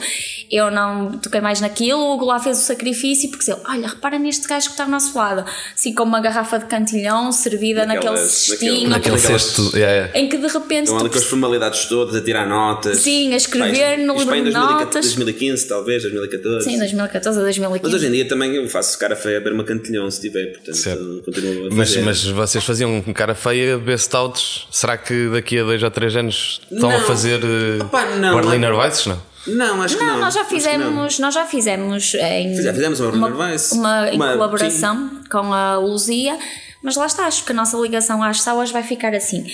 Eu 0.50 0.70
não 0.70 1.18
toquei 1.18 1.40
mais 1.40 1.60
naquilo, 1.60 2.00
o 2.00 2.14
Hugo 2.14 2.24
lá 2.24 2.40
fez 2.40 2.58
o 2.58 2.62
sacrifício, 2.62 3.30
porque 3.30 3.50
ele, 3.52 3.60
olha, 3.68 3.86
repara 3.86 4.18
neste 4.18 4.48
gajo 4.48 4.66
que 4.66 4.72
está 4.72 4.82
ao 4.84 4.90
nosso 4.90 5.16
lado, 5.16 5.44
assim 5.74 5.94
com 5.94 6.02
uma 6.02 6.20
garrafa 6.20 6.58
de 6.58 6.64
cantilhão 6.66 7.30
servida 7.30 7.86
naquele 7.86 8.16
cestinho, 8.18 8.88
Naquele 8.88 9.16
Aquelas- 9.16 9.42
cesto. 9.44 9.76
yeah, 9.76 9.92
yeah. 9.94 10.18
em 10.18 10.28
que 10.28 10.38
de 10.38 10.46
repente 10.48 10.84
Estão 10.86 10.98
ali 10.98 11.08
tu 11.08 11.12
com 11.12 11.18
as 11.18 11.24
formalidades 11.24 11.84
todas, 11.84 12.16
a 12.16 12.20
tirar 12.24 12.46
notas. 12.48 12.98
Sim, 12.98 13.32
a 13.32 13.36
escrever 13.36 13.98
no 13.98 14.14
livro 14.18 14.34
de 14.34 14.40
2014, 14.42 14.76
notas. 14.84 15.04
2015, 15.04 15.68
talvez, 15.68 16.02
2014. 16.02 16.64
Sim, 16.64 16.78
2014 16.78 17.38
a 17.38 17.42
Mas 17.42 17.54
2015. 17.56 17.94
hoje 17.94 18.06
em 18.06 18.10
dia 18.12 18.26
também 18.28 18.56
eu 18.56 18.68
faço 18.68 18.98
cara 18.98 19.14
feia 19.14 19.36
a 19.36 19.40
beber 19.40 19.52
uma 19.52 19.67
cantilhão 19.68 20.10
se 20.10 20.20
tiver, 20.20 20.46
portanto 20.52 20.74
Certo. 20.76 21.22
continuo 21.24 21.66
a 21.66 21.70
Mas, 21.74 21.88
fazer. 21.90 22.02
mas 22.04 22.24
vocês 22.24 22.64
faziam 22.64 23.00
com 23.02 23.12
cara 23.14 23.34
feia 23.34 23.76
beber 23.78 23.98
stouts. 23.98 24.66
Será 24.70 24.96
que 24.96 25.28
daqui 25.30 25.58
a 25.58 25.62
dois 25.64 25.82
ou 25.82 25.90
três 25.90 26.16
anos 26.16 26.60
estão 26.72 26.90
a 26.90 26.94
Não. 26.94 27.00
fazer 27.00 27.40
uh, 27.44 27.84
Opa, 27.84 28.04
não, 28.16 28.34
Berliner 28.40 28.74
Weisses? 28.74 29.06
Não. 29.06 29.22
Não, 29.46 29.80
acho 29.82 29.96
que 29.96 30.04
não. 30.04 30.14
Não, 30.14 30.20
nós 30.20 30.34
já 30.34 30.42
não. 30.42 30.48
fizemos, 30.50 31.18
nós 31.20 31.34
já 31.34 31.46
fizemos 31.46 32.14
em 32.14 32.54
Fize- 32.56 32.72
fizemos 32.72 33.00
uma 33.00 33.28
uma, 33.28 33.56
uma, 33.72 34.08
em 34.10 34.16
Uma- 34.16 34.32
colaboração 34.32 35.10
com 35.30 35.52
a 35.54 35.78
Luzia, 35.78 36.38
mas 36.82 36.96
lá 36.96 37.06
está, 37.06 37.26
acho 37.26 37.44
que 37.44 37.52
a 37.52 37.54
nossa 37.54 37.76
ligação 37.78 38.22
às 38.22 38.42
sauas 38.42 38.70
vai 38.70 38.82
ficar 38.82 39.14
assim. 39.14 39.46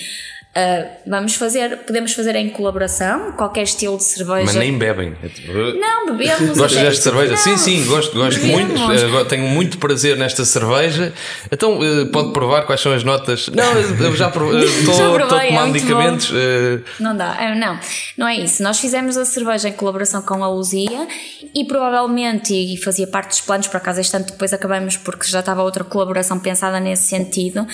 Ah, 0.57 0.85
vamos 1.05 1.35
fazer, 1.35 1.79
podemos 1.79 2.13
fazer 2.13 2.33
em 2.37 2.49
colaboração, 2.49 3.33
qualquer 3.33 3.63
estilo 3.63 3.97
de 3.97 4.05
cerveja. 4.05 4.45
Mas 4.45 4.55
nem 4.55 4.77
bebem. 4.77 5.13
É 5.21 5.27
tipo, 5.27 5.51
uh, 5.51 5.77
Não, 5.77 6.05
bebemos. 6.15 6.57
Gostas 6.57 6.81
desta 6.81 7.01
cerveja? 7.11 7.31
Não, 7.31 7.37
sim, 7.37 7.57
sim, 7.57 7.85
gosto, 7.85 8.15
gosto 8.15 8.39
bebemos. 8.39 8.79
muito. 8.79 9.09
go- 9.11 9.25
tenho 9.25 9.43
muito 9.49 9.77
prazer 9.77 10.15
nesta 10.15 10.45
cerveja. 10.45 11.11
Então, 11.51 11.79
eh, 11.83 12.05
pode 12.05 12.31
provar 12.31 12.61
quais 12.65 12.79
são 12.79 12.93
as 12.93 13.03
notas? 13.03 13.49
Não, 13.49 13.73
eu 13.73 14.15
já 14.15 14.29
estou 14.29 15.17
a 15.17 15.27
tomar 15.45 15.67
medicamentos. 15.67 16.31
eh, 16.33 16.79
Não 17.01 17.17
dá, 17.17 17.35
é, 17.37 17.53
não, 17.53 17.77
não 18.17 18.25
é 18.25 18.37
isso. 18.37 18.63
Nós 18.63 18.79
fizemos 18.79 19.17
a 19.17 19.25
cerveja 19.25 19.67
em 19.67 19.73
colaboração 19.73 20.21
com 20.21 20.41
a 20.41 20.47
Luzia 20.49 21.05
e 21.53 21.65
provavelmente, 21.65 22.53
e 22.53 22.81
fazia 22.81 23.07
parte 23.07 23.27
dos 23.31 23.41
planos, 23.41 23.67
por 23.67 23.75
acaso 23.75 23.99
este 23.99 24.15
ano 24.15 24.25
depois 24.25 24.53
acabamos 24.53 24.95
porque 24.95 25.27
já 25.27 25.41
estava 25.41 25.61
outra 25.63 25.83
colaboração 25.83 26.39
pensada 26.39 26.79
nesse 26.79 27.03
sentido, 27.09 27.67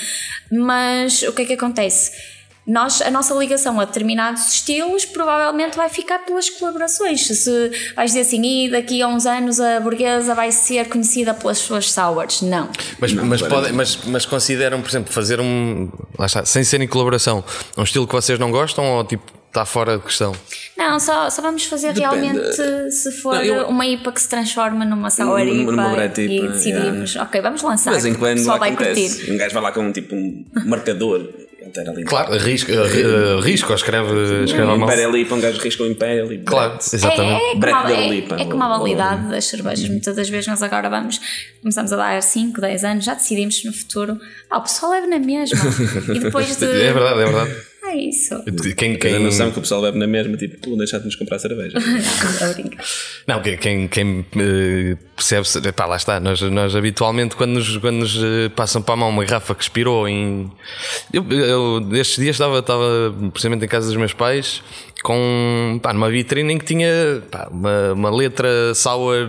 mas 0.52 1.22
o 1.24 1.32
que 1.34 1.44
é 1.44 1.46
que 1.46 1.54
acontece? 1.54 2.41
Nós, 2.66 3.02
a 3.02 3.10
nossa 3.10 3.34
ligação 3.34 3.80
a 3.80 3.86
determinados 3.86 4.54
estilos 4.54 5.04
provavelmente 5.04 5.76
vai 5.76 5.90
ficar 5.90 6.20
pelas 6.20 6.48
colaborações. 6.50 7.26
Se 7.26 7.72
vais 7.96 8.12
dizer 8.12 8.22
assim, 8.22 8.66
e 8.66 8.70
daqui 8.70 9.02
a 9.02 9.08
uns 9.08 9.26
anos 9.26 9.60
a 9.60 9.80
burguesa 9.80 10.36
vai 10.36 10.52
ser 10.52 10.88
conhecida 10.88 11.34
pelas 11.34 11.58
suas 11.58 11.92
sours. 11.92 12.42
Não. 12.44 12.70
Mas, 13.00 13.14
Não, 13.14 13.26
mas, 13.26 13.42
podem, 13.42 13.74
mas, 13.74 13.98
mas 14.06 14.26
consideram, 14.28 14.80
por 14.82 14.90
exemplo, 14.90 15.12
fazer 15.12 15.40
um. 15.42 15.90
Lá 16.20 16.28
está, 16.28 16.46
sem 16.46 16.64
ser 16.64 16.80
em 16.82 16.88
colaboração, 16.88 17.44
um 17.78 17.84
estilo 17.84 18.06
que 18.06 18.14
vocês 18.14 18.38
não 18.38 18.52
gostam 18.52 18.86
ou 18.86 19.04
tipo 19.04 19.24
está 19.48 19.66
fora 19.66 19.98
de 19.98 20.04
questão? 20.04 20.34
Não, 20.78 20.98
só, 21.00 21.30
só 21.30 21.42
vamos 21.42 21.66
fazer 21.66 21.92
Depende. 21.94 22.16
realmente 22.22 22.92
se 22.92 23.12
for 23.12 23.36
Não, 23.36 23.42
eu- 23.44 23.68
uma 23.68 23.86
IPA 23.86 24.12
que 24.14 24.22
se 24.22 24.30
transforma 24.30 24.86
numa 24.86 25.10
sour 25.10 25.40
IPA 25.42 25.72
numa 25.72 25.98
e 25.98 26.08
IPA, 26.38 26.48
decidimos, 26.54 27.16
ok, 27.18 27.42
vamos 27.42 27.62
lançar. 27.62 27.92
De 27.94 28.02
vez 28.02 28.06
em 28.06 28.18
quando 28.18 28.38
pessoal 28.38 28.58
vai 28.60 28.72
acontece. 28.72 29.16
curtir. 29.18 29.32
Um 29.34 29.38
gajo 29.38 29.54
vai 29.54 29.64
lá 29.64 29.72
com 29.74 29.92
tipo 29.92 30.16
um 30.16 30.46
marcador 30.68 31.28
inteiro 31.68 31.92
ali. 31.92 32.04
Claro, 32.04 32.38
risco, 32.38 32.72
ri- 32.72 33.02
eh, 33.02 33.40
risco 33.42 33.74
escreve, 33.74 34.44
escreve 34.46 34.70
a 34.70 34.74
Um 34.74 34.78
mão. 34.78 34.88
Imperial 34.88 35.16
IPA, 35.18 35.36
um 35.36 35.40
gajo 35.42 35.60
risca 35.62 35.84
o 35.84 35.88
IPA. 35.88 36.06
Claro, 36.46 36.74
É, 36.74 36.96
exatamente. 36.96 37.34
é, 37.36 37.40
como 37.50 37.60
Brett 37.60 37.76
a, 37.78 37.84
da 37.84 37.92
é, 37.94 38.08
Lipa, 38.10 38.36
é 38.36 38.46
como 38.46 38.64
a 38.64 38.78
validade 38.78 39.30
das 39.30 39.46
cervejas. 39.46 39.90
Muitas 39.90 40.16
das 40.16 40.30
vezes 40.30 40.48
nós 40.48 40.62
agora 40.64 40.90
vamos, 40.90 41.20
começamos 41.62 41.92
a 41.94 41.96
dar 41.96 42.22
5, 42.22 42.60
10 42.62 42.84
anos, 42.84 43.06
já 43.06 43.14
decidimos 43.14 43.64
no 43.64 43.74
futuro, 43.74 44.20
ah, 44.50 44.58
o 44.58 44.62
pessoal 44.62 44.92
leva 44.92 45.08
na 45.08 45.20
mesma. 45.20 45.60
E 46.14 46.20
depois 46.20 46.56
de. 46.58 46.66
É 46.66 46.92
verdade, 46.94 47.22
é 47.22 47.26
verdade. 47.26 47.56
É 47.92 47.98
isso. 47.98 48.42
Quem, 48.44 48.74
Tem 48.76 48.98
quem, 48.98 49.16
a 49.16 49.20
noção 49.20 49.52
que 49.52 49.60
o 49.60 49.62
pessoal 49.62 49.82
bebe 49.82 49.98
na 49.98 50.08
mesma, 50.08 50.38
tipo, 50.38 50.58
pô, 50.58 50.78
deixar 50.78 51.00
de 51.00 51.06
nos 51.06 51.16
comprar 51.18 51.40
cerveja. 51.40 51.78
Não, 53.28 53.42
quem, 53.42 53.58
quem, 53.58 53.88
quem 53.90 54.26
eh, 54.38 54.96
percebe, 55.14 55.72
pá, 55.74 55.86
lá 55.86 55.98
está. 55.98 56.18
Nós, 56.18 56.40
nós 56.42 56.74
habitualmente, 56.74 57.36
quando 57.36 57.52
nos, 57.52 57.76
quando 57.78 57.98
nos 57.98 58.16
eh, 58.16 58.48
passam 58.56 58.82
para 58.82 58.94
a 58.94 58.98
mão 58.98 59.10
uma 59.10 59.26
garrafa 59.26 59.54
que 59.54 59.64
expirou 59.64 60.08
em. 60.08 60.50
Eu, 61.12 61.30
eu 61.30 61.90
estes 61.94 62.16
dias 62.24 62.36
estava, 62.36 62.60
estava 62.60 63.14
precisamente 63.34 63.66
em 63.66 63.68
casa 63.68 63.88
dos 63.88 63.98
meus 63.98 64.14
pais 64.14 64.64
com 65.04 65.80
pá, 65.82 65.94
numa 65.94 66.10
vitrine 66.10 66.54
em 66.54 66.58
que 66.58 66.66
tinha 66.66 67.22
pá, 67.30 67.50
uma, 67.52 67.94
uma 67.94 68.10
letra 68.10 68.74
sour. 68.74 69.28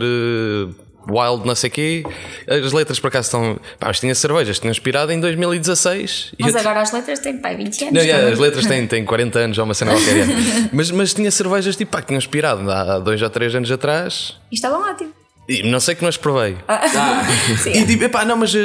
Wild, 1.09 1.47
não 1.47 1.55
sei 1.55 1.71
quê, 1.71 2.03
as 2.47 2.73
letras 2.73 3.01
por 3.01 3.09
acaso 3.09 3.27
estão. 3.27 3.59
Pá, 3.79 3.88
mas 3.88 4.01
tinha 4.01 4.15
cervejas, 4.15 4.59
tinham 4.59 4.73
expirado 4.73 5.12
em 5.12 5.21
2016 5.21 6.33
e 6.38 6.43
Mas 6.43 6.57
agora 6.57 6.81
as 6.81 6.93
letras 6.93 7.19
têm 7.19 7.38
pai 7.38 7.57
20 7.57 7.83
anos. 7.83 7.95
Não, 7.95 8.03
yeah, 8.03 8.29
é? 8.29 8.33
as 8.33 8.38
letras 8.38 8.67
têm, 8.67 8.87
têm 8.87 9.05
40 9.05 9.38
anos 9.38 9.59
ou 9.59 9.65
uma 9.65 9.75
cena 9.75 9.93
qualquer. 9.93 10.27
mas, 10.73 10.91
mas 10.91 11.15
tinha 11.15 11.31
cervejas 11.31 11.77
tipo, 11.77 11.91
pá, 11.91 12.01
que 12.01 12.09
tinham 12.09 12.19
expirado 12.19 12.71
há 12.71 12.99
dois 12.99 13.21
ou 13.21 13.31
três 13.31 13.55
anos 13.55 13.71
atrás 13.71 14.37
E 14.51 14.55
estavam 14.55 14.83
ótimos. 14.83 15.22
E 15.48 15.62
não 15.64 15.81
sei 15.81 15.94
que 15.94 16.02
não 16.02 16.09
as 16.09 16.16
provei. 16.16 16.57
Sim. 17.62 17.70
E 17.72 17.87
tipo, 17.87 18.05
epá, 18.05 18.24
não, 18.24 18.37
mas 18.37 18.55
eh, 18.55 18.59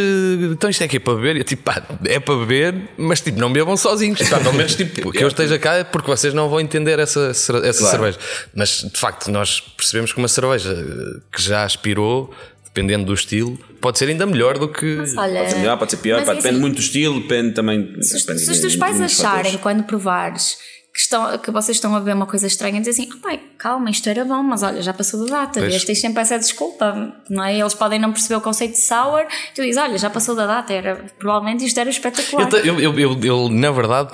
então 0.52 0.70
isto 0.70 0.84
é 0.84 0.88
que 0.88 0.98
é 0.98 1.00
para 1.00 1.16
beber? 1.16 1.36
E 1.36 1.40
eu 1.40 1.44
tipo, 1.44 1.64
pá, 1.64 1.82
é 2.06 2.20
para 2.20 2.36
beber, 2.36 2.76
mas 2.98 3.20
tipo, 3.22 3.40
não 3.40 3.52
bebam 3.52 3.76
sozinhos. 3.76 4.22
Pá, 4.30 4.40
pelo 4.40 4.54
menos 4.54 4.76
tipo, 4.76 5.12
que 5.12 5.24
eu 5.24 5.28
esteja 5.28 5.58
cá 5.58 5.74
é 5.76 5.84
porque 5.84 6.08
vocês 6.08 6.34
não 6.34 6.48
vão 6.50 6.60
entender 6.60 7.00
essa, 7.00 7.30
essa 7.32 7.52
Claro. 7.54 7.74
cerveja. 7.74 8.20
Mas 8.56 8.84
de 8.92 9.00
facto, 9.00 9.30
nós 9.32 9.60
percebemos 9.60 10.14
que 10.14 10.20
uma 10.20 10.28
cerveja 10.28 10.72
eh, 10.72 11.20
que 11.32 11.42
já 11.42 11.64
aspirou, 11.64 12.34
dependendo 12.66 13.06
do 13.06 13.14
estilo, 13.14 13.58
pode 13.82 13.98
ser 13.98 14.08
ainda 14.10 14.26
melhor 14.28 14.58
do 14.60 14.68
que. 14.68 14.98
Olha, 15.18 15.40
Pode 15.40 15.50
ser 15.50 15.56
melhor, 15.58 15.78
pode 15.80 15.92
ser 15.92 15.98
pior, 15.98 16.24
pá, 16.24 16.32
é 16.34 16.36
depende 16.36 16.50
assim, 16.50 16.60
muito 16.62 16.76
do 16.76 16.82
estilo, 16.82 17.20
depende 17.22 17.54
também. 17.56 17.96
Se, 18.02 18.16
os- 18.18 18.22
depende 18.24 18.46
se 18.46 18.52
os 18.52 18.60
teus 18.60 18.76
pais 18.76 19.02
acharem, 19.02 19.38
fatores. 19.44 19.62
quando 19.62 19.84
provares, 19.84 20.58
que, 20.98 21.02
estão, 21.02 21.38
que 21.38 21.52
vocês 21.52 21.78
estão 21.78 21.96
a 21.96 22.00
ver 22.00 22.16
uma 22.16 22.26
coisa 22.26 22.48
estranha, 22.48 22.82
dizem 22.82 23.06
assim: 23.06 23.14
"Ah, 23.16 23.20
pai, 23.22 23.40
calma, 23.56 23.88
isto 23.92 24.10
era 24.10 24.26
bom, 24.26 24.42
mas 24.42 24.64
olha, 24.64 24.82
já 24.82 24.92
passou 24.92 25.24
da 25.28 25.42
data. 25.46 25.60
Pois. 25.60 25.84
E 25.84 25.86
tens 25.86 26.02
sempre 26.02 26.24
essa 26.24 26.40
desculpa, 26.40 27.14
não 27.30 27.44
é? 27.44 27.56
Eles 27.56 27.76
podem 27.76 28.00
não 28.00 28.12
perceber 28.12 28.34
o 28.34 28.42
conceito 28.42 28.72
de 28.72 28.80
sour, 28.82 29.28
tu 29.54 29.62
dizes: 29.62 29.78
olha, 29.80 29.96
já 30.00 30.10
passou 30.10 30.36
da 30.36 30.48
data, 30.48 30.74
era, 30.74 30.96
provavelmente 31.20 31.64
isto 31.64 31.80
era 31.80 31.88
espetacular. 31.92 32.50
Eu, 32.66 32.80
eu, 32.80 33.00
eu, 33.00 33.20
eu- 33.24 33.50
na 33.50 33.70
verdade, 33.70 34.10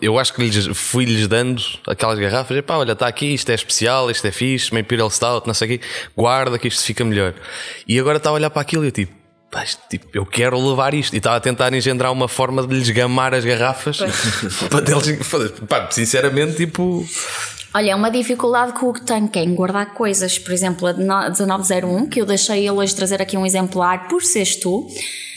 eu 0.00 0.16
acho 0.16 0.32
que 0.32 0.42
lhes, 0.42 0.68
fui-lhes 0.78 1.26
dando 1.26 1.60
aquelas 1.88 2.16
garrafas. 2.20 2.56
Epá, 2.56 2.76
olha, 2.76 2.92
está 2.92 3.08
aqui, 3.08 3.34
isto 3.34 3.50
é 3.50 3.54
especial, 3.56 4.08
isto 4.08 4.24
é 4.24 4.30
fixe, 4.30 4.70
uma 4.70 4.78
Imperial 4.78 5.10
Stout, 5.10 5.44
não 5.44 5.54
sei 5.54 5.66
o 5.66 5.70
quê, 5.80 5.84
guarda 6.16 6.56
que 6.56 6.68
isto 6.68 6.84
fica 6.84 7.04
melhor. 7.04 7.34
E 7.88 7.98
agora 7.98 8.18
estava 8.18 8.36
a 8.36 8.38
olhar 8.38 8.50
para 8.50 8.62
aquilo 8.62 8.84
e 8.84 8.88
eu 8.88 8.92
tipo. 8.92 9.17
"Pá, 9.50 9.64
isto, 9.64 9.80
tipo, 9.88 10.06
eu 10.12 10.26
quero 10.26 10.58
levar 10.68 10.92
isto. 10.94 11.14
E 11.14 11.18
estava 11.18 11.36
a 11.36 11.40
tentar 11.40 11.72
engendrar 11.72 12.12
uma 12.12 12.28
forma 12.28 12.66
de 12.66 12.74
lhes 12.74 12.90
gamar 12.90 13.34
as 13.34 13.44
garrafas 13.44 13.98
para 14.68 14.80
deles. 14.80 15.18
Pá, 15.68 15.88
sinceramente, 15.90 16.56
tipo. 16.56 17.04
Olha, 17.74 17.90
é 17.90 17.94
uma 17.94 18.10
dificuldade 18.10 18.72
que 18.72 18.82
o 18.84 18.88
Hugo 18.88 19.00
tem 19.00 19.26
que 19.28 19.38
é 19.38 19.42
em 19.44 19.54
guardar 19.54 19.92
coisas. 19.94 20.38
Por 20.38 20.52
exemplo, 20.52 20.86
a 20.88 20.92
de 20.92 21.04
no- 21.04 21.20
1901, 21.20 22.06
que 22.08 22.20
eu 22.20 22.26
deixei 22.26 22.60
ele 22.60 22.70
hoje 22.70 22.94
trazer 22.94 23.20
aqui 23.20 23.36
um 23.36 23.44
exemplar 23.44 24.08
por 24.08 24.22
seres 24.22 24.56
tu. 24.56 24.86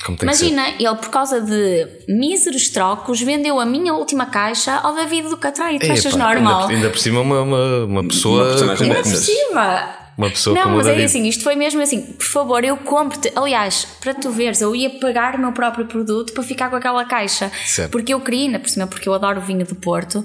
Como 0.05 0.17
tem 0.17 0.29
que 0.29 0.35
ser. 0.35 0.45
Imagina, 0.47 0.75
ele 0.79 0.95
por 0.95 1.09
causa 1.09 1.41
de 1.41 1.87
míseros 2.07 2.69
trocos 2.69 3.21
vendeu 3.21 3.59
a 3.59 3.65
minha 3.65 3.93
última 3.93 4.25
caixa 4.25 4.73
ao 4.77 4.95
David 4.95 5.27
do 5.29 5.37
Catrai. 5.37 5.77
Tu 5.77 5.91
achas 5.91 6.15
normal? 6.15 6.61
Ainda, 6.63 6.73
ainda 6.73 6.89
por 6.89 6.99
cima, 6.99 7.19
uma, 7.19 7.41
uma, 7.41 7.85
uma 7.85 8.03
pessoa. 8.07 8.45
personagem 8.51 8.77
com- 8.77 8.83
Ainda 8.93 9.03
por 9.03 9.11
dessas. 9.11 9.25
cima. 9.25 10.00
Uma 10.21 10.29
pessoa 10.29 10.55
Não, 10.55 10.77
mas 10.77 10.85
é 10.85 11.03
assim, 11.03 11.27
isto 11.27 11.43
foi 11.43 11.55
mesmo 11.55 11.81
assim. 11.81 11.99
Por 11.99 12.27
favor, 12.27 12.63
eu 12.63 12.77
compro-te. 12.77 13.31
Aliás, 13.35 13.87
para 13.99 14.13
tu 14.13 14.29
veres, 14.29 14.61
eu 14.61 14.75
ia 14.75 14.87
pagar 14.99 15.33
o 15.33 15.39
meu 15.39 15.51
próprio 15.51 15.87
produto 15.87 16.31
para 16.31 16.43
ficar 16.43 16.69
com 16.69 16.75
aquela 16.75 17.03
caixa. 17.05 17.51
Certo. 17.65 17.91
Porque 17.91 18.13
eu 18.13 18.21
queria, 18.21 18.45
ainda 18.45 18.59
por 18.59 18.69
cima, 18.69 18.85
porque 18.85 19.09
eu 19.09 19.15
adoro 19.15 19.39
o 19.39 19.41
vinho 19.41 19.65
do 19.65 19.73
Porto 19.73 20.23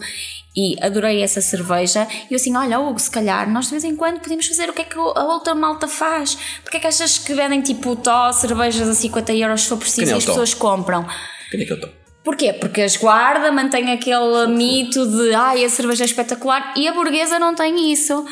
e 0.54 0.76
adorei 0.84 1.22
essa 1.22 1.40
cerveja. 1.40 2.06
E 2.30 2.34
eu 2.34 2.36
assim, 2.36 2.54
olha, 2.54 2.78
Hugo, 2.78 2.98
se 2.98 3.10
calhar 3.10 3.50
nós 3.50 3.64
de 3.64 3.70
vez 3.70 3.84
em 3.84 3.96
quando 3.96 4.20
podemos 4.20 4.46
fazer 4.46 4.68
o 4.68 4.74
que 4.74 4.82
é 4.82 4.84
que 4.84 4.98
a 4.98 5.24
outra 5.24 5.54
malta 5.54 5.88
faz. 5.88 6.36
Porque 6.62 6.76
é 6.76 6.80
que 6.80 6.86
achas 6.86 7.16
que 7.16 7.32
vendem 7.32 7.62
tipo 7.62 7.96
tó, 7.96 8.30
cervejas 8.34 8.86
a 8.86 8.94
50 8.94 9.32
euros 9.32 9.62
se 9.62 9.68
for 9.70 9.78
preciso 9.78 10.10
é 10.10 10.14
e 10.14 10.18
as 10.18 10.26
pessoas 10.26 10.52
compram? 10.52 11.06
Quem 11.50 11.62
é 11.62 11.64
que 11.64 11.72
eu 11.72 11.76
estou? 11.76 11.90
Porquê? 12.22 12.52
Porque 12.52 12.82
as 12.82 12.96
guarda, 12.96 13.52
mantém 13.52 13.92
aquele 13.92 14.46
mito 14.48 15.06
de 15.06 15.32
ai, 15.32 15.64
a 15.64 15.68
cerveja 15.68 16.02
é 16.02 16.06
espetacular 16.06 16.74
e 16.76 16.86
a 16.86 16.92
burguesa 16.92 17.38
não 17.38 17.54
tem 17.54 17.92
isso. 17.92 18.26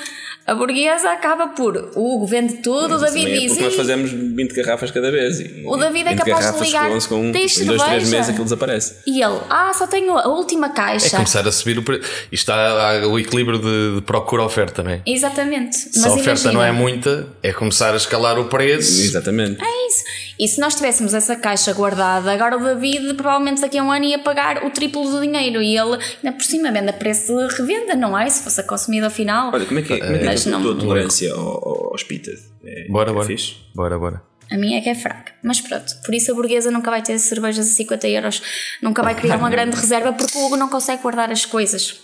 A 0.46 0.54
burguesa 0.54 1.11
acaba 1.11 1.48
por 1.48 1.74
o 1.94 2.16
Hugo 2.16 2.26
vende 2.26 2.54
tudo, 2.59 2.96
o 2.96 2.98
David 2.98 3.22
Também 3.24 3.37
é 3.37 3.40
diz. 3.40 3.48
porque 3.52 3.64
nós 3.64 3.72
"Ih, 3.72 3.76
fazemos 3.76 4.11
20 4.11 4.52
garrafas 4.54 4.90
cada 4.90 5.11
vez. 5.11 5.40
E 5.40 5.62
O 5.66 5.76
David 5.76 6.07
é 6.07 6.11
20 6.11 6.18
capaz 6.24 6.54
de 6.54 6.61
ligar, 6.66 6.90
com 7.09 7.33
"Tens 7.33 7.59
em 7.61 7.64
dois, 7.64 7.80
três 7.83 7.92
cerveja?" 8.02 8.11
meses 8.16 8.28
aquilo 8.30 8.44
desaparece. 8.44 8.94
E 9.07 9.22
ele, 9.22 9.38
ah, 9.48 9.72
só 9.72 9.87
tenho 9.87 10.18
a 10.18 10.28
última 10.28 10.66
É 10.66 10.70
caixa. 10.70 11.16
começar 11.16 11.46
a 11.48 11.52
subir 11.52 11.78
o 11.78 11.83
preço. 11.83 12.02
Isto 12.30 12.50
está 12.52 13.07
o 13.09 13.18
equilíbrio 13.18 13.59
de, 13.59 13.94
de 13.96 14.02
procura-oferta, 14.02 14.83
não 14.83 14.90
é? 14.90 15.00
Exatamente. 15.07 15.76
Se 15.76 15.90
Mas 16.00 16.07
a 16.07 16.09
oferta 16.14 16.30
imagina, 16.30 16.52
não 16.52 16.62
é 16.62 16.72
muita, 16.72 17.26
é 17.42 17.52
começar 17.52 17.94
a 17.94 17.96
escalar 17.96 18.38
o 18.38 18.44
preço. 18.44 19.00
Exatamente. 19.02 19.62
É 19.62 19.87
isso. 19.88 20.04
E 20.38 20.48
se 20.48 20.61
nós 20.61 20.74
tivéssemos 20.74 21.14
essa 21.14 21.37
caixa 21.37 21.72
guardada, 21.72 22.30
agora 22.33 22.57
o 22.57 22.61
David 22.62 23.14
provavelmente 23.14 23.61
daqui 23.61 23.78
a 23.78 23.83
um 23.83 23.90
ano 23.90 24.04
ia 24.04 24.18
pagar 24.18 24.64
o 24.66 24.70
triplo 24.70 25.09
do 25.09 25.20
dinheiro 25.20 25.62
e 25.62 25.76
ele, 25.78 25.96
ainda 26.22 26.37
por 26.37 26.42
cima, 26.44 26.70
vende 26.72 26.90
a 26.90 26.92
preço 26.92 27.33
de 27.35 27.54
revenda, 27.57 27.94
não 27.94 28.18
é? 28.18 28.28
Se 28.28 28.42
fosse 28.42 28.61
a 28.61 28.64
consumida 28.64 29.09
final. 29.09 29.50
Olha, 29.54 29.64
como 29.64 29.78
é 29.78 29.83
que 29.83 29.92
é, 29.92 29.98
como 30.00 30.16
é, 30.16 30.18
que 30.18 30.26
é 30.26 30.34
Mas 30.35 30.47
a 30.47 30.51
não- 30.51 30.62
tua 30.62 30.75
tolerância 30.77 31.33
ao- 31.33 31.40
ao- 31.40 31.90
aos 31.92 32.03
pitas? 32.03 32.40
É, 32.64 32.87
Bora, 32.88 33.11
é 33.11 33.14
bora. 33.14 33.27
fixe? 33.27 33.57
Bora, 33.75 33.99
bora. 33.99 34.23
A 34.51 34.57
minha 34.59 34.79
é 34.79 34.81
que 34.83 34.88
é 34.90 34.94
fraca. 34.94 35.33
Mas 35.42 35.61
pronto, 35.61 35.94
por 36.05 36.14
isso 36.14 36.31
a 36.31 36.35
burguesa 36.35 36.70
nunca 36.70 36.90
vai 36.90 37.03
ter 37.03 37.18
cervejas 37.18 37.66
a 37.66 37.70
50 37.70 38.07
euros, 38.09 38.42
nunca 38.83 39.03
vai 39.03 39.14
criar 39.14 39.37
uma 39.38 39.49
grande 39.51 39.75
reserva 39.77 40.12
porque 40.12 40.37
o 40.37 40.47
Hugo 40.47 40.57
não 40.57 40.68
consegue 40.68 41.03
guardar 41.03 41.31
as 41.33 41.44
coisas. 41.47 41.99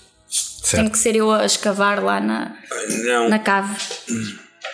Tem 0.71 0.89
que 0.89 0.97
ser 0.99 1.17
eu 1.17 1.31
a 1.31 1.45
escavar 1.45 2.03
lá 2.03 2.21
na, 2.21 2.57
Não. 3.05 3.29
na 3.29 3.39
cave 3.39 3.75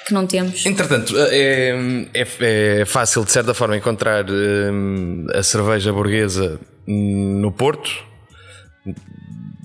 que 0.06 0.12
não 0.14 0.26
temos. 0.26 0.64
Entretanto, 0.66 1.14
é, 1.18 1.70
é, 2.14 2.80
é 2.80 2.84
fácil 2.84 3.24
de 3.24 3.32
certa 3.32 3.52
forma 3.54 3.76
encontrar 3.76 4.24
hum, 4.30 5.26
a 5.34 5.42
cerveja 5.42 5.92
burguesa 5.92 6.60
no 6.86 7.50
Porto, 7.52 7.90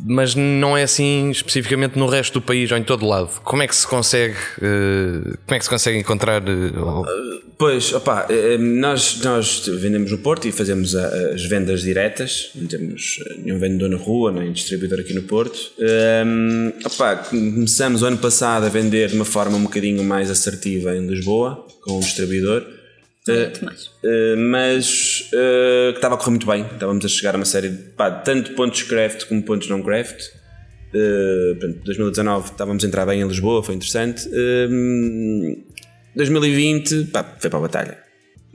mas 0.03 0.35
não 0.35 0.75
é 0.75 0.83
assim 0.83 1.29
especificamente 1.29 1.97
no 1.97 2.07
resto 2.07 2.33
do 2.33 2.41
país 2.41 2.71
ou 2.71 2.77
em 2.77 2.83
todo 2.83 3.05
lado. 3.05 3.29
Como 3.43 3.61
é 3.61 3.67
que 3.67 3.75
se 3.75 3.87
consegue, 3.87 4.35
eh, 4.61 5.37
como 5.45 5.55
é 5.55 5.57
que 5.57 5.63
se 5.63 5.69
consegue 5.69 5.97
encontrar? 5.97 6.41
eh, 6.47 7.41
Pois, 7.57 7.93
opá, 7.93 8.25
eh, 8.29 8.57
nós, 8.57 9.21
nós 9.23 9.67
vendemos 9.67 10.11
no 10.11 10.17
Porto 10.17 10.47
e 10.47 10.51
fazemos 10.51 10.95
as 10.95 11.45
vendas 11.45 11.81
diretas, 11.81 12.49
não 12.55 12.67
temos 12.67 13.19
nenhum 13.37 13.59
vendedor 13.59 13.89
na 13.89 13.97
rua, 13.97 14.31
nem 14.31 14.51
distribuidor 14.51 14.99
aqui 14.99 15.13
no 15.13 15.21
Porto. 15.21 15.71
Um, 16.25 16.71
opá, 16.83 17.17
começamos 17.17 18.01
o 18.01 18.05
ano 18.07 18.17
passado 18.17 18.65
a 18.65 18.69
vender 18.69 19.09
de 19.09 19.15
uma 19.15 19.25
forma 19.25 19.57
um 19.57 19.63
bocadinho 19.63 20.03
mais 20.03 20.31
assertiva 20.31 20.95
em 20.95 21.05
Lisboa, 21.05 21.67
com 21.81 21.97
um 21.97 21.99
distribuidor. 21.99 22.65
Muito 23.27 23.65
mais. 23.65 23.86
Uh, 24.03 24.38
mas 24.38 25.29
uh, 25.34 25.91
que 25.91 25.97
estava 25.97 26.15
a 26.15 26.17
correr 26.17 26.31
muito 26.31 26.47
bem. 26.47 26.63
Estávamos 26.63 27.05
a 27.05 27.07
chegar 27.07 27.36
a 27.36 27.38
uma 27.38 27.45
série 27.45 27.69
de 27.69 27.77
pá, 27.91 28.10
tanto 28.10 28.53
pontos 28.53 28.81
craft 28.84 29.25
como 29.25 29.43
pontos 29.43 29.69
não 29.69 29.84
craft. 29.84 30.19
Uh, 30.93 31.55
portanto, 31.60 31.84
2019 31.86 32.51
estávamos 32.51 32.84
a 32.84 32.88
entrar 32.88 33.05
bem 33.05 33.21
em 33.21 33.27
Lisboa, 33.27 33.62
foi 33.63 33.75
interessante. 33.75 34.27
Um, 34.34 35.63
2020 36.15 37.05
pá, 37.05 37.23
foi 37.39 37.49
para 37.49 37.60
a 37.60 37.62
batalha. 37.62 37.97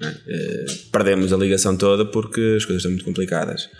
é? 0.02 0.64
Perdemos 0.90 1.32
a 1.32 1.36
ligação 1.36 1.76
toda 1.76 2.04
porque 2.04 2.56
as 2.56 2.64
coisas 2.64 2.80
estão 2.80 2.90
muito 2.90 3.04
complicadas. 3.04 3.70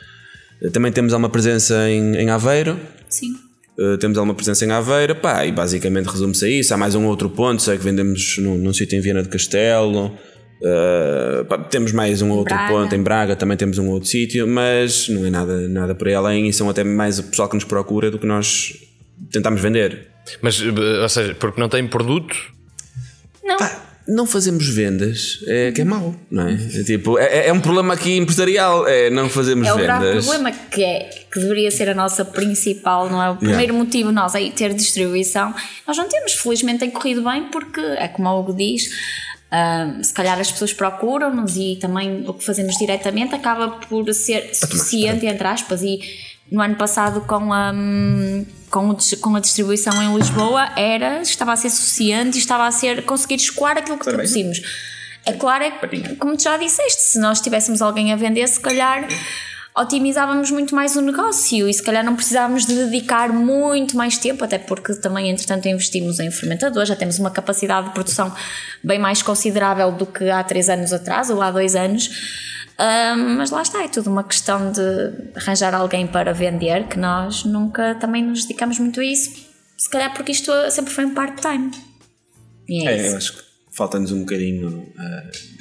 Também 0.72 0.92
temos 0.92 1.12
alguma 1.12 1.28
presença 1.28 1.90
em, 1.90 2.16
em 2.16 2.30
Aveiro. 2.30 2.78
Sim. 3.08 3.34
Uh, 3.76 3.98
temos 3.98 4.16
alguma 4.16 4.34
presença 4.34 4.64
em 4.64 4.70
Aveiro, 4.70 5.16
pá, 5.16 5.44
e 5.44 5.52
basicamente 5.52 6.06
resume-se 6.06 6.44
a 6.44 6.48
isso. 6.48 6.72
Há 6.72 6.76
mais 6.78 6.94
um 6.94 7.04
outro 7.06 7.28
ponto, 7.28 7.60
sei 7.60 7.76
que 7.76 7.84
vendemos 7.84 8.38
num, 8.38 8.56
num 8.56 8.72
sítio 8.72 8.96
em 8.96 9.00
Viana 9.02 9.22
de 9.22 9.28
Castelo. 9.28 10.16
Uh, 10.60 11.44
pá, 11.44 11.58
temos 11.58 11.92
mais 11.92 12.22
um 12.22 12.30
outro 12.30 12.54
Braga. 12.54 12.72
ponto 12.72 12.94
em 12.94 13.02
Braga, 13.02 13.36
também 13.36 13.56
temos 13.56 13.78
um 13.78 13.88
outro 13.90 14.08
sítio, 14.08 14.46
mas 14.48 15.08
não 15.08 15.26
é 15.26 15.30
nada, 15.30 15.68
nada 15.68 15.94
por 15.94 16.08
aí 16.08 16.14
além. 16.14 16.48
E 16.48 16.52
são 16.52 16.68
até 16.70 16.82
mais 16.82 17.18
o 17.18 17.24
pessoal 17.24 17.48
que 17.48 17.54
nos 17.54 17.64
procura 17.64 18.10
do 18.10 18.18
que 18.18 18.26
nós 18.26 18.74
tentamos 19.30 19.60
vender. 19.60 20.08
Mas, 20.40 20.60
eh, 20.60 21.02
ou 21.02 21.08
seja, 21.08 21.34
porque 21.34 21.60
não 21.60 21.68
tem 21.68 21.86
produto, 21.86 22.34
Não. 23.44 23.56
Pá, 23.58 23.82
não 24.08 24.24
fazemos 24.24 24.68
vendas, 24.68 25.40
é 25.48 25.72
que 25.72 25.80
é 25.80 25.84
mau, 25.84 26.14
não 26.30 26.46
é? 26.48 26.54
É 26.54 26.84
tipo, 26.84 27.18
é, 27.18 27.48
é 27.48 27.52
um 27.52 27.60
problema 27.60 27.94
aqui 27.94 28.16
empresarial, 28.16 28.86
é 28.86 29.10
não 29.10 29.28
fazemos 29.28 29.66
É 29.66 29.72
o 29.72 29.76
grave 29.76 30.06
vendas. 30.06 30.26
problema 30.26 30.56
que 30.70 30.82
é 30.84 31.10
que 31.32 31.40
deveria 31.40 31.70
ser 31.72 31.88
a 31.88 31.94
nossa 31.94 32.24
principal, 32.24 33.10
não 33.10 33.22
é? 33.22 33.30
O 33.30 33.36
primeiro 33.36 33.74
motivo 33.74 34.12
nós 34.12 34.34
aí 34.34 34.50
ter 34.52 34.72
distribuição. 34.74 35.52
Nós 35.86 35.96
não 35.96 36.08
temos, 36.08 36.32
felizmente 36.34 36.80
tem 36.80 36.90
corrido 36.90 37.22
bem 37.22 37.44
porque 37.50 37.80
é 37.80 38.06
como 38.08 38.28
o 38.28 38.40
Hugo 38.40 38.54
diz, 38.54 38.84
se 40.02 40.12
calhar 40.12 40.38
as 40.38 40.50
pessoas 40.50 40.72
procuram-nos 40.72 41.56
e 41.56 41.78
também 41.80 42.24
o 42.26 42.34
que 42.34 42.44
fazemos 42.44 42.76
diretamente 42.76 43.34
acaba 43.34 43.68
por 43.68 44.12
ser 44.12 44.54
suficiente, 44.54 45.24
entre 45.26 45.46
aspas, 45.46 45.82
e 45.82 46.00
no 46.50 46.60
ano 46.60 46.76
passado 46.76 47.20
com 47.22 47.52
a, 47.52 47.72
com, 48.70 48.90
o 48.90 48.96
com 49.20 49.36
a 49.36 49.40
distribuição 49.40 50.02
em 50.02 50.16
Lisboa 50.16 50.68
era, 50.76 51.20
estava 51.22 51.52
a 51.52 51.56
ser 51.56 51.70
suficiente 51.70 52.36
e 52.36 52.38
estava 52.38 52.66
a 52.66 52.70
ser 52.70 53.04
conseguir 53.04 53.36
escoar 53.36 53.78
aquilo 53.78 53.98
que 53.98 54.04
Parabéns. 54.04 54.30
produzimos. 54.30 54.60
É 55.24 55.32
claro, 55.32 55.64
é, 55.64 55.70
que, 55.70 56.14
como 56.16 56.36
tu 56.36 56.44
já 56.44 56.56
disseste, 56.56 57.02
se 57.02 57.18
nós 57.18 57.40
tivéssemos 57.40 57.82
alguém 57.82 58.12
a 58.12 58.16
vender, 58.16 58.46
se 58.46 58.60
calhar 58.60 59.08
otimizávamos 59.76 60.50
muito 60.50 60.74
mais 60.74 60.96
o 60.96 61.02
negócio 61.02 61.68
e 61.68 61.74
se 61.74 61.82
calhar 61.82 62.02
não 62.02 62.16
precisávamos 62.16 62.64
de 62.64 62.74
dedicar 62.74 63.30
muito 63.30 63.96
mais 63.96 64.16
tempo, 64.16 64.42
até 64.42 64.58
porque 64.58 64.94
também, 64.94 65.28
entretanto, 65.28 65.68
investimos 65.68 66.18
em 66.18 66.30
fermentadores, 66.30 66.88
já 66.88 66.96
temos 66.96 67.18
uma 67.18 67.30
capacidade 67.30 67.88
de 67.88 67.92
produção 67.92 68.34
bem 68.82 68.98
mais 68.98 69.22
considerável 69.22 69.92
do 69.92 70.06
que 70.06 70.30
há 70.30 70.42
três 70.42 70.70
anos 70.70 70.92
atrás 70.92 71.28
ou 71.28 71.42
há 71.42 71.50
dois 71.50 71.76
anos. 71.76 72.08
Um, 72.78 73.36
mas 73.36 73.50
lá 73.50 73.62
está, 73.62 73.84
é 73.84 73.88
tudo 73.88 74.10
uma 74.10 74.24
questão 74.24 74.70
de 74.70 74.80
arranjar 75.34 75.74
alguém 75.74 76.06
para 76.06 76.32
vender, 76.32 76.88
que 76.88 76.98
nós 76.98 77.44
nunca 77.44 77.94
também 77.96 78.22
nos 78.22 78.42
dedicamos 78.42 78.78
muito 78.78 79.00
a 79.00 79.04
isso, 79.04 79.46
se 79.76 79.90
calhar 79.90 80.12
porque 80.14 80.32
isto 80.32 80.52
sempre 80.70 80.92
foi 80.92 81.04
um 81.04 81.14
part-time. 81.14 81.70
É, 82.68 82.84
é 82.84 83.08
eu 83.10 83.16
acho 83.16 83.36
que 83.36 83.42
falta-nos 83.70 84.12
um 84.12 84.20
bocadinho 84.20 84.68
uh, 84.68 85.55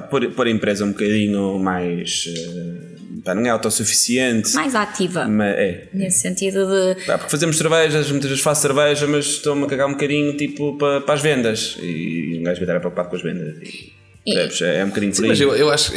pá, 0.00 0.02
pôr, 0.02 0.30
pôr 0.30 0.46
a 0.46 0.50
empresa 0.50 0.84
um 0.84 0.92
bocadinho 0.92 1.58
mais. 1.58 2.26
Uh, 2.26 3.20
pá, 3.22 3.34
não 3.34 3.44
é 3.46 3.50
autossuficiente. 3.50 4.54
Mais 4.54 4.74
ativa. 4.74 5.26
Mas 5.26 5.56
é. 5.56 5.88
Nesse 5.92 6.20
sentido 6.20 6.66
de. 6.66 7.04
Pá, 7.06 7.18
porque 7.18 7.30
fazemos 7.30 7.56
cervejas, 7.56 8.10
muitas 8.10 8.30
vezes 8.30 8.44
faço 8.44 8.62
cerveja, 8.62 9.06
mas 9.06 9.26
estou-me 9.26 9.64
a 9.64 9.66
cagar 9.66 9.86
um 9.86 9.92
bocadinho 9.92 10.36
tipo 10.36 10.76
para, 10.76 11.00
para 11.00 11.14
as 11.14 11.22
vendas. 11.22 11.76
E 11.80 12.38
um 12.38 12.42
gajo 12.42 12.56
vai 12.60 12.64
estar 12.64 12.80
preocupado 12.80 13.08
com 13.08 13.16
as 13.16 13.22
vendas. 13.22 13.56
E, 13.62 13.92
e... 14.26 14.64
É 14.64 14.84
um 14.84 14.88
bocadinho 14.88 15.14
Sim, 15.14 15.28
mas 15.28 15.40
eu, 15.40 15.54
eu 15.54 15.70
acho, 15.70 15.92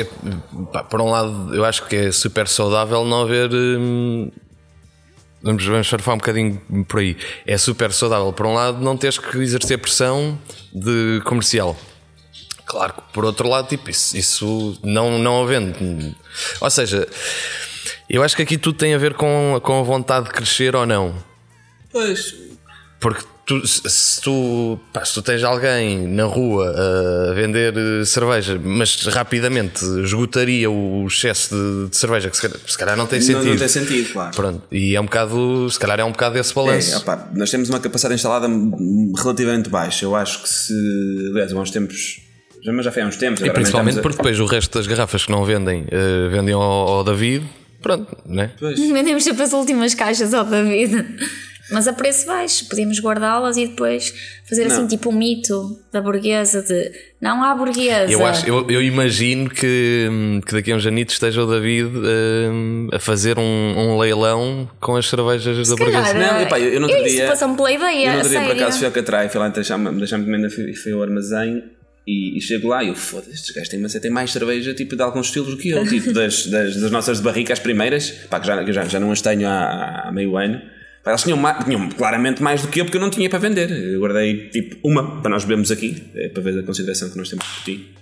pá, 0.72 0.84
por 0.84 1.02
um 1.02 1.10
lado, 1.10 1.54
eu 1.54 1.66
acho 1.66 1.88
que 1.88 1.96
é 1.96 2.12
super 2.12 2.48
saudável 2.48 3.04
não 3.04 3.24
haver. 3.24 3.50
Hum, 3.52 4.30
vamos, 5.42 5.66
vamos 5.66 5.88
surfar 5.88 6.16
um 6.16 6.20
bocadinho 6.20 6.62
por 6.88 7.00
aí. 7.00 7.18
É 7.46 7.58
super 7.58 7.92
saudável, 7.92 8.32
por 8.32 8.46
um 8.46 8.54
lado, 8.54 8.84
não 8.84 8.96
teres 8.96 9.18
que 9.18 9.38
exercer 9.40 9.80
pressão 9.80 10.38
de 10.74 11.22
comercial. 11.26 11.76
Claro 12.70 12.94
que 12.94 13.02
por 13.12 13.26
outro 13.26 13.50
lado, 13.50 13.68
tipo, 13.68 13.90
isso, 13.90 14.16
isso 14.16 14.80
não, 14.84 15.18
não 15.18 15.42
havendo. 15.42 16.16
Ou 16.62 16.70
seja, 16.70 17.08
eu 18.08 18.22
acho 18.22 18.36
que 18.36 18.44
aqui 18.44 18.60
tudo 18.60 18.78
tem 18.78 18.94
a 18.94 18.98
ver 19.00 19.16
com, 19.16 19.60
com 19.64 19.80
a 19.80 19.84
vontade 19.84 20.28
de 20.28 20.32
crescer 20.32 20.76
ou 20.76 20.86
não. 20.86 21.16
Pois. 21.92 22.36
Porque 23.00 23.24
tu, 23.44 23.66
se, 23.66 24.22
tu, 24.22 24.80
pá, 24.94 25.04
se 25.04 25.16
tu 25.16 25.24
tens 25.24 25.44
alguém 25.44 26.08
na 26.08 26.26
rua 26.26 26.72
a 27.32 27.34
vender 27.34 27.74
eh, 27.76 28.06
cerveja, 28.06 28.62
mas 28.64 29.04
rapidamente 29.08 29.84
esgotaria 30.04 30.70
o 30.70 31.08
excesso 31.08 31.56
de, 31.56 31.90
de 31.90 31.98
cerveja, 31.98 32.30
que 32.30 32.36
se 32.36 32.44
calhar, 32.44 32.60
se 32.68 32.78
calhar, 32.78 32.96
não 32.96 33.08
tem 33.08 33.20
sentido. 33.20 33.46
Não, 33.46 33.52
não, 33.54 33.58
tem 33.58 33.68
sentido, 33.68 34.14
claro. 34.14 34.36
Pronto. 34.36 34.62
E 34.72 34.96
é 34.96 35.02
um 35.02 35.06
bocado, 35.06 35.68
se 35.72 35.80
calhar 35.80 36.00
é 36.00 36.04
um 36.04 36.12
bocado 36.12 36.38
esse 36.38 36.54
balanço. 36.54 36.94
É, 36.94 36.98
opa, 36.98 37.30
nós 37.34 37.50
temos 37.50 37.68
uma 37.68 37.80
capacidade 37.80 38.14
instalada 38.14 38.48
relativamente 39.18 39.70
baixa. 39.70 40.06
Eu 40.06 40.16
acho 40.16 40.44
que 40.44 40.50
se, 40.50 40.74
aliás, 41.32 41.52
há 41.52 41.56
uns 41.56 41.72
tempos. 41.72 42.29
Mas 42.66 42.86
já 42.86 42.92
foi 42.92 43.04
há 43.04 43.08
uns 43.08 43.18
tempos. 43.18 43.42
E 43.42 43.50
principalmente 43.50 44.00
a... 44.00 44.02
porque 44.02 44.18
depois 44.18 44.40
o 44.40 44.46
resto 44.46 44.78
das 44.78 44.88
garrafas 44.88 45.26
que 45.26 45.32
não 45.32 45.44
vendem, 45.46 45.84
uh, 45.84 46.30
vendem 46.30 46.54
ao, 46.54 46.62
ao 46.62 47.04
David. 47.04 47.46
Pronto, 47.82 48.18
né? 48.26 48.52
Vendemos 48.60 49.24
sempre 49.24 49.44
as 49.44 49.54
últimas 49.54 49.94
caixas 49.94 50.34
ao 50.34 50.44
David. 50.44 51.06
Mas 51.72 51.88
a 51.88 51.94
preço 51.94 52.26
baixo, 52.26 52.68
podíamos 52.68 53.00
guardá-las 53.00 53.56
e 53.56 53.68
depois 53.68 54.12
fazer 54.48 54.64
assim, 54.64 54.78
não. 54.78 54.86
assim 54.86 54.96
tipo 54.96 55.12
um 55.12 55.14
mito 55.14 55.80
da 55.92 56.02
burguesa 56.02 56.64
de 56.64 56.92
não 57.22 57.44
há 57.44 57.54
burguesa. 57.54 58.12
Eu, 58.12 58.26
acho, 58.26 58.48
eu, 58.48 58.68
eu 58.72 58.82
imagino 58.82 59.48
que, 59.50 60.10
que 60.48 60.54
daqui 60.54 60.72
a 60.72 60.76
uns 60.76 60.86
anitos 60.86 61.14
esteja 61.14 61.44
o 61.44 61.46
David 61.46 61.96
uh, 61.96 62.96
a 62.96 62.98
fazer 62.98 63.38
um, 63.38 63.44
um, 63.44 64.00
leilão 64.00 64.68
com 64.80 64.96
as 64.96 65.08
cervejas 65.08 65.68
Se 65.68 65.76
da 65.76 65.78
burguesa. 65.78 66.14
Não, 66.16 66.42
epá, 66.42 66.60
eu, 66.60 66.74
eu 66.74 66.80
não 66.80 66.88
teria. 66.88 67.08
Isso 67.08 67.28
passou-me 67.28 67.56
pela 67.56 67.72
ideia. 67.72 68.08
Eu 68.08 68.14
não 68.16 68.22
teria 68.24 68.42
por 68.42 68.52
acaso 68.52 68.78
fui 68.80 68.88
ao 68.88 68.92
Catrai, 68.92 69.30
fui 69.30 69.40
lá 69.40 69.50
deixar-me 69.50 69.92
deixar 69.92 70.20
comendo, 70.20 70.50
fui 70.50 70.92
ao 70.92 71.04
armazém 71.04 71.64
e, 72.10 72.38
e, 72.38 72.42
chego 72.42 72.70
lá 72.70 72.84
e 72.84 72.88
eu 72.88 72.96
foda 72.96 73.28
estes 73.32 73.52
gajos 73.52 73.70
têm, 73.70 73.86
têm 74.02 74.10
mais 74.10 74.32
cerveja 74.32 74.74
tipo, 74.74 74.96
de 74.96 75.02
alguns 75.04 75.28
estilos 75.28 75.52
do 75.52 75.58
que 75.58 75.70
eu, 75.70 75.86
tipo 75.88 76.12
das, 76.12 76.48
das, 76.48 76.76
das 76.76 76.90
nossas 76.90 77.20
de 77.20 77.24
barrica, 77.24 77.54
as 77.54 77.60
primeiras, 77.60 78.10
pá, 78.30 78.40
que 78.40 78.48
já, 78.48 78.66
já, 78.72 78.86
já 78.86 79.00
não 79.00 79.12
as 79.12 79.22
tenho 79.22 79.48
há, 79.48 80.08
há 80.08 80.12
meio 80.12 80.36
ano. 80.36 80.60
Elas 81.06 81.24
tinham, 81.24 81.40
tinham, 81.64 81.90
claramente 81.90 82.44
mais 82.44 82.62
do 82.62 82.68
que 82.68 82.82
eu 82.82 82.86
porque 82.86 82.98
eu 82.98 83.02
não 83.02 83.10
tinha 83.10 83.30
para 83.30 83.40
vender. 83.40 83.72
Eu 83.72 84.00
guardei 84.00 84.50
tipo 84.50 84.76
uma 84.84 85.22
para 85.22 85.30
nós 85.30 85.44
bebermos 85.44 85.72
aqui, 85.72 86.04
é 86.16 86.30
para 86.30 86.42
ver 86.42 86.60
a 86.60 86.64
consideração 86.64 87.10
que 87.10 87.18
nós 87.18 87.30
temos 87.30 87.46
por 87.46 87.64
ti. 87.64 87.96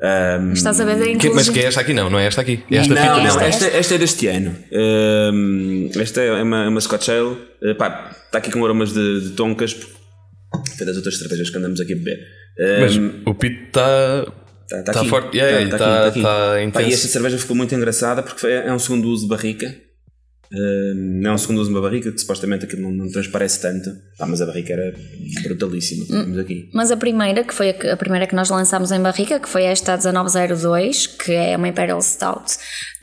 Um, 0.00 0.52
Estás 0.52 0.80
a 0.80 0.84
ver 0.84 1.16
a 1.16 1.18
que, 1.18 1.30
Mas 1.30 1.48
que 1.48 1.58
é 1.58 1.64
esta 1.64 1.80
aqui 1.80 1.92
não, 1.92 2.08
não 2.08 2.18
é 2.18 2.26
esta 2.26 2.40
aqui. 2.40 2.62
É 2.70 2.76
esta 2.76 2.94
não, 2.94 3.22
não, 3.24 3.40
esta, 3.40 3.66
esta 3.66 3.94
é 3.94 3.98
deste 3.98 4.26
ano. 4.28 4.56
Um, 4.72 5.90
esta 6.00 6.20
é 6.20 6.42
uma, 6.42 6.68
uma 6.68 6.80
Scotch 6.80 7.08
Ale. 7.08 7.36
Uh, 7.62 7.74
pá, 7.76 8.10
está 8.24 8.38
aqui 8.38 8.50
com 8.50 8.64
aromas 8.64 8.92
de, 8.92 9.20
de 9.20 9.30
toncas. 9.30 9.76
Foi 10.76 10.86
das 10.86 10.96
outras 10.96 11.18
cervejas 11.18 11.50
que 11.50 11.58
andamos 11.58 11.80
aqui 11.80 11.92
a 11.92 11.96
beber. 11.96 12.38
Um, 12.58 12.80
mas 12.80 12.96
o 13.26 13.34
Pito 13.34 13.68
está. 13.68 14.26
Está 14.64 14.82
tá, 14.82 14.92
tá 14.92 15.04
forte, 15.04 15.38
yeah, 15.38 15.62
está, 15.64 15.78
tá, 15.78 16.10
tá, 16.10 16.10
tá, 16.10 16.70
tá, 16.72 16.82
E 16.82 16.92
esta 16.92 17.08
cerveja 17.08 17.38
ficou 17.38 17.56
muito 17.56 17.74
engraçada 17.74 18.22
porque 18.22 18.38
foi, 18.38 18.52
é 18.52 18.70
um 18.70 18.78
segundo 18.78 19.08
uso 19.08 19.22
de 19.22 19.28
barrica. 19.30 19.74
Uh, 20.52 20.94
não 20.94 21.30
é 21.30 21.34
um 21.34 21.38
segundo 21.38 21.58
uso 21.58 21.70
de 21.70 21.76
uma 21.76 21.82
barrica, 21.82 22.10
que 22.10 22.18
supostamente 22.18 22.64
aquilo 22.64 22.82
não, 22.82 22.90
não 22.90 23.10
transparece 23.10 23.62
tanto. 23.62 23.90
Ah, 24.18 24.26
mas 24.26 24.42
a 24.42 24.46
barrica 24.46 24.74
era 24.74 24.94
brutalíssima. 25.42 26.04
Hum, 26.10 26.38
aqui. 26.38 26.68
Mas 26.74 26.90
a 26.90 26.96
primeira, 26.96 27.44
que 27.44 27.54
foi 27.54 27.70
a, 27.70 27.92
a, 27.92 27.96
primeira 27.96 28.26
que 28.26 28.34
nós 28.34 28.50
lançámos 28.50 28.92
em 28.92 29.00
barrica, 29.00 29.40
que 29.40 29.48
foi 29.48 29.64
esta 29.64 29.96
1902, 29.96 31.06
que 31.06 31.32
é 31.32 31.56
uma 31.56 31.68
Imperial 31.68 32.00
Stout. 32.02 32.56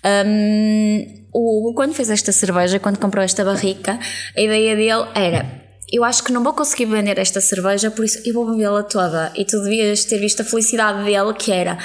Um, 0.06 1.26
o, 1.34 1.74
quando 1.76 1.94
fez 1.94 2.10
esta 2.10 2.32
cerveja, 2.32 2.80
quando 2.80 2.98
comprou 2.98 3.24
esta 3.24 3.44
barrica, 3.44 4.00
a 4.36 4.42
ideia 4.42 4.76
dele 4.76 5.10
era 5.16 5.65
eu 5.96 6.04
acho 6.04 6.24
que 6.24 6.32
não 6.32 6.44
vou 6.44 6.54
conseguir 6.54 6.86
vender 6.86 7.18
esta 7.18 7.40
cerveja, 7.40 7.90
por 7.90 8.04
isso 8.04 8.20
eu 8.26 8.34
vou 8.34 8.50
bebê-la 8.52 8.84
toda. 8.84 9.32
E 9.36 9.46
tu 9.46 9.62
devias 9.62 10.04
ter 10.04 10.20
visto 10.20 10.42
a 10.42 10.44
felicidade 10.44 11.04
dele, 11.06 11.34
que 11.34 11.52
era 11.52 11.78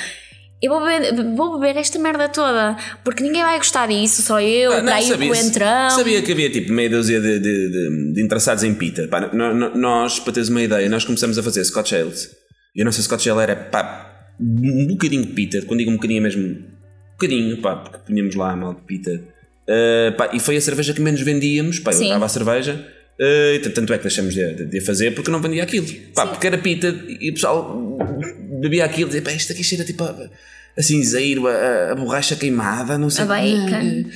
eu 0.62 0.70
vou 0.70 0.84
beber, 0.84 1.34
vou 1.34 1.58
beber 1.58 1.80
esta 1.80 1.98
merda 1.98 2.28
toda, 2.28 2.76
porque 3.02 3.22
ninguém 3.22 3.42
vai 3.42 3.56
gostar 3.56 3.88
disso, 3.88 4.20
só 4.20 4.40
eu, 4.42 4.72
ah, 4.72 4.76
não, 4.78 4.84
daí 4.84 5.06
sabia, 5.06 5.30
o 5.30 5.34
entrão. 5.34 5.90
Sabia 5.90 6.20
que 6.20 6.32
havia 6.32 6.50
tipo 6.50 6.70
meia 6.72 6.90
dúzia 6.90 7.18
de, 7.18 7.38
de, 7.38 7.70
de, 7.70 8.12
de 8.12 8.22
interessados 8.22 8.62
em 8.62 8.74
pita. 8.74 9.08
Pá, 9.08 9.30
nós, 9.32 10.20
para 10.20 10.34
teres 10.34 10.50
uma 10.50 10.62
ideia, 10.62 10.86
nós 10.90 11.04
começamos 11.04 11.38
a 11.38 11.42
fazer 11.42 11.64
Scotch 11.64 11.94
Ales. 11.94 12.30
E 12.76 12.82
a 12.82 12.84
nossa 12.84 13.00
Scotch 13.00 13.26
Ale 13.28 13.40
era 13.40 13.56
pá, 13.56 14.34
um 14.38 14.86
bocadinho 14.86 15.24
de 15.24 15.32
pita, 15.32 15.62
quando 15.62 15.78
digo 15.78 15.90
um 15.90 15.94
bocadinho 15.94 16.18
é 16.18 16.22
mesmo, 16.24 16.44
um 16.44 17.12
bocadinho, 17.12 17.56
pá, 17.62 17.76
porque 17.76 17.98
punhamos 18.06 18.34
lá 18.34 18.52
a 18.52 18.56
mal 18.56 18.74
de 18.74 18.82
pita. 18.82 19.12
Uh, 19.12 20.14
pá, 20.14 20.28
e 20.30 20.38
foi 20.38 20.58
a 20.58 20.60
cerveja 20.60 20.92
que 20.92 21.00
menos 21.00 21.22
vendíamos, 21.22 21.78
pá, 21.78 21.92
eu 21.92 22.06
dava 22.06 22.26
a 22.26 22.28
cerveja. 22.28 22.86
Uh, 23.20 23.68
tanto 23.68 23.92
é 23.92 23.98
que 23.98 24.04
deixamos 24.04 24.32
de, 24.32 24.64
de, 24.64 24.80
fazer 24.80 25.14
porque 25.14 25.30
não 25.30 25.42
vendia 25.42 25.62
aquilo. 25.62 25.86
Pá, 26.14 26.26
porque 26.26 26.46
era 26.46 26.56
pita 26.56 26.88
e 27.06 27.28
o 27.28 27.34
pessoal 27.34 27.98
bebia 28.58 28.86
aquilo 28.86 29.08
e 29.08 29.12
dizia, 29.12 29.22
pá, 29.22 29.32
isto 29.32 29.52
aqui 29.52 29.62
cheira 29.62 29.84
tipo 29.84 30.04
a, 30.04 30.30
a 30.74 30.82
cinzeiro, 30.82 31.46
a, 31.46 31.90
a 31.92 31.94
borracha 31.94 32.34
queimada, 32.34 32.96
não 32.96 33.10
sei. 33.10 33.24
A 33.24 33.26
bacon. 33.26 34.10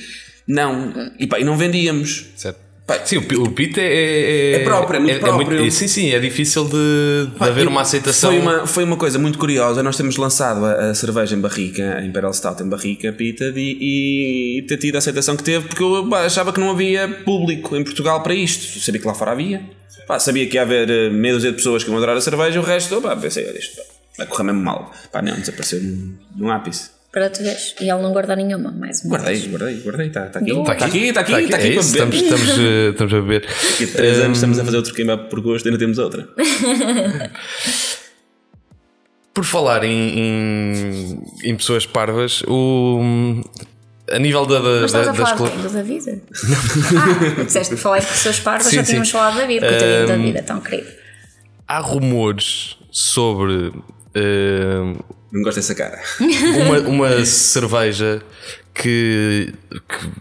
Não, 0.47 1.11
e 1.19 1.27
pá, 1.27 1.39
e 1.39 1.43
não 1.43 1.55
vendíamos. 1.55 2.31
Certo. 2.35 2.64
Pá, 2.85 2.99
sim, 3.03 3.17
o, 3.17 3.51
pit 3.51 3.79
é, 3.79 3.83
é, 3.83 4.51
é 4.53 4.59
próprio, 4.63 4.97
é 4.97 4.99
muito 4.99 5.15
é, 5.15 5.19
próprio. 5.19 5.57
É 5.57 5.59
muito, 5.61 5.73
sim, 5.73 5.87
sim, 5.87 6.11
é 6.11 6.19
difícil 6.19 6.65
de, 6.65 7.31
de 7.35 7.43
haver 7.43 7.67
uma 7.67 7.81
aceitação. 7.81 8.29
Foi 8.29 8.39
uma, 8.39 8.67
foi 8.67 8.83
uma 8.83 8.95
coisa 8.95 9.17
muito 9.17 9.39
curiosa. 9.39 9.81
Nós 9.81 9.97
temos 9.97 10.17
lançado 10.17 10.63
a, 10.63 10.91
a 10.91 10.93
cerveja 10.93 11.35
em 11.35 11.39
barrica, 11.39 11.97
a 11.97 12.05
Imperial 12.05 12.31
Stout 12.31 12.61
em 12.61 12.69
barrica, 12.69 13.11
pita, 13.11 13.51
e, 13.55 14.59
e 14.59 14.61
ter 14.67 14.77
tido 14.77 14.95
a 14.95 14.97
aceitação 14.99 15.35
que 15.35 15.43
teve, 15.43 15.67
porque 15.67 15.81
eu 15.81 16.07
pá, 16.07 16.25
achava 16.25 16.53
que 16.53 16.59
não 16.59 16.69
havia 16.69 17.07
público 17.25 17.75
em 17.75 17.83
Portugal 17.83 18.21
para 18.21 18.35
isto. 18.35 18.79
Sabia 18.79 19.01
que 19.01 19.07
lá 19.07 19.15
fora 19.15 19.31
havia. 19.31 19.63
Pá, 20.05 20.19
sabia 20.19 20.45
que 20.45 20.55
ia 20.55 20.61
haver 20.61 20.87
eh, 20.87 21.09
meia 21.09 21.33
dúzia 21.33 21.49
de 21.49 21.57
pessoas 21.57 21.83
que 21.83 21.89
iam 21.89 21.97
adorar 21.97 22.15
a 22.15 22.21
cerveja, 22.21 22.59
o 22.59 22.63
resto, 22.63 23.01
pá, 23.01 23.15
pensei, 23.15 23.47
olha 23.47 23.57
isto 23.57 23.81
vai 24.17 24.27
correr 24.27 24.43
mesmo 24.43 24.61
mal. 24.61 24.91
Pá, 25.11 25.21
não, 25.21 25.35
desapareceu 25.35 25.81
num 26.35 26.49
ápice. 26.49 26.94
Para 27.15 27.29
tu 27.29 27.41
veres. 27.41 27.73
E 27.79 27.89
ele 27.89 28.01
não 28.01 28.11
guardou 28.11 28.35
nenhuma, 28.35 28.73
mais 28.73 29.01
uma 29.05 29.11
Guardei, 29.11 29.35
vez. 29.35 29.47
guardei, 29.49 29.79
guardei. 29.79 30.07
Está 30.07 30.25
tá 30.25 30.39
aqui. 30.39 30.51
Está 30.51 30.71
aqui, 30.73 30.83
está 31.07 31.21
aqui, 31.21 31.33
está 31.33 31.45
aqui, 31.45 31.47
tá 31.47 31.55
aqui, 31.55 31.67
é 31.67 31.73
para 31.75 31.83
beber. 31.83 32.11
Estamos, 32.11 32.15
estamos, 32.17 32.57
uh, 32.57 32.89
estamos 32.91 33.13
a 33.13 33.21
beber. 33.21 33.41
Daqui 33.71 33.83
a 33.85 33.87
3 33.87 34.17
um... 34.17 34.23
anos 34.23 34.37
estamos 34.37 34.59
a 34.59 34.65
fazer 34.65 34.75
outro 34.75 34.93
queima 34.93 35.17
por 35.17 35.39
gosto 35.39 35.65
e 35.65 35.69
ainda 35.69 35.79
temos 35.79 35.97
outra. 35.97 36.27
por 39.33 39.45
falar 39.45 39.85
em, 39.85 40.19
em, 40.19 41.23
em, 41.45 41.55
pessoas 41.55 41.85
parvas, 41.85 42.43
o, 42.49 42.99
a 44.11 44.19
nível 44.19 44.45
da, 44.45 44.59
da, 44.59 44.81
Mas 44.81 44.91
da, 44.91 45.11
a 45.11 45.13
falar 45.13 45.35
das 45.63 45.71
da 45.71 45.83
vida? 45.83 46.21
ah, 47.39 47.43
disseste 47.45 47.77
falar 47.77 47.99
em 47.99 48.05
pessoas 48.05 48.41
parvas, 48.41 48.67
sim, 48.67 48.75
já 48.75 48.83
tínhamos 48.83 49.09
falado 49.09 49.37
da 49.37 49.45
vida, 49.45 49.69
coitadinho 49.69 50.03
um, 50.03 50.07
da 50.07 50.17
vida, 50.17 50.43
tão 50.43 50.59
querido. 50.59 50.89
Há 51.65 51.79
rumores 51.79 52.75
sobre 52.91 53.71
Uh, 54.15 55.03
não 55.35 55.41
gosto 55.43 55.57
dessa 55.57 55.75
cara. 55.75 56.01
Uma, 56.63 56.79
uma 56.87 57.25
cerveja 57.25 58.21
que, 58.73 59.53
que, 59.69 60.11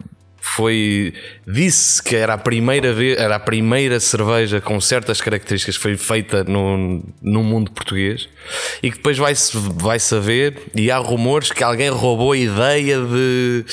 foi. 0.40 1.14
Disse 1.46 2.02
que 2.02 2.16
era 2.16 2.34
a 2.34 2.38
primeira 2.38 2.92
vez, 2.92 3.16
era 3.16 3.36
a 3.36 3.40
primeira 3.40 4.00
cerveja 4.00 4.60
com 4.60 4.80
certas 4.80 5.20
características 5.20 5.76
que 5.76 5.82
foi 5.82 5.96
feita 5.96 6.42
no, 6.42 7.02
no 7.22 7.44
mundo 7.44 7.70
português 7.70 8.28
e 8.82 8.90
que 8.90 8.96
depois 8.96 9.16
vai-se 9.16 9.56
vai 9.56 10.00
saber 10.00 10.62
e 10.74 10.90
há 10.90 10.98
rumores 10.98 11.52
que 11.52 11.62
alguém 11.62 11.90
roubou 11.90 12.32
a 12.32 12.36
ideia 12.36 12.98
de. 13.00 13.64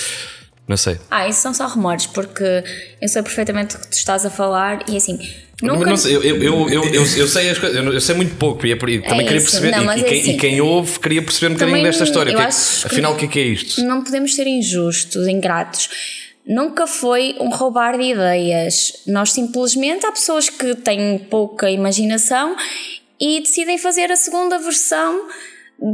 Não 0.68 0.78
sei. 0.78 1.00
Ah, 1.10 1.28
isso 1.28 1.42
são 1.42 1.54
só 1.54 1.68
rumores, 1.68 2.06
porque 2.06 2.64
eu 3.02 3.08
sei 3.08 3.24
perfeitamente 3.24 3.76
o 3.76 3.80
que 3.80 3.88
tu 3.88 3.94
estás 3.94 4.26
a 4.26 4.30
falar 4.30 4.84
e 4.88 4.96
assim 4.96 5.18
Nunca- 5.62 5.90
Não 5.90 5.98
sei, 5.98 6.16
eu, 6.16 6.24
eu, 6.24 6.70
eu, 6.70 6.84
eu, 6.86 7.28
sei 7.28 7.50
as 7.50 7.60
coisas, 7.60 7.78
eu, 7.86 8.02
sei 8.02 8.16
muito 8.16 8.36
pouco 8.36 8.66
e, 8.66 8.72
é 8.72 8.76
também 8.76 9.26
queria 9.26 9.42
perceber, 9.42 9.70
e- 9.70 9.74
é 9.74 10.04
quem, 10.04 10.22
assim. 10.22 10.38
quem 10.38 10.62
ouve 10.62 11.00
queria 11.00 11.22
perceber 11.22 11.52
um 11.52 11.54
bocadinho 11.54 11.84
desta 11.84 12.04
história. 12.04 12.32
é 12.32 12.44
afinal, 12.46 13.14
o 13.14 13.16
que 13.16 13.26
é 13.26 13.28
que 13.28 13.40
é 13.40 13.44
isto? 13.44 13.84
Não 13.84 14.04
podemos 14.04 14.34
ser 14.36 14.48
injustos, 14.48 15.28
ingratos. 15.28 15.90
Nunca 16.46 16.88
foi 16.88 17.36
um 17.40 17.50
roubar 17.50 17.98
de 17.98 18.06
ideias. 18.12 18.94
Nós 19.06 19.32
simplesmente 19.32 20.06
há 20.06 20.12
pessoas 20.12 20.50
que 20.50 20.74
têm 20.76 21.20
pouca 21.30 21.70
imaginação 21.70 22.56
e 23.20 23.40
decidem 23.42 23.78
fazer 23.78 24.12
a 24.12 24.16
segunda 24.16 24.58
versão 24.58 25.28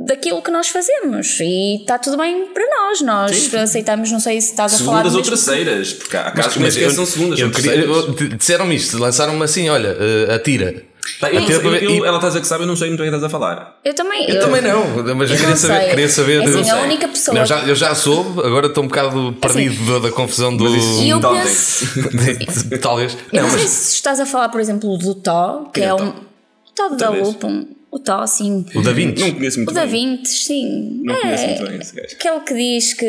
daquilo 0.06 0.42
que 0.42 0.52
nós 0.52 0.68
fazemos 0.68 1.40
e 1.40 1.78
está 1.82 1.98
tudo 1.98 2.18
bem 2.18 2.48
para 2.54 2.64
nós. 2.70 3.02
Nós 3.02 3.54
aceitamos, 3.54 4.12
não 4.12 4.20
sei 4.20 4.42
se 4.42 4.52
estás 4.52 4.74
a 4.74 4.78
falar 4.80 4.98
Segundas 5.04 5.16
ou 5.16 5.22
terceiras, 5.24 5.94
porque 5.94 6.18
há 6.18 6.32
casos 6.32 6.54
que 6.54 6.60
nem 6.60 6.90
são 6.90 7.06
segundas, 7.06 7.40
eu 7.40 7.48
eu- 7.50 8.14
Disseram-me 8.38 8.76
isto, 8.76 8.98
lançaram-me 8.98 9.44
assim: 9.44 9.70
olha, 9.70 9.96
eh, 10.00 10.34
atira. 10.36 10.84
Pá, 11.22 11.30
eu 11.32 11.42
sei, 11.46 11.56
eu- 11.56 11.90
e- 11.90 11.98
ela 12.06 12.18
está 12.18 12.28
a 12.28 12.30
dizer 12.32 12.42
que 12.42 12.48
sabe, 12.48 12.64
eu 12.64 12.68
não 12.68 12.76
sei 12.76 12.90
muito 12.90 13.00
bem 13.00 13.08
o 13.08 13.12
que 13.12 13.16
estás 13.16 13.24
a 13.24 13.30
falar. 13.40 13.80
Eu 13.86 13.94
também. 13.94 14.30
Eu 14.30 14.42
também 14.42 14.62
não, 14.62 14.86
mas 15.16 15.30
eu 15.30 15.36
Eu 15.38 15.40
queria 15.40 15.56
saber, 15.56 15.80
sei. 15.80 15.90
queria 15.90 16.10
saber. 16.10 16.42
É 16.42 16.44
assim, 16.44 16.70
eu, 16.70 16.76
a 16.76 16.82
única 16.82 17.08
pessoa- 17.08 17.40
Não, 17.40 17.46
já, 17.46 17.60
eu 17.64 17.76
já 17.76 17.96
soube, 17.96 18.42
agora 18.46 18.68
estou 18.68 18.84
um 18.84 18.88
bocado 18.90 19.34
perdido 19.40 19.94
da, 20.02 20.08
da 20.10 20.14
confusão 20.14 20.56
do. 20.56 20.68
isso- 20.76 21.02
E 21.02 21.10
eu 21.10 21.22
Talvez. 21.22 21.46
penso. 21.46 22.70
Talvez. 22.82 23.14
Eu 23.32 23.42
Não, 23.42 23.44
não 23.44 23.50
sei 23.52 23.62
mas 23.62 23.70
se 23.72 23.94
estás 23.96 24.20
a 24.20 24.26
falar, 24.26 24.50
por 24.50 24.60
exemplo, 24.60 24.98
do 24.98 25.16
Tó, 25.16 25.70
que 25.74 25.80
Quem 25.80 25.84
é 25.84 25.88
é 25.88 25.94
um. 25.94 26.12
Tó? 26.12 26.14
Tó 26.76 26.90
da 26.90 26.98
Talvez. 26.98 27.28
O 27.98 28.00
Tó, 28.00 28.28
sim. 28.28 28.64
o 28.76 28.82
da 28.84 28.92
Vinci. 28.92 29.20
Não 29.24 29.34
conheço 29.34 29.58
muito 29.58 29.72
O 29.72 29.74
da 29.74 29.82
bem. 29.86 29.90
Vintes, 30.18 30.46
sim. 30.46 31.02
Não 31.04 31.20
conheço 31.20 31.44
é, 31.44 31.48
muito 31.48 31.68
bem 31.68 31.80
esse 31.82 31.96
gajo. 31.96 32.08
Aquele 32.16 32.40
que 32.42 32.54
diz 32.54 32.94
que 32.94 33.06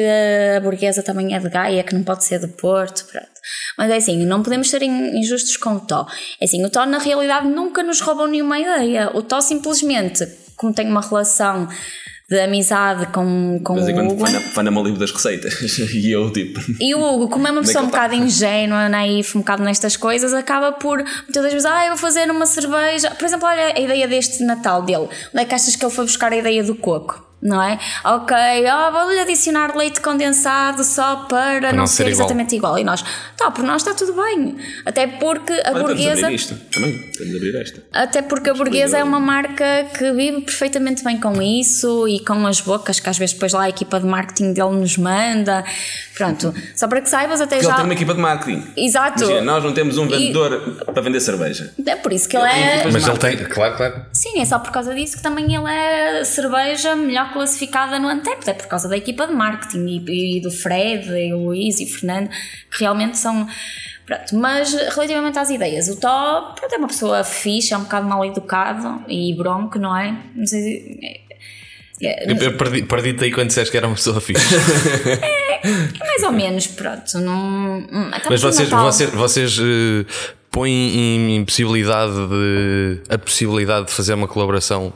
a 0.56 0.60
burguesa 0.60 1.02
também 1.02 1.34
é 1.34 1.38
de 1.38 1.48
Gaia, 1.50 1.82
que 1.84 1.94
não 1.94 2.02
pode 2.02 2.24
ser 2.24 2.38
do 2.38 2.48
Porto, 2.48 3.04
pronto. 3.10 3.28
Mas 3.76 3.90
é 3.90 3.96
assim, 3.96 4.24
não 4.24 4.42
podemos 4.42 4.70
ser 4.70 4.82
in- 4.82 5.18
injustos 5.18 5.56
com 5.58 5.74
o 5.74 5.80
Tó. 5.80 6.06
É 6.40 6.44
assim, 6.46 6.64
o 6.64 6.70
Tó 6.70 6.86
na 6.86 6.98
realidade 6.98 7.46
nunca 7.48 7.82
nos 7.82 8.00
roubou 8.00 8.26
nenhuma 8.26 8.58
ideia. 8.58 9.10
O 9.14 9.22
Tó 9.22 9.40
simplesmente, 9.40 10.26
como 10.56 10.72
tem 10.72 10.88
uma 10.88 11.00
relação 11.02 11.68
de 12.28 12.38
amizade 12.38 13.06
com, 13.06 13.58
com 13.64 13.74
Mas 13.74 13.88
o 13.88 13.90
Hugo... 13.90 14.16
vai 14.16 14.32
na, 14.32 14.38
vai 14.38 14.64
na 14.64 14.70
livro 14.82 14.98
das 14.98 15.10
receitas 15.10 15.78
e 15.94 16.12
eu 16.12 16.30
tipo. 16.30 16.60
E 16.78 16.94
o 16.94 17.02
Hugo, 17.02 17.28
como 17.28 17.48
é 17.48 17.50
uma 17.50 17.62
pessoa 17.62 17.84
um 17.84 17.86
bocado 17.86 18.14
ingênua, 18.14 18.86
naif, 18.88 19.36
um 19.36 19.40
bocado 19.40 19.62
nestas 19.62 19.96
coisas, 19.96 20.34
acaba 20.34 20.72
por 20.72 20.98
muitas 20.98 21.42
vezes, 21.42 21.64
ah, 21.64 21.86
eu 21.86 21.92
vou 21.92 21.98
fazer 21.98 22.30
uma 22.30 22.44
cerveja. 22.44 23.10
Por 23.12 23.24
exemplo, 23.24 23.48
olha 23.48 23.74
a 23.74 23.80
ideia 23.80 24.06
deste 24.06 24.42
Natal 24.42 24.82
dele. 24.82 25.08
Onde 25.32 25.42
é 25.42 25.44
que 25.46 25.54
achas 25.54 25.74
que 25.74 25.82
ele 25.82 25.92
foi 25.92 26.04
buscar 26.04 26.30
a 26.30 26.36
ideia 26.36 26.62
do 26.62 26.74
coco? 26.74 27.27
Não 27.40 27.62
é? 27.62 27.78
Ok, 28.04 28.36
oh, 28.36 28.92
vou-lhe 28.92 29.20
adicionar 29.20 29.76
leite 29.76 30.00
condensado 30.00 30.82
só 30.82 31.26
para, 31.28 31.70
não, 31.70 31.78
não 31.78 31.86
ser, 31.86 32.04
ser 32.04 32.10
exatamente 32.10 32.56
igual. 32.56 32.76
E 32.76 32.82
nós, 32.82 33.04
tá, 33.36 33.48
por 33.50 33.62
nós 33.62 33.82
está 33.82 33.94
tudo 33.94 34.12
bem. 34.20 34.56
Até 34.84 35.06
porque 35.06 35.52
a 35.52 35.70
Olha, 35.72 35.84
burguesa. 35.84 36.26
abrir 36.26 36.34
isto. 36.34 36.56
Também, 36.72 36.98
abrir 37.36 37.54
esta. 37.54 37.82
Até 37.92 38.22
porque 38.22 38.50
a 38.50 38.54
burguesa 38.54 38.98
é 38.98 39.04
uma 39.04 39.20
marca 39.20 39.86
que 39.96 40.10
vive 40.12 40.40
perfeitamente 40.40 41.04
bem 41.04 41.20
com 41.20 41.40
isso 41.40 42.08
e 42.08 42.18
com 42.24 42.44
as 42.44 42.60
bocas 42.60 42.98
que 42.98 43.08
às 43.08 43.16
vezes 43.16 43.34
depois 43.34 43.52
lá 43.52 43.64
a 43.64 43.68
equipa 43.68 44.00
de 44.00 44.06
marketing 44.06 44.52
dele 44.52 44.72
nos 44.72 44.96
manda. 44.96 45.64
Pronto, 46.18 46.52
só 46.74 46.86
para 46.88 47.00
que 47.00 47.08
saibas, 47.08 47.40
até 47.40 47.56
Porque 47.56 47.64
já. 47.64 47.70
ele 47.70 47.76
tem 47.76 47.84
uma 47.86 47.94
equipa 47.94 48.12
de 48.14 48.20
marketing. 48.20 48.64
Exato. 48.76 49.22
Imagina, 49.22 49.40
nós 49.42 49.64
não 49.64 49.72
temos 49.72 49.96
um 49.96 50.04
E- 50.06 50.08
vendedor 50.10 50.84
para 50.84 51.00
vender 51.02 51.20
cerveja. 51.20 51.72
É 51.86 51.96
por 51.96 52.12
isso 52.12 52.28
que 52.28 52.36
ele 52.36 52.44
Ele 52.48 52.60
é. 52.60 52.90
Mas 52.90 53.06
ele 53.06 53.18
tem, 53.18 53.36
claro, 53.44 53.76
claro. 53.76 54.04
Sim, 54.12 54.40
é 54.40 54.44
só 54.44 54.58
por 54.58 54.72
causa 54.72 54.94
disso 54.94 55.16
que 55.16 55.22
também 55.22 55.54
ele 55.54 55.70
é 55.70 56.24
cerveja 56.24 56.94
melhor 56.96 57.32
classificada 57.32 57.98
no 57.98 58.08
Antep. 58.08 58.48
É 58.48 58.52
por 58.52 58.66
causa 58.66 58.88
da 58.88 58.96
equipa 58.96 59.26
de 59.26 59.32
marketing 59.32 59.86
e, 60.08 60.38
e 60.38 60.40
do 60.40 60.50
Fred, 60.50 61.08
e 61.08 61.32
o 61.32 61.44
Luís 61.46 61.78
e 61.80 61.84
o 61.84 61.86
Fernando, 61.88 62.28
que 62.28 62.80
realmente 62.80 63.16
são. 63.16 63.46
Pronto, 64.04 64.36
mas 64.36 64.72
relativamente 64.72 65.38
às 65.38 65.50
ideias, 65.50 65.86
o 65.88 65.96
Tó 66.00 66.54
pronto, 66.58 66.74
é 66.74 66.78
uma 66.78 66.88
pessoa 66.88 67.22
fixe, 67.22 67.74
é 67.74 67.76
um 67.76 67.82
bocado 67.82 68.08
mal 68.08 68.24
educado 68.24 69.04
e 69.06 69.34
bronco, 69.36 69.78
não 69.78 69.94
é? 69.96 70.16
Não 70.34 70.46
sei 70.46 70.60
se. 70.62 71.27
É- 72.02 72.24
é- 72.24 72.32
Eu, 72.32 72.36
eu 72.36 72.56
perdi- 72.56 72.82
perdi-te 72.84 73.24
aí 73.24 73.32
quando 73.32 73.48
disseste 73.48 73.70
que 73.70 73.76
era 73.76 73.86
uma 73.86 73.96
pessoa 73.96 74.20
fixe. 74.20 74.44
mais 76.00 76.22
ou 76.22 76.32
menos, 76.32 76.66
pronto. 76.68 77.18
Não, 77.18 77.78
hum, 77.78 78.10
Mas 78.30 78.40
vocês, 78.40 78.68
Natal. 78.68 78.84
vocês, 78.92 79.10
vocês 79.10 79.58
eh, 79.58 80.04
põem 80.50 80.72
em, 80.72 81.44
possibilidade 81.44 82.12
de. 82.28 83.02
a 83.08 83.18
possibilidade 83.18 83.86
de 83.88 83.92
fazer 83.92 84.14
uma 84.14 84.28
colaboração 84.28 84.92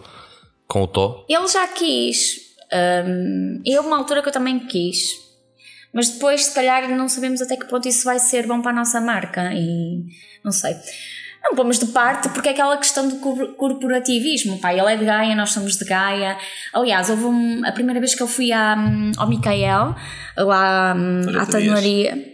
com 0.69 0.83
o 0.83 0.87
Tó? 0.87 1.27
Ele 1.29 1.49
já 1.49 1.67
quis. 1.69 2.37
hum, 3.07 3.61
e 3.65 3.77
houve 3.77 3.89
uma 3.89 3.99
altura 3.99 4.23
que 4.23 4.29
eu 4.29 4.33
também 4.33 4.59
quis. 4.61 5.21
Mas 5.95 6.09
depois, 6.09 6.45
se 6.47 6.55
calhar, 6.55 6.89
não 6.89 7.07
sabemos 7.07 7.43
até 7.43 7.55
que 7.55 7.67
ponto 7.67 7.87
isso 7.87 8.05
vai 8.05 8.19
ser 8.19 8.47
bom 8.47 8.63
para 8.63 8.71
a 8.71 8.75
nossa 8.75 8.99
marca. 9.01 9.53
E 9.53 10.05
não 10.43 10.51
sei. 10.51 10.75
Não 11.45 11.55
pomos 11.57 11.79
de 11.79 11.87
parte 11.87 12.29
porque 12.29 12.49
é 12.49 12.53
aquela 12.53 12.77
questão 12.77 13.09
do 13.09 13.17
cor- 13.17 13.55
corporativismo. 13.55 14.59
Pá, 14.61 14.73
ele 14.73 14.83
é 14.93 14.97
de 14.97 15.05
Gaia, 15.05 15.35
nós 15.35 15.51
somos 15.51 15.77
de 15.77 15.85
Gaia. 15.85 16.37
Aliás, 16.73 17.11
houve 17.11 17.25
um- 17.25 17.67
a 17.67 17.73
primeira 17.73 17.99
vez 18.01 18.15
que 18.15 18.23
eu 18.23 18.29
fui 18.29 18.53
à, 18.53 18.77
hum, 18.79 19.11
ao 19.17 19.29
Micael, 19.29 19.95
lá 20.37 20.95
hum, 20.97 21.23
Olha, 21.27 21.43
à 21.43 21.47
tu 21.47 21.53
vias. 21.53 21.65
tanoaria. 21.67 22.33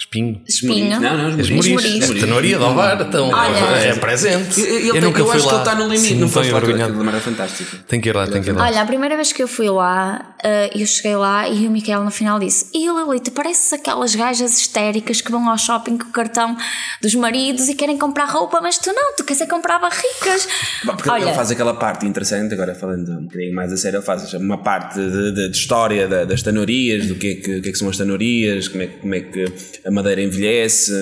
Espinho? 0.00 0.40
Espinho. 0.48 0.98
Não, 0.98 1.16
não, 1.18 1.28
os? 1.38 1.48
Esmoris. 1.50 2.10
A 2.10 2.14
tenoria 2.14 2.56
de 2.56 2.64
Alvar, 2.64 2.98
então. 3.02 3.28
Olha. 3.28 3.56
é 3.84 3.94
presente. 3.96 4.58
Eu, 4.58 4.66
eu, 4.66 4.80
eu 4.86 4.94
eu, 4.96 5.02
nunca 5.02 5.20
eu 5.20 5.26
fui 5.26 5.36
acho 5.36 5.44
lá. 5.44 5.50
que 5.50 5.54
ele 5.56 5.62
está 5.68 5.74
no 5.74 5.84
limite. 5.84 6.08
Sim, 6.08 6.14
não 6.14 6.28
foste 6.28 6.50
lá, 6.52 6.58
aquilo 6.58 7.08
era 7.08 7.20
fantástico. 7.20 7.76
Tem 7.86 8.00
que 8.00 8.08
ir 8.08 8.16
lá, 8.16 8.26
tem 8.26 8.42
que 8.42 8.48
ir 8.48 8.52
lá. 8.52 8.64
Olha, 8.64 8.80
a 8.80 8.86
primeira 8.86 9.14
vez 9.14 9.30
que 9.30 9.42
eu 9.42 9.46
fui 9.46 9.68
lá, 9.68 10.34
eh, 10.42 10.70
eu 10.74 10.86
cheguei 10.86 11.14
lá 11.16 11.46
e 11.50 11.66
o 11.66 11.70
Miquel 11.70 12.02
no 12.02 12.10
final 12.10 12.38
disse: 12.40 12.66
E 12.74 12.86
Lili, 12.88 13.20
tu 13.20 13.30
pareces 13.32 13.72
aquelas 13.74 14.14
gajas 14.14 14.58
histéricas 14.58 15.20
que 15.20 15.30
vão 15.30 15.48
ao 15.50 15.58
shopping 15.58 15.98
com 15.98 16.08
o 16.08 16.12
cartão 16.12 16.56
dos 17.02 17.14
maridos 17.14 17.68
e 17.68 17.74
querem 17.74 17.98
comprar 17.98 18.24
roupa, 18.24 18.58
mas 18.62 18.78
tu 18.78 18.90
não, 18.94 19.14
tu 19.16 19.22
queres 19.22 19.42
é 19.42 19.46
comprar 19.46 19.78
barricas. 19.78 20.48
Porque 20.82 21.10
Olha, 21.10 21.24
ele 21.24 21.34
faz 21.34 21.50
aquela 21.50 21.74
parte 21.74 22.06
interessante, 22.06 22.54
agora 22.54 22.74
falando 22.74 23.10
um 23.18 23.22
bocadinho 23.24 23.54
mais 23.54 23.70
a 23.70 23.76
sério, 23.76 23.98
ele 23.98 24.06
faz 24.06 24.32
uma 24.32 24.56
parte 24.58 24.98
de, 24.98 25.32
de- 25.32 25.48
de 25.50 25.56
história 25.56 26.08
da- 26.08 26.24
das 26.24 26.42
tanorias, 26.42 27.06
do 27.06 27.16
que 27.16 27.28
é 27.32 27.34
que, 27.34 27.60
que 27.60 27.68
é 27.68 27.72
que 27.72 27.78
são 27.78 27.88
as 27.90 27.98
tanorias, 27.98 28.66
como 28.66 28.82
é, 28.82 28.86
como 28.86 29.14
é 29.14 29.20
que 29.20 29.44
a 29.90 29.94
madeira 29.94 30.22
envelhece. 30.22 30.92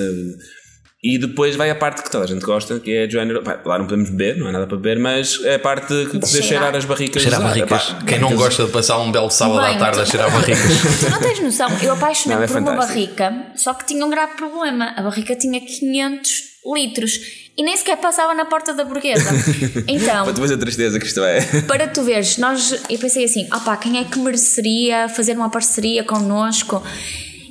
E 1.01 1.16
depois 1.16 1.55
vai 1.55 1.70
a 1.70 1.76
parte 1.76 2.03
que 2.03 2.11
toda 2.11 2.24
a 2.24 2.26
gente 2.26 2.45
gosta, 2.45 2.80
que 2.80 2.91
é 2.91 3.07
de 3.07 3.12
género. 3.12 3.41
Pá, 3.43 3.61
lá 3.64 3.78
não 3.78 3.86
podemos 3.86 4.11
beber, 4.11 4.36
não 4.36 4.49
há 4.49 4.53
nada 4.53 4.66
para 4.66 4.76
beber, 4.76 4.99
mas 4.99 5.39
é 5.45 5.55
a 5.55 5.59
parte 5.59 5.86
que 6.11 6.18
de 6.18 6.26
cheirar. 6.26 6.49
cheirar 6.49 6.76
as 6.76 6.84
barricas. 6.84 7.22
Cheirar 7.22 7.41
usadas. 7.41 7.57
barricas. 7.57 7.91
Pá, 7.93 8.05
Quem 8.05 8.18
não 8.18 8.34
gosta 8.34 8.64
de 8.66 8.72
passar 8.72 8.99
um 8.99 9.12
belo 9.12 9.30
sábado 9.30 9.61
à 9.61 9.68
Bem, 9.68 9.78
tarde 9.78 10.01
a 10.01 10.05
cheirar 10.05 10.32
barricas? 10.32 10.59
tu 11.01 11.11
não 11.11 11.20
tens 11.20 11.41
noção, 11.41 11.70
eu 11.80 11.93
apaixonei 11.93 12.36
Não, 12.36 12.45
é 12.45 12.49
por 12.49 12.57
uma 12.57 12.74
barrica, 12.74 13.47
só 13.55 13.74
que 13.74 13.86
tinha 13.86 14.05
um 14.05 14.11
grave 14.11 14.34
problema: 14.34 14.93
a 14.97 15.03
barrica 15.03 15.36
tinha 15.36 15.61
500 15.61 16.30
litros 16.74 17.12
e 17.57 17.62
nem 17.62 17.76
sequer 17.76 17.97
passava 17.99 18.34
na 18.34 18.45
porta 18.45 18.74
da 18.74 18.84
burguesa. 18.84 19.30
Então. 19.86 20.24
Para 20.24 20.32
tu 20.32 20.41
veres 20.41 20.57
a 20.57 20.59
tristeza 20.59 20.99
que 20.99 21.07
isto 21.07 21.22
é. 21.22 21.62
para 21.62 21.86
tu 21.86 22.03
veres, 22.03 22.39
nós, 22.39 22.84
eu 22.91 22.99
pensei 22.99 23.24
assim, 23.24 23.47
opá, 23.55 23.76
quem 23.76 23.99
é 23.99 24.05
que 24.05 24.18
mereceria 24.18 25.09
fazer 25.09 25.36
uma 25.36 25.49
parceria 25.49 26.03
connosco? 26.03 26.82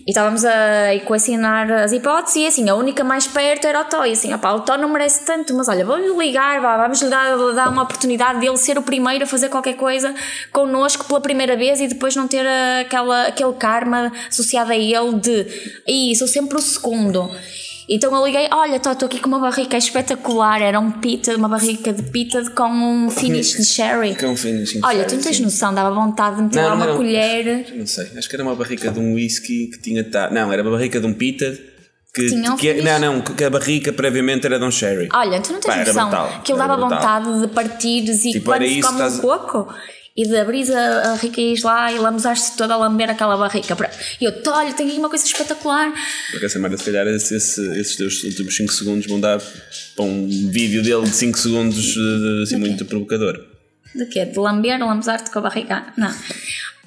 E 0.08 0.12
estávamos 0.12 0.46
a 0.46 0.96
equacionar 0.96 1.70
as 1.70 1.92
hipóteses 1.92 2.38
e 2.38 2.48
assim, 2.48 2.70
a 2.70 2.76
única 2.76 3.04
mais 3.04 3.28
perto 3.28 3.68
era 3.68 3.82
o 3.82 3.84
Tó. 3.84 4.06
E 4.06 4.14
assim, 4.14 4.34
opá, 4.34 4.54
o 4.54 4.62
Tó 4.62 4.78
não 4.78 4.88
merece 4.88 5.26
tanto, 5.26 5.54
mas 5.54 5.68
olha, 5.68 5.86
vou-lhe 5.86 6.08
ligar, 6.18 6.62
vá, 6.62 6.78
vamos-lhe 6.78 7.10
dar, 7.10 7.36
dar 7.54 7.68
uma 7.68 7.84
oportunidade 7.84 8.40
dele 8.40 8.56
ser 8.56 8.78
o 8.78 8.82
primeiro 8.82 9.26
a 9.26 9.28
fazer 9.28 9.50
qualquer 9.50 9.74
coisa 9.74 10.16
connosco 10.54 11.04
pela 11.04 11.20
primeira 11.20 11.58
vez 11.58 11.82
e 11.82 11.90
depois 11.90 12.16
não 12.16 12.26
ter 12.26 12.48
aquela, 12.80 13.24
aquele 13.24 13.52
karma 13.56 14.10
associado 14.30 14.72
a 14.72 14.78
ele 14.78 15.20
de, 15.20 15.46
"Ih, 15.86 16.16
sou 16.16 16.26
sempre 16.26 16.58
o 16.58 16.62
segundo. 16.62 17.30
Então 17.90 18.14
eu 18.14 18.26
liguei, 18.26 18.50
olha, 18.52 18.76
estou 18.76 18.92
aqui 19.06 19.18
com 19.20 19.30
uma 19.30 19.40
barrica 19.40 19.78
espetacular, 19.78 20.62
era 20.62 20.78
um 20.78 20.92
pita, 20.92 21.34
uma 21.38 21.48
barrica 21.48 21.94
de 21.94 22.04
pita 22.04 22.50
com 22.52 22.66
um 22.68 23.10
finish 23.10 23.56
de 23.56 23.64
sherry. 23.64 24.14
Com 24.16 24.28
um 24.28 24.36
finishing 24.36 24.82
Olha, 24.84 24.98
sherry, 24.98 25.10
tu 25.10 25.16
não 25.16 25.22
tens 25.24 25.38
sim. 25.38 25.44
noção, 25.44 25.74
dava 25.74 25.96
vontade 25.96 26.36
de 26.36 26.42
meter 26.44 26.62
Não, 26.62 26.70
lá 26.70 26.76
não 26.76 26.86
uma 26.86 26.94
um- 26.94 26.98
colher. 26.98 27.74
Não 27.74 27.88
sei, 27.88 28.12
acho 28.18 28.28
que 28.28 28.36
era 28.36 28.44
uma 28.44 28.56
barrica 28.56 28.92
de 28.92 29.00
um 29.00 29.14
whisky 29.14 29.68
que 29.68 29.80
tinha. 29.82 30.04
Ta... 30.04 30.30
Não, 30.30 30.52
era 30.52 30.62
uma 30.64 30.72
barrica 30.72 31.00
de 31.00 31.06
um 31.06 31.14
pita. 31.14 31.58
Que, 32.14 32.28
Tinha 32.30 32.52
um 32.52 32.56
que 32.58 32.68
é- 32.68 32.74
finish. 32.76 32.90
não, 33.00 33.14
não, 33.14 33.22
que 33.22 33.44
a 33.44 33.50
barrica 33.50 33.94
previamente 33.94 34.46
era 34.48 34.58
de 34.58 34.66
um 34.66 34.72
sherry. 34.72 35.08
Olha, 35.14 35.40
tu 35.40 35.54
não 35.54 35.60
tens 35.62 35.72
Pá, 35.72 35.78
noção 35.86 36.10
brutal, 36.10 36.42
que 36.44 36.52
ele 36.52 36.60
dava 36.60 36.76
brutal. 36.76 36.98
vontade 37.00 37.42
de 37.42 37.48
partires 37.54 38.26
e 38.26 38.32
Tipo, 38.32 38.46
quando 38.46 38.60
come 38.64 38.76
um 38.76 38.80
estás- 38.80 39.20
coco 39.20 39.68
e 40.18 40.28
de 40.28 40.36
abrir 40.36 40.66
a, 40.76 41.16
e 41.24 41.42
ires 41.42 41.62
lá 41.62 41.92
e 41.94 42.00
lambuzaste 42.00 42.58
toda 42.58 42.74
a 42.74 42.78
lamber 42.78 43.08
aquela 43.10 43.38
barrica. 43.38 43.78
E 44.20 44.26
eu, 44.26 44.42
"Tó, 44.42 44.52
olha, 44.56 44.74
tenho 44.74 44.90
aqui 44.90 44.98
uma 44.98 45.10
coisa 45.10 45.24
espetacular. 45.24 45.94
Porque 46.32 46.46
essa 46.48 46.58
merda, 46.58 46.76
se 46.76 46.84
calhar, 46.86 47.06
esse- 47.08 47.36
esse- 47.36 47.80
esses 47.80 47.96
teus 47.96 48.24
últimos 48.24 48.56
5 48.56 48.74
segundos 48.74 49.06
vão 49.06 49.20
dar 49.20 49.40
para 49.96 50.04
um 50.06 50.28
vídeo 50.52 50.82
dele 50.82 51.04
de 51.04 51.16
5 51.16 51.38
segundos 51.38 51.96
eh, 51.96 52.44
assim 52.44 52.56
muito 52.58 52.84
provocador. 52.86 53.40
De 53.96 54.06
quê? 54.08 54.26
De 54.26 54.38
lamber, 54.40 54.80
lambuzar-te 54.84 55.30
com 55.30 55.40
a 55.40 55.42
barriga? 55.44 55.86
Não. 55.96 56.14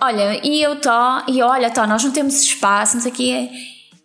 Olha, 0.00 0.40
e 0.44 0.62
eu 0.62 0.76
tô, 0.76 0.90
e 1.28 1.42
olha, 1.42 1.70
tô, 1.70 1.86
nós 1.86 2.02
não 2.02 2.10
temos 2.10 2.40
espaço, 2.42 2.94
não 2.96 3.02
sei 3.02 3.12
o 3.12 3.14
quê. 3.14 3.48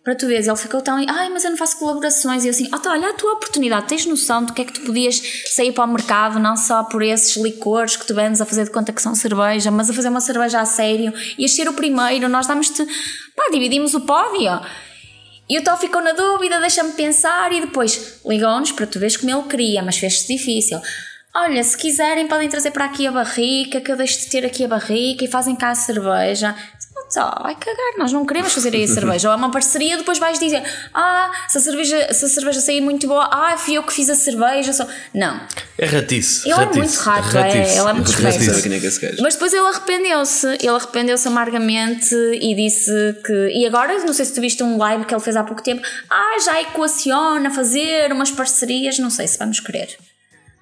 Para 0.06 0.14
tu 0.14 0.28
veres, 0.28 0.46
ele 0.46 0.56
ficou 0.56 0.80
tão, 0.80 0.94
ai, 1.08 1.28
mas 1.30 1.42
eu 1.42 1.50
não 1.50 1.56
faço 1.56 1.80
colaborações. 1.80 2.44
E 2.44 2.46
eu 2.46 2.52
assim, 2.52 2.68
oh, 2.72 2.78
tá, 2.78 2.92
olha 2.92 3.08
a 3.08 3.12
tua 3.14 3.32
oportunidade, 3.32 3.88
tens 3.88 4.06
noção 4.06 4.44
do 4.44 4.52
que 4.52 4.62
é 4.62 4.64
que 4.64 4.74
tu 4.74 4.82
podias 4.82 5.20
sair 5.46 5.72
para 5.72 5.82
o 5.82 5.88
mercado, 5.88 6.38
não 6.38 6.56
só 6.56 6.84
por 6.84 7.02
esses 7.02 7.36
licores 7.42 7.96
que 7.96 8.06
tu 8.06 8.14
vendes 8.14 8.40
a 8.40 8.46
fazer 8.46 8.66
de 8.66 8.70
conta 8.70 8.92
que 8.92 9.02
são 9.02 9.16
cerveja, 9.16 9.68
mas 9.72 9.90
a 9.90 9.92
fazer 9.92 10.08
uma 10.08 10.20
cerveja 10.20 10.60
a 10.60 10.64
sério. 10.64 11.12
Ias 11.36 11.56
ser 11.56 11.68
o 11.68 11.72
primeiro, 11.72 12.28
nós 12.28 12.46
damos-te, 12.46 12.86
pá, 13.34 13.48
dividimos 13.50 13.96
o 13.96 14.02
pódio. 14.02 14.60
E 15.50 15.58
o 15.58 15.64
Tó 15.64 15.76
ficou 15.76 16.00
na 16.00 16.12
dúvida, 16.12 16.60
deixa-me 16.60 16.92
pensar 16.92 17.52
e 17.52 17.62
depois 17.62 18.20
ligou-nos 18.24 18.70
para 18.70 18.86
tu 18.86 19.00
veres 19.00 19.16
como 19.16 19.32
ele 19.32 19.48
queria, 19.48 19.82
mas 19.82 19.98
fez-se 19.98 20.32
difícil. 20.32 20.80
Olha, 21.38 21.62
se 21.62 21.76
quiserem 21.76 22.28
podem 22.28 22.48
trazer 22.48 22.70
para 22.70 22.86
aqui 22.86 23.06
a 23.06 23.12
barrica, 23.12 23.78
que 23.78 23.92
eu 23.92 23.96
deixo 23.96 24.20
de 24.20 24.30
ter 24.30 24.46
aqui 24.46 24.64
a 24.64 24.68
barrica 24.68 25.22
e 25.22 25.28
fazem 25.28 25.54
cá 25.54 25.68
a 25.68 25.74
cerveja. 25.74 26.56
Só, 27.08 27.30
vai 27.42 27.54
cagar, 27.54 27.98
nós 27.98 28.12
não 28.12 28.26
queremos 28.26 28.52
fazer 28.52 28.74
aí 28.74 28.84
a 28.84 28.88
cerveja. 28.88 29.28
Ou 29.28 29.34
é 29.34 29.36
uma 29.36 29.50
parceria, 29.50 29.96
depois 29.96 30.18
vais 30.18 30.38
dizer: 30.38 30.62
Ah, 30.92 31.30
se 31.48 31.58
a 31.58 31.60
cerveja, 31.60 32.12
se 32.12 32.24
a 32.24 32.28
cerveja 32.28 32.60
sair 32.60 32.80
muito 32.80 33.06
boa, 33.06 33.28
ah, 33.30 33.56
fui 33.56 33.74
eu 33.74 33.82
que 33.84 33.92
fiz 33.92 34.10
a 34.10 34.14
cerveja. 34.14 34.72
Só. 34.72 34.86
Não. 35.14 35.40
É 35.78 35.86
ratice. 35.86 36.48
Ele 36.48 36.52
é 36.52 36.56
ratice, 36.56 36.78
muito 36.78 36.96
rato, 36.96 37.36
é, 37.36 37.40
ratice. 37.42 37.78
ele 37.78 37.88
é 37.88 37.92
muito 37.92 38.10
ratice. 38.10 38.62
quem 38.62 38.72
é 38.72 38.76
é. 38.76 39.22
Mas 39.22 39.34
depois 39.34 39.52
ele 39.52 39.66
arrependeu-se, 39.66 40.46
ele 40.46 40.68
arrependeu-se 40.68 41.28
amargamente 41.28 42.14
e 42.14 42.54
disse 42.54 42.90
que. 43.24 43.50
E 43.54 43.66
agora, 43.66 43.98
não 44.04 44.12
sei 44.12 44.24
se 44.24 44.34
tu 44.34 44.40
viste 44.40 44.62
um 44.62 44.76
live 44.76 45.04
que 45.04 45.14
ele 45.14 45.22
fez 45.22 45.36
há 45.36 45.44
pouco 45.44 45.62
tempo, 45.62 45.86
ah, 46.10 46.38
já 46.44 46.60
equaciona 46.60 47.50
fazer 47.50 48.12
umas 48.12 48.30
parcerias, 48.30 48.98
não 48.98 49.10
sei 49.10 49.28
se 49.28 49.38
vamos 49.38 49.60
querer. 49.60 49.96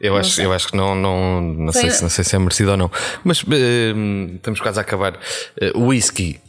Eu 0.00 0.16
acho, 0.16 0.40
eu 0.42 0.52
acho 0.52 0.68
que 0.68 0.76
não, 0.76 0.94
não, 0.94 1.40
não, 1.40 1.72
sei, 1.72 1.90
se- 1.90 2.02
não 2.02 2.10
sei 2.10 2.24
se 2.24 2.36
é 2.36 2.38
merecido 2.38 2.72
ou 2.72 2.76
não. 2.76 2.90
Mas 3.22 3.42
eh, 3.50 3.92
estamos 4.34 4.60
quase 4.60 4.78
a 4.78 4.82
acabar. 4.82 5.18
Eh, 5.60 5.72
whisky. 5.76 6.40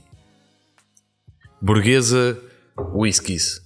Burguesa, 1.61 2.37
whiskies. 2.93 3.61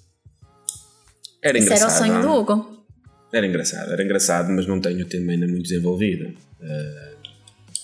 Era 1.43 1.57
Isso 1.57 1.67
era 1.67 1.75
o 1.75 1.77
engraçado. 1.77 1.97
sonho 1.99 2.13
não? 2.13 2.21
do 2.21 2.31
Hugo. 2.33 2.85
Era 3.33 3.45
engraçado, 3.47 3.91
era 3.91 4.03
engraçado, 4.03 4.49
mas 4.51 4.65
não 4.67 4.79
tenho 4.79 5.01
o 5.01 5.05
tema 5.05 5.31
ainda 5.31 5.47
muito 5.47 5.63
desenvolvido. 5.63 6.33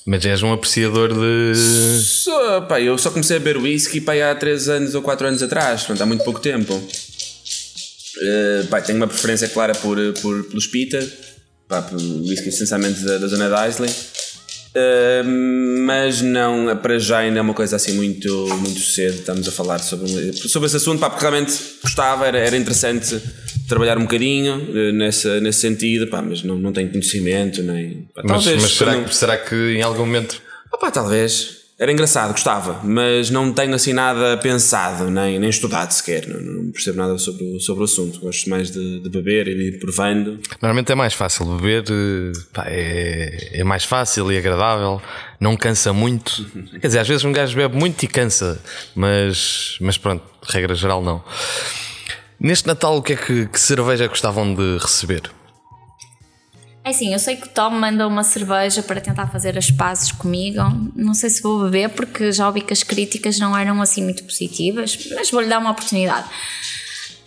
Mas 0.05 0.25
és 0.25 0.43
um 0.43 0.53
apreciador 0.53 1.13
de. 1.13 1.55
Só, 2.01 2.61
pá, 2.61 2.79
eu 2.79 2.97
só 2.97 3.09
comecei 3.09 3.37
a 3.37 3.39
beber 3.39 3.57
whisky 3.61 3.99
pá, 4.01 4.13
há 4.31 4.35
3 4.35 4.69
anos 4.69 4.95
ou 4.95 5.01
4 5.01 5.27
anos 5.27 5.41
atrás, 5.41 5.81
portanto 5.81 6.01
há 6.01 6.05
muito 6.05 6.23
pouco 6.23 6.39
tempo. 6.39 6.73
Uh, 6.75 8.67
pá, 8.69 8.79
tenho 8.81 8.97
uma 8.97 9.07
preferência 9.07 9.47
clara 9.49 9.73
por, 9.75 9.97
por, 10.21 10.43
pelos 10.45 10.67
Pita, 10.67 10.99
pá, 11.67 11.81
por 11.81 11.97
whisky 11.97 12.49
essencialmente 12.49 13.01
da, 13.01 13.17
da 13.17 13.27
zona 13.27 13.49
da 13.49 13.67
Islay. 13.67 13.89
Uh, 13.89 15.23
mas 15.85 16.21
não, 16.21 16.75
para 16.77 16.99
já 16.99 17.19
ainda 17.19 17.39
é 17.39 17.41
uma 17.41 17.53
coisa 17.53 17.77
assim 17.77 17.93
muito, 17.93 18.29
muito 18.59 18.79
cedo. 18.79 19.19
Estamos 19.19 19.47
a 19.47 19.51
falar 19.51 19.79
sobre, 19.79 20.33
sobre 20.33 20.67
esse 20.67 20.75
assunto, 20.75 20.99
pá, 20.99 21.09
porque 21.09 21.25
realmente 21.25 21.53
gostava, 21.81 22.27
era, 22.27 22.37
era 22.37 22.57
interessante 22.57 23.21
trabalhar 23.69 23.97
um 23.97 24.01
bocadinho 24.01 24.55
uh, 24.55 24.91
nessa, 24.93 25.39
nesse 25.39 25.59
sentido, 25.59 26.07
pá, 26.07 26.21
mas 26.21 26.43
não, 26.43 26.57
não 26.57 26.73
tenho 26.73 26.89
conhecimento, 26.89 27.63
nem. 27.63 28.07
pá, 28.13 28.21
Mas, 28.25 28.43
talvez, 28.43 28.61
mas 28.61 28.71
será, 28.71 29.03
que, 29.03 29.15
será 29.15 29.37
que 29.37 29.55
em 29.55 29.81
algum 29.81 30.05
momento. 30.05 30.41
Opa, 30.73 30.91
talvez. 30.91 31.64
Era 31.77 31.91
engraçado, 31.91 32.31
gostava, 32.31 32.79
mas 32.85 33.29
não 33.29 33.51
tenho 33.51 33.75
assim 33.75 33.91
nada 33.91 34.37
pensado, 34.37 35.09
nem, 35.11 35.37
nem 35.37 35.49
estudado 35.49 35.91
sequer. 35.91 36.25
Não, 36.25 36.39
não 36.39 36.71
percebo 36.71 36.97
nada 36.97 37.17
sobre, 37.17 37.43
o- 37.43 37.59
sobre 37.59 37.81
o 37.81 37.83
assunto. 37.83 38.17
Gosto 38.21 38.49
mais 38.49 38.71
de, 38.71 39.01
de 39.01 39.09
beber 39.09 39.49
e 39.49 39.55
de 39.55 39.61
ir 39.75 39.79
provando. 39.79 40.39
Normalmente 40.61 40.89
é 40.93 40.95
mais 40.95 41.13
fácil 41.13 41.45
beber, 41.57 41.83
eh, 41.89 42.31
pá, 42.53 42.63
é, 42.67 43.59
é 43.59 43.63
mais 43.65 43.83
fácil 43.83 44.31
e 44.31 44.37
agradável, 44.37 45.01
não 45.37 45.57
cansa 45.57 45.91
muito. 45.91 46.45
Quer 46.79 46.87
dizer, 46.87 46.99
às 46.99 47.07
vezes 47.09 47.25
um 47.25 47.33
gajo 47.33 47.57
bebe 47.57 47.75
muito 47.77 48.01
e 48.03 48.07
cansa, 48.07 48.57
mas, 48.95 49.77
mas 49.81 49.97
pronto, 49.97 50.23
regra 50.47 50.73
geral 50.75 51.03
não. 51.03 51.21
Neste 52.39 52.67
Natal, 52.67 52.95
o 52.97 53.01
que 53.01 53.13
é 53.13 53.15
que, 53.17 53.47
que 53.47 53.59
cerveja 53.59 54.07
gostavam 54.07 54.53
de 54.55 54.77
receber? 54.77 55.23
É 56.85 56.91
assim, 56.91 57.11
eu 57.11 57.17
sei 57.17 57.35
que 57.35 57.47
o 57.47 57.49
Tom 57.49 57.71
mandou 57.71 58.07
uma 58.07 58.23
cerveja 58.23 58.83
para 58.83 59.01
tentar 59.01 59.25
fazer 59.25 59.57
as 59.57 59.71
pazes 59.71 60.11
comigo. 60.11 60.61
Não 60.95 61.15
sei 61.15 61.31
se 61.31 61.41
vou 61.41 61.63
beber 61.63 61.89
porque 61.89 62.31
já 62.31 62.45
ouvi 62.45 62.61
que 62.61 62.71
as 62.71 62.83
críticas 62.83 63.39
não 63.39 63.57
eram 63.57 63.81
assim 63.81 64.03
muito 64.03 64.23
positivas, 64.23 64.95
mas 65.15 65.31
vou-lhe 65.31 65.47
dar 65.47 65.57
uma 65.57 65.71
oportunidade. 65.71 66.27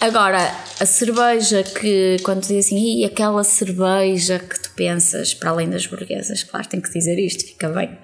Agora, 0.00 0.38
a 0.78 0.86
cerveja 0.86 1.64
que, 1.64 2.18
quando 2.22 2.46
diz 2.46 2.66
assim, 2.66 3.00
e 3.00 3.04
aquela 3.04 3.42
cerveja 3.42 4.38
que 4.38 4.60
tu 4.62 4.70
pensas, 4.76 5.34
para 5.34 5.50
além 5.50 5.68
das 5.68 5.84
burguesas, 5.88 6.44
claro, 6.44 6.68
tem 6.68 6.80
que 6.80 6.92
dizer 6.92 7.18
isto, 7.18 7.44
fica 7.44 7.68
bem. 7.68 7.98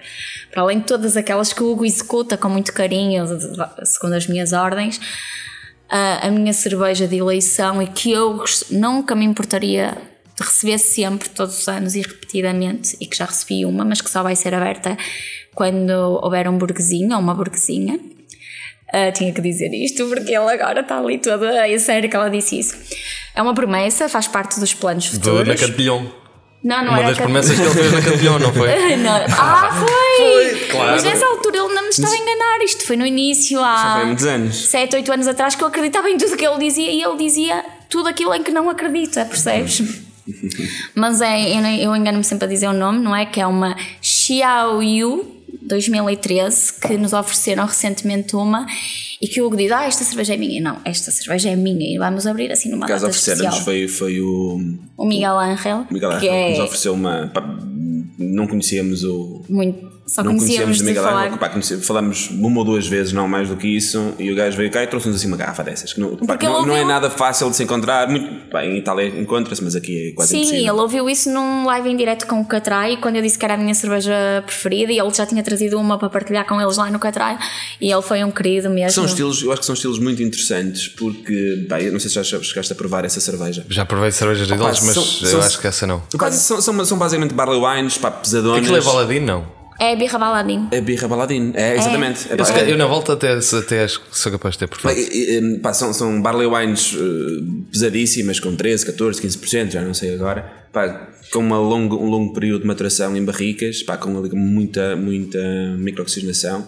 Para 0.51 0.61
além 0.63 0.79
de 0.79 0.85
todas 0.87 1.15
aquelas 1.15 1.53
que 1.53 1.63
o 1.63 1.71
Hugo 1.71 1.85
executa 1.85 2.35
com 2.35 2.49
muito 2.49 2.73
carinho, 2.73 3.25
segundo 3.85 4.11
as 4.15 4.27
minhas 4.27 4.51
ordens, 4.51 4.99
a, 5.89 6.27
a 6.27 6.31
minha 6.31 6.51
cerveja 6.51 7.07
de 7.07 7.15
eleição 7.15 7.81
e 7.81 7.87
que 7.87 8.11
eu 8.11 8.33
gost- 8.33 8.71
nunca 8.71 9.15
me 9.15 9.23
importaria 9.23 9.97
receber 10.45 10.77
sempre, 10.77 11.29
todos 11.29 11.59
os 11.59 11.67
anos 11.67 11.95
e 11.95 12.01
repetidamente, 12.01 12.95
e 13.01 13.05
que 13.05 13.17
já 13.17 13.25
recebi 13.25 13.65
uma, 13.65 13.83
mas 13.83 14.01
que 14.01 14.09
só 14.09 14.23
vai 14.23 14.35
ser 14.35 14.53
aberta 14.53 14.97
quando 15.53 15.89
houver 16.23 16.47
um 16.47 16.57
burguesinho 16.57 17.13
ou 17.13 17.19
uma 17.19 17.33
burguesinha. 17.33 17.99
Ah, 18.93 19.11
tinha 19.11 19.33
que 19.33 19.41
dizer 19.41 19.73
isto 19.73 20.07
porque 20.07 20.31
ele 20.33 20.49
agora 20.51 20.81
está 20.81 20.99
ali 20.99 21.17
toda 21.17 21.65
a 21.65 21.79
sério 21.79 22.09
que 22.09 22.15
ela 22.15 22.29
disse 22.29 22.59
isso. 22.59 22.77
É 23.33 23.41
uma 23.41 23.53
promessa, 23.53 24.07
faz 24.07 24.27
parte 24.27 24.59
dos 24.59 24.73
planos 24.73 25.09
Do, 25.09 25.15
futuros. 25.15 25.47
na 25.47 25.55
Cantilhão. 25.55 26.11
Não, 26.63 26.83
não 26.83 26.93
Uma 26.93 27.01
das 27.03 27.09
Cat- 27.17 27.23
promessas 27.23 27.55
que 27.55 27.61
ele 27.61 27.71
fez 27.73 27.91
na 27.91 28.01
Cantilhão, 28.01 28.39
não 28.39 28.53
foi? 28.53 28.67
Não. 28.97 29.11
Ah, 29.37 29.85
foi! 29.85 30.59
claro. 30.71 30.91
Mas 30.91 31.03
nessa 31.03 31.25
altura 31.27 31.57
ele 31.57 31.73
não 31.75 31.83
me 31.83 31.89
estava 31.89 32.13
a 32.13 32.17
enganar. 32.17 32.63
Isto 32.63 32.83
foi 32.83 32.95
no 32.97 33.05
início, 33.05 33.59
há 33.63 33.75
Já 33.77 33.95
foi 33.97 34.05
muitos 34.05 34.25
anos. 34.25 34.55
7, 34.67 34.95
8 34.95 35.11
anos 35.13 35.27
atrás, 35.27 35.55
que 35.55 35.63
eu 35.63 35.67
acreditava 35.67 36.09
em 36.09 36.17
tudo 36.17 36.35
que 36.37 36.45
ele 36.45 36.57
dizia 36.57 36.89
e 36.91 37.03
ele 37.03 37.17
dizia 37.17 37.63
tudo 37.89 38.09
aquilo 38.09 38.33
em 38.33 38.41
que 38.41 38.49
não 38.51 38.67
acredita, 38.69 39.25
percebes? 39.25 39.81
Mas 40.95 41.21
é, 41.21 41.83
eu, 41.83 41.95
engano-me 41.95 42.23
sempre 42.23 42.45
a 42.45 42.47
dizer 42.47 42.67
o 42.67 42.73
nome, 42.73 42.99
não 42.99 43.15
é? 43.15 43.25
Que 43.25 43.39
é 43.39 43.47
uma 43.47 43.75
Xiaoyu 44.01 45.35
2013 45.61 46.79
que 46.79 46.97
nos 46.97 47.13
ofereceram 47.13 47.65
recentemente 47.65 48.35
uma 48.35 48.65
e 49.21 49.27
que 49.27 49.41
o 49.41 49.47
Hugo 49.47 49.57
diz: 49.57 49.71
Ah, 49.71 49.85
esta 49.85 50.03
cerveja 50.03 50.33
é 50.33 50.37
minha. 50.37 50.61
Não, 50.61 50.77
esta 50.85 51.11
cerveja 51.11 51.49
é 51.49 51.55
minha 51.55 51.93
e 51.93 51.97
vamos 51.97 52.27
abrir 52.27 52.51
assim 52.51 52.69
numa 52.69 52.87
data 52.87 53.07
especial. 53.07 53.35
ofereceram-nos 53.37 53.59
foi, 53.59 53.87
foi 53.87 54.21
o 54.21 54.59
O 54.97 55.05
Miguel 55.05 55.37
Ángel, 55.37 55.87
Miguel 55.89 56.09
que 56.11 56.15
Ángel, 56.15 56.29
que 56.29 56.35
é 56.35 56.49
nos 56.51 56.59
ofereceu 56.59 56.93
uma. 56.93 57.31
não 58.17 58.47
conhecíamos 58.47 59.03
o. 59.03 59.43
muito. 59.49 59.94
Só 60.07 60.23
não 60.23 60.35
conhecíamos 60.37 60.77
conhecíamos 60.77 61.03
de 61.03 61.09
falar. 61.09 61.25
Ángel, 61.27 61.37
pá, 61.39 61.49
conhece- 61.49 61.77
falamos 61.81 62.29
uma 62.29 62.59
ou 62.59 62.63
duas 62.65 62.87
vezes, 62.87 63.11
não 63.11 63.27
mais 63.27 63.49
do 63.49 63.55
que 63.55 63.67
isso, 63.67 64.13
e 64.19 64.31
o 64.31 64.35
gajo 64.35 64.55
veio 64.55 64.69
cá 64.69 64.83
e 64.83 64.87
trouxe-nos 64.87 65.15
assim 65.17 65.27
uma 65.27 65.35
garrafa 65.35 65.63
dessas. 65.63 65.93
Que 65.93 65.99
não, 65.99 66.15
pá, 66.15 66.37
não, 66.41 66.41
ele 66.41 66.45
não 66.51 66.55
é 66.57 66.59
ouviu- 66.81 66.85
nada 66.87 67.09
fácil 67.09 67.49
de 67.49 67.55
se 67.55 67.63
encontrar. 67.63 68.07
Muito, 68.07 68.49
pá, 68.51 68.63
em 68.63 68.77
Itália 68.77 69.07
encontra-se, 69.19 69.63
mas 69.63 69.75
aqui 69.75 70.09
é 70.09 70.13
quase 70.13 70.29
Sim, 70.31 70.41
impossível. 70.41 70.73
ele 70.73 70.81
ouviu 70.81 71.09
isso 71.09 71.31
num 71.31 71.65
live 71.65 71.89
em 71.89 71.97
direto 71.97 72.27
com 72.27 72.39
o 72.39 72.45
Catrai, 72.45 72.97
quando 72.97 73.15
eu 73.15 73.21
disse 73.23 73.37
que 73.39 73.45
era 73.45 73.55
a 73.55 73.57
minha 73.57 73.73
cerveja 73.73 74.13
preferida 74.45 74.91
e 74.93 74.99
ele 74.99 75.11
já 75.11 75.25
tinha 75.25 75.41
trazido 75.41 75.79
uma 75.79 75.97
para 75.97 76.09
partilhar 76.09 76.45
com 76.45 76.61
eles 76.61 76.77
lá 76.77 76.89
no 76.91 76.99
Catrai 76.99 77.37
e 77.81 77.91
ele 77.91 78.01
foi 78.03 78.23
um 78.23 78.29
querido 78.29 78.69
mesmo. 78.69 78.91
São 78.91 79.05
estilos, 79.05 79.41
eu 79.41 79.51
acho 79.51 79.61
que 79.61 79.65
são 79.65 79.73
estilos 79.73 79.97
muito 79.97 80.21
interessantes 80.21 80.87
porque, 80.87 81.65
pá, 81.67 81.81
eu 81.81 81.91
não 81.91 81.99
sei 81.99 82.09
se 82.11 82.23
já 82.23 82.39
chegaste 82.43 82.71
a 82.71 82.75
provar 82.75 83.05
essa 83.05 83.19
cerveja. 83.19 83.65
Já 83.69 83.85
provei 83.85 84.11
cervejas 84.11 84.47
deles, 84.47 84.61
mas 84.63 84.79
são- 84.93 85.03
eu 85.03 85.31
são- 85.31 85.41
acho 85.41 85.59
que 85.59 85.65
essa 85.67 85.87
não. 85.87 85.99
Pá, 86.17 86.31
são, 86.31 86.61
são, 86.61 86.85
são 86.85 86.97
basicamente 86.99 87.33
barley 87.33 87.59
wines, 87.59 87.97
pá, 87.97 88.11
pesadonas. 88.11 88.59
Aquilo 88.59 88.77
é 88.77 88.81
baladinho, 88.81 89.25
não? 89.25 89.64
É 89.77 89.95
birra 89.95 90.17
baladinho. 90.17 90.67
É 90.71 90.79
birra 90.81 91.07
baladinho, 91.07 91.51
é, 91.55 91.75
exatamente. 91.75 92.27
É, 92.29 92.33
Eu, 92.39 92.45
é- 92.45 92.71
eu 92.71 92.77
na 92.77 92.85
volta 92.85 93.13
até, 93.13 93.33
até 93.33 93.83
acho 93.83 93.99
que 94.01 94.17
sou 94.17 94.31
capaz 94.31 94.55
de 94.55 94.59
ter 94.65 94.69
e- 94.97 95.37
e, 95.37 95.59
pá, 95.59 95.73
são, 95.73 95.93
são 95.93 96.21
barley 96.21 96.47
wines 96.47 96.95
eh, 96.95 97.43
pesadíssimas, 97.71 98.39
com 98.39 98.55
13, 98.55 98.85
14, 98.85 99.21
15%, 99.21 99.71
já 99.71 99.81
não 99.81 99.93
sei 99.93 100.13
agora, 100.15 100.43
pá, 100.71 101.09
com 101.31 101.39
uma 101.39 101.57
longo, 101.59 101.97
um 101.97 102.09
longo 102.09 102.33
período 102.33 102.61
de 102.61 102.67
maturação 102.67 103.15
em 103.17 103.25
barricas, 103.25 103.83
pá, 103.83 103.97
com 103.97 104.17
ali 104.17 104.29
muita, 104.33 104.95
muita 104.95 105.39
microoxigenação. 105.77 106.65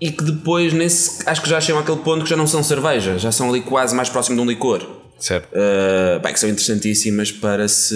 E 0.00 0.10
que 0.10 0.24
depois, 0.24 0.72
nesse, 0.72 1.22
acho 1.28 1.42
que 1.42 1.48
já 1.48 1.60
chegam 1.60 1.80
àquele 1.80 1.98
ponto 1.98 2.24
que 2.24 2.30
já 2.30 2.36
não 2.36 2.46
são 2.46 2.62
cerveja, 2.62 3.18
já 3.18 3.30
são 3.30 3.48
ali 3.50 3.60
quase 3.60 3.94
mais 3.94 4.08
próximo 4.08 4.36
de 4.36 4.42
um 4.42 4.46
licor. 4.46 5.03
Certo. 5.18 5.48
Uh, 5.54 6.20
bem, 6.20 6.32
que 6.32 6.40
são 6.40 6.48
interessantíssimas 6.50 7.32
para 7.32 7.66
se, 7.68 7.94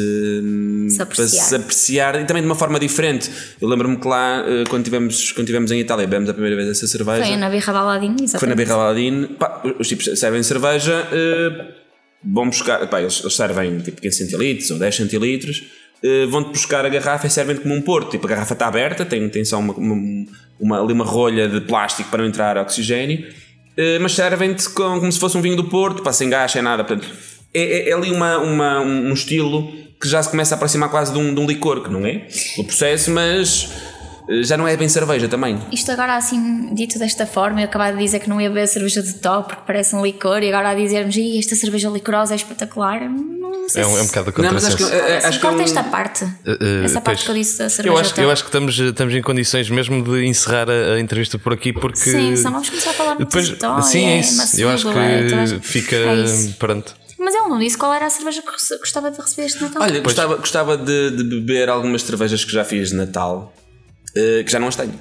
Se 0.88 0.96
para 0.96 1.04
apreciar. 1.04 1.44
se 1.44 1.54
apreciar 1.56 2.20
e 2.22 2.24
também 2.24 2.42
de 2.42 2.48
uma 2.48 2.54
forma 2.54 2.78
diferente. 2.78 3.30
Eu 3.60 3.68
lembro-me 3.68 3.96
que 3.98 4.06
lá, 4.08 4.42
uh, 4.46 4.68
quando 4.70 4.84
tivemos, 4.84 5.32
quando 5.32 5.46
tivemos 5.46 5.70
em 5.70 5.80
Itália, 5.80 6.06
bebemos 6.06 6.30
a 6.30 6.32
primeira 6.32 6.56
vez 6.56 6.68
essa 6.68 6.86
cerveja. 6.86 7.24
Foi 7.26 7.36
na 7.36 7.50
birra 7.50 7.72
baladinho, 7.72 8.16
exatamente. 8.22 8.38
Foi 8.38 8.48
na 8.48 8.54
Birra 8.54 8.74
Aladdin. 8.74 9.26
Pá, 9.38 9.62
os 9.78 9.88
tipos 9.88 10.18
servem 10.18 10.42
cerveja, 10.42 11.06
uh, 11.12 11.64
vão 12.24 12.46
buscar. 12.48 12.86
Pá, 12.88 13.00
eles, 13.00 13.20
eles 13.20 13.34
servem 13.34 13.78
tipo 13.80 14.00
15 14.00 14.16
centilitros 14.16 14.70
ou 14.70 14.78
10 14.78 14.96
centilitros, 14.96 15.62
uh, 16.02 16.28
vão-te 16.30 16.50
buscar 16.50 16.86
a 16.86 16.88
garrafa 16.88 17.26
e 17.26 17.30
servem 17.30 17.56
como 17.56 17.74
um 17.74 17.82
porto. 17.82 18.10
Tipo, 18.12 18.26
a 18.26 18.30
garrafa 18.30 18.54
está 18.54 18.68
aberta, 18.68 19.04
tem, 19.04 19.28
tem 19.28 19.44
só 19.44 19.58
uma, 19.58 19.74
uma, 19.74 20.26
uma- 20.58 20.82
ali 20.82 20.92
uma 20.92 21.04
rolha 21.04 21.46
de 21.48 21.60
plástico 21.62 22.08
para 22.10 22.22
não 22.22 22.28
entrar 22.28 22.56
oxigênio, 22.56 23.26
mas 24.00 24.12
servem-te 24.12 24.68
com- 24.70 24.98
como 24.98 25.10
se 25.12 25.18
fosse 25.18 25.36
um 25.36 25.42
vinho 25.42 25.56
do 25.56 25.64
Porto, 25.64 26.02
pá, 26.02 26.12
sem 26.12 26.28
gás, 26.28 26.52
sem 26.52 26.62
nada. 26.62 26.84
Portanto, 26.84 27.08
é, 27.54 27.60
é- 27.62 27.90
é 27.90 27.92
ali 27.92 28.10
uma, 28.10 28.38
uma- 28.38 28.80
um 28.80 29.12
estilo 29.12 29.70
que 30.00 30.08
já 30.08 30.22
se 30.22 30.30
começa 30.30 30.54
a 30.54 30.56
aproximar 30.56 30.90
quase 30.90 31.12
de 31.12 31.18
um, 31.18 31.34
de 31.34 31.40
um 31.40 31.46
licor, 31.46 31.82
que 31.82 31.90
não 31.90 32.04
é? 32.06 32.26
O 32.58 32.64
processo, 32.64 33.10
mas 33.10 33.68
já 34.42 34.56
não 34.56 34.66
é 34.68 34.76
bem 34.76 34.88
cerveja 34.88 35.28
também. 35.28 35.58
Isto 35.72 35.90
agora 35.92 36.16
assim, 36.16 36.74
dito 36.74 36.98
desta 36.98 37.26
forma, 37.26 37.60
eu 37.60 37.64
acabava 37.64 37.96
de 37.96 38.02
dizer 38.04 38.20
que 38.20 38.28
não 38.28 38.40
ia 38.40 38.48
beber 38.48 38.66
cerveja 38.68 39.02
de 39.02 39.14
top 39.14 39.48
porque 39.48 39.62
parece 39.66 39.94
um 39.96 40.02
licor 40.04 40.42
e 40.42 40.48
agora 40.48 40.70
a 40.70 40.74
dizermos 40.74 41.16
"Ih, 41.16 41.38
esta 41.38 41.54
cerveja 41.56 41.88
licorosa 41.88 42.34
é 42.34 42.36
espetacular, 42.36 43.00
não 43.08 43.68
sei 43.68 43.82
É 43.82 43.86
um, 43.86 43.90
é 43.90 44.00
um 44.00 44.04
se- 44.04 44.08
bocado 44.08 44.32
de 44.32 44.42
Não, 44.42 44.52
mas 44.52 44.64
acho 44.64 44.76
que, 44.76 44.82
contrassenso. 44.84 45.12
eh, 45.12 45.16
Assim, 45.18 45.26
acho 45.28 45.40
que 45.40 45.46
é 45.46 45.48
corta 45.48 45.62
um- 45.62 45.64
esta 45.64 45.82
parte. 45.84 46.24
eh, 46.46 46.84
Essa 46.84 47.00
parte 47.00 47.16
pois. 47.18 47.22
que 47.24 47.30
eu 47.30 47.34
disse 47.34 47.58
da 47.58 47.68
cerveja 47.68 47.94
Eu 47.94 47.98
acho, 48.00 48.10
top. 48.10 48.22
eu 48.22 48.30
acho 48.30 48.42
que 48.44 48.48
estamos, 48.48 48.78
estamos 48.78 49.14
em 49.14 49.22
condições 49.22 49.70
mesmo 49.70 50.02
de 50.02 50.26
encerrar 50.26 50.68
a, 50.70 50.94
a 50.94 51.00
entrevista 51.00 51.38
por 51.38 51.52
aqui 51.52 51.72
porque. 51.72 51.98
Sim, 51.98 52.36
senão 52.36 52.52
vamos 52.52 52.68
começar 52.70 52.90
a 52.90 52.94
falar 52.94 53.14
muito 53.14 53.28
Depois, 53.28 53.46
de 53.48 53.56
top, 53.56 53.82
sim, 53.86 54.04
é 54.06 54.20
isso. 54.20 54.36
maçudo, 54.36 54.62
eu 54.62 54.68
acho 54.70 54.92
que 54.92 54.98
é, 54.98 55.58
fica. 55.60 55.96
é 55.96 56.14
isso. 56.24 56.54
pronto. 56.58 56.94
Mas 57.18 57.34
ele 57.34 57.48
não 57.48 57.58
disse 57.58 57.76
qual 57.76 57.92
era 57.92 58.06
a 58.06 58.10
cerveja 58.10 58.40
que 58.42 58.76
gostava 58.78 59.10
de 59.10 59.20
receber 59.20 59.46
este 59.46 59.60
Natal. 59.60 59.82
Olha, 59.82 60.00
gostava, 60.00 60.36
gostava 60.36 60.76
de, 60.76 61.10
de 61.10 61.24
beber 61.24 61.68
algumas 61.68 62.02
cervejas 62.02 62.44
que 62.44 62.52
já 62.52 62.64
fiz 62.64 62.90
de 62.90 62.94
Natal, 62.94 63.52
eh, 64.18 64.42
que 64.44 64.50
já 64.52 64.58
não 64.58 64.68
as 64.68 64.76
tenho. 64.76 64.92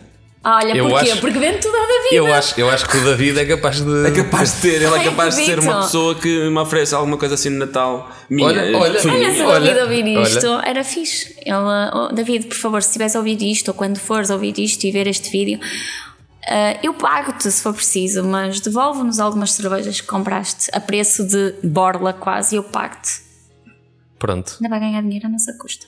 Olha, 0.43 0.77
Eu 0.77 0.87
porquê? 0.87 1.09
acho- 1.11 1.19
Porque 1.19 1.37
vende 1.39 1.57
tudo 1.57 1.75
a 1.75 1.79
da 1.81 1.85
vida. 2.03 2.15
Eu 2.15 2.33
acho, 2.33 2.57
eu 2.61 2.69
acho 2.69 2.87
que 2.87 2.95
o 2.97 3.03
David 3.03 3.37
é 3.39 3.45
capaz 3.45 3.81
de. 3.81 4.07
É 4.07 4.11
capaz 4.11 4.53
de 4.55 4.61
ter, 4.61 4.75
ele 4.75 4.85
é 4.85 4.89
Ai, 4.99 5.03
capaz 5.03 5.35
de 5.35 5.45
ser 5.45 5.59
uma 5.59 5.81
pessoa 5.81 6.15
que 6.15 6.49
me 6.49 6.57
oferece 6.59 6.95
alguma 6.95 7.17
coisa 7.17 7.35
assim 7.35 7.49
de 7.49 7.57
Natal. 7.57 8.09
Minha. 8.29 8.47
Olha, 8.47 8.77
olha, 8.77 9.01
Foi- 9.01 9.11
Olha, 9.11 9.33
se 9.33 9.41
o 9.41 9.47
Olha, 9.47 9.59
David 9.73 9.81
ouvir 9.81 10.17
olha. 10.17 10.23
isto, 10.27 10.47
era 10.63 10.83
fixe. 10.85 11.35
Ele, 11.45 11.55
oh, 11.93 12.13
David, 12.13 12.47
por 12.47 12.55
favor, 12.55 12.81
se 12.81 12.89
estiveres 12.89 13.15
a 13.15 13.19
ouvir 13.19 13.41
isto, 13.41 13.67
ou 13.69 13.73
quando 13.73 13.97
fores 13.99 14.29
ouvir 14.29 14.57
isto 14.57 14.85
e 14.85 14.91
ver 14.91 15.05
este 15.07 15.29
vídeo, 15.29 15.59
ah, 16.47 16.77
eu 16.81 16.93
pago-te 16.93 17.51
se 17.51 17.61
for 17.61 17.73
preciso, 17.73 18.23
mas 18.23 18.61
devolve-nos 18.61 19.19
algumas 19.19 19.51
cervejas 19.51 19.99
que 19.99 20.07
compraste 20.07 20.69
a 20.71 20.79
preço 20.79 21.27
de 21.27 21.55
borla 21.61 22.13
quase 22.13 22.55
eu 22.55 22.63
pago-te. 22.63 23.21
Pronto. 24.17 24.55
Ainda 24.61 24.69
vai 24.69 24.79
ganhar 24.79 25.01
dinheiro 25.01 25.27
à 25.27 25.29
nossa 25.29 25.51
custa. 25.59 25.85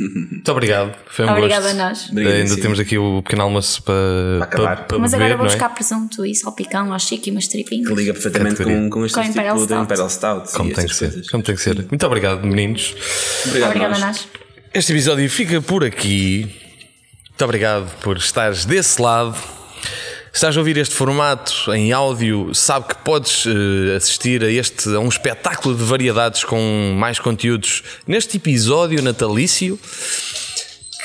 Muito 0.00 0.50
obrigado. 0.50 0.94
Foi 1.06 1.24
um 1.24 1.30
Obrigada 1.30 1.66
a 1.70 1.72
gosto. 1.72 1.76
nós. 1.76 2.10
Obrigado, 2.10 2.34
Ainda 2.34 2.54
sim. 2.54 2.60
temos 2.60 2.80
aqui 2.80 2.98
o 2.98 3.22
pequeno 3.22 3.42
almoço 3.42 3.82
para, 3.82 3.94
Para 4.38 4.44
acabar. 4.44 4.86
para, 4.86 4.98
Mas 4.98 5.12
beber, 5.12 5.24
agora 5.24 5.36
vou 5.38 5.46
é? 5.46 5.50
buscar 5.50 5.68
presunto 5.70 6.26
e 6.26 6.34
salpicão 6.34 6.92
ao 6.92 6.98
chique 6.98 7.30
e 7.30 7.32
umas 7.32 7.46
tripinhas. 7.46 7.88
Que 7.88 7.94
liga 7.94 8.12
perfeitamente 8.12 8.56
Categoria. 8.56 8.82
com, 8.82 8.90
com 8.90 9.06
este 9.06 9.14
Com 9.14 9.24
Imperial 9.24 9.54
tipo 9.54 9.66
de 9.66 9.72
Stout. 9.72 9.84
Imperial 9.84 10.10
Stout. 10.10 10.52
Como 10.52 10.72
tem 10.74 10.86
que 10.86 10.94
ser. 10.96 11.30
Como 11.30 11.42
tem 11.42 11.54
que 11.54 11.60
ser. 11.62 11.76
Muito 11.88 12.06
obrigado, 12.06 12.44
meninos. 12.46 12.94
Obrigado, 13.46 13.68
Obrigada 13.70 13.96
a 13.96 13.98
nós. 13.98 14.06
nós. 14.06 14.28
Este 14.72 14.92
episódio 14.92 15.30
fica 15.30 15.62
por 15.62 15.84
aqui. 15.84 16.50
Muito 17.30 17.44
obrigado 17.44 17.88
por 18.00 18.16
estares 18.16 18.64
desse 18.64 19.00
lado. 19.00 19.36
Se 20.34 20.38
estás 20.38 20.56
a 20.56 20.60
ouvir 20.60 20.76
este 20.78 20.96
formato 20.96 21.72
em 21.72 21.92
áudio, 21.92 22.52
sabe 22.52 22.88
que 22.88 22.96
podes 23.04 23.46
eh, 23.46 23.94
assistir 23.94 24.42
a 24.42 24.50
este 24.50 24.92
a 24.92 24.98
um 24.98 25.08
espetáculo 25.08 25.76
de 25.76 25.84
variedades 25.84 26.42
com 26.42 26.92
mais 26.98 27.20
conteúdos 27.20 27.84
neste 28.04 28.38
episódio 28.38 29.00
natalício 29.00 29.78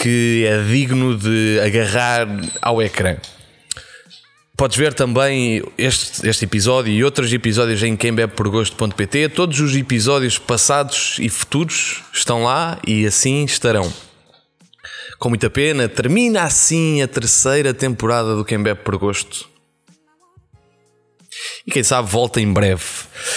que 0.01 0.45
é 0.47 0.63
digno 0.63 1.15
de 1.15 1.59
agarrar 1.63 2.27
ao 2.59 2.81
ecrã. 2.81 3.17
Podes 4.57 4.75
ver 4.75 4.95
também 4.95 5.61
este, 5.77 6.27
este 6.27 6.45
episódio 6.45 6.91
e 6.91 7.03
outros 7.03 7.31
episódios 7.31 7.83
em 7.83 7.95
quembebeporgosto.pt. 7.95 9.29
Todos 9.29 9.59
os 9.59 9.75
episódios 9.75 10.39
passados 10.39 11.17
e 11.19 11.29
futuros 11.29 12.01
estão 12.11 12.45
lá 12.45 12.79
e 12.85 13.05
assim 13.05 13.45
estarão. 13.45 14.08
Com 15.19 15.27
muita 15.27 15.49
pena, 15.49 15.89
termina 15.89 16.43
assim 16.43 17.01
a 17.01 17.07
terceira 17.07 17.73
temporada 17.73 18.37
do 18.37 18.45
Quem 18.45 18.63
Bebe 18.63 18.79
por 18.85 18.97
Gosto. 18.97 19.49
E 21.67 21.71
quem 21.71 21.83
sabe 21.83 22.09
volta 22.09 22.39
em 22.39 22.51
breve. 22.51 22.83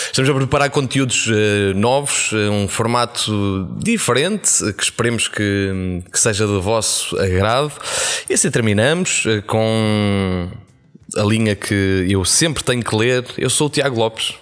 Estamos 0.06 0.30
a 0.30 0.34
preparar 0.34 0.70
conteúdos 0.70 1.28
eh, 1.28 1.74
novos, 1.74 2.30
eh, 2.32 2.48
um 2.48 2.68
formato 2.68 3.68
diferente, 3.78 4.64
eh, 4.64 4.72
que 4.72 4.82
esperemos 4.82 5.26
que, 5.26 6.02
que 6.10 6.20
seja 6.20 6.46
do 6.46 6.62
vosso 6.62 7.18
agrado. 7.18 7.72
E 8.30 8.34
assim 8.34 8.50
terminamos 8.50 9.24
eh, 9.26 9.40
com 9.40 10.48
a 11.16 11.22
linha 11.22 11.56
que 11.56 12.06
eu 12.08 12.24
sempre 12.24 12.62
tenho 12.62 12.82
que 12.84 12.94
ler. 12.94 13.26
Eu 13.36 13.50
sou 13.50 13.66
o 13.66 13.70
Tiago 13.70 13.98
Lopes 13.98 14.34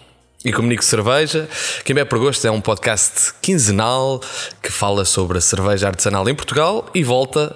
e 0.44 0.52
comunico 0.52 0.84
cerveja. 0.84 1.48
Quem 1.84 1.94
bebe 1.94 2.08
por 2.08 2.18
gosto 2.18 2.46
é 2.46 2.50
um 2.50 2.60
podcast 2.60 3.34
quinzenal 3.42 4.20
que 4.62 4.70
fala 4.70 5.04
sobre 5.04 5.38
a 5.38 5.40
cerveja 5.40 5.88
artesanal 5.88 6.28
em 6.28 6.34
Portugal 6.34 6.88
e 6.94 7.04
volta 7.04 7.54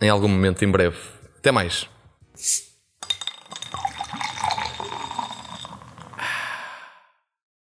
em 0.00 0.08
algum 0.08 0.28
momento 0.28 0.64
em 0.64 0.70
breve. 0.70 0.96
Até 1.38 1.52
mais. 1.52 1.97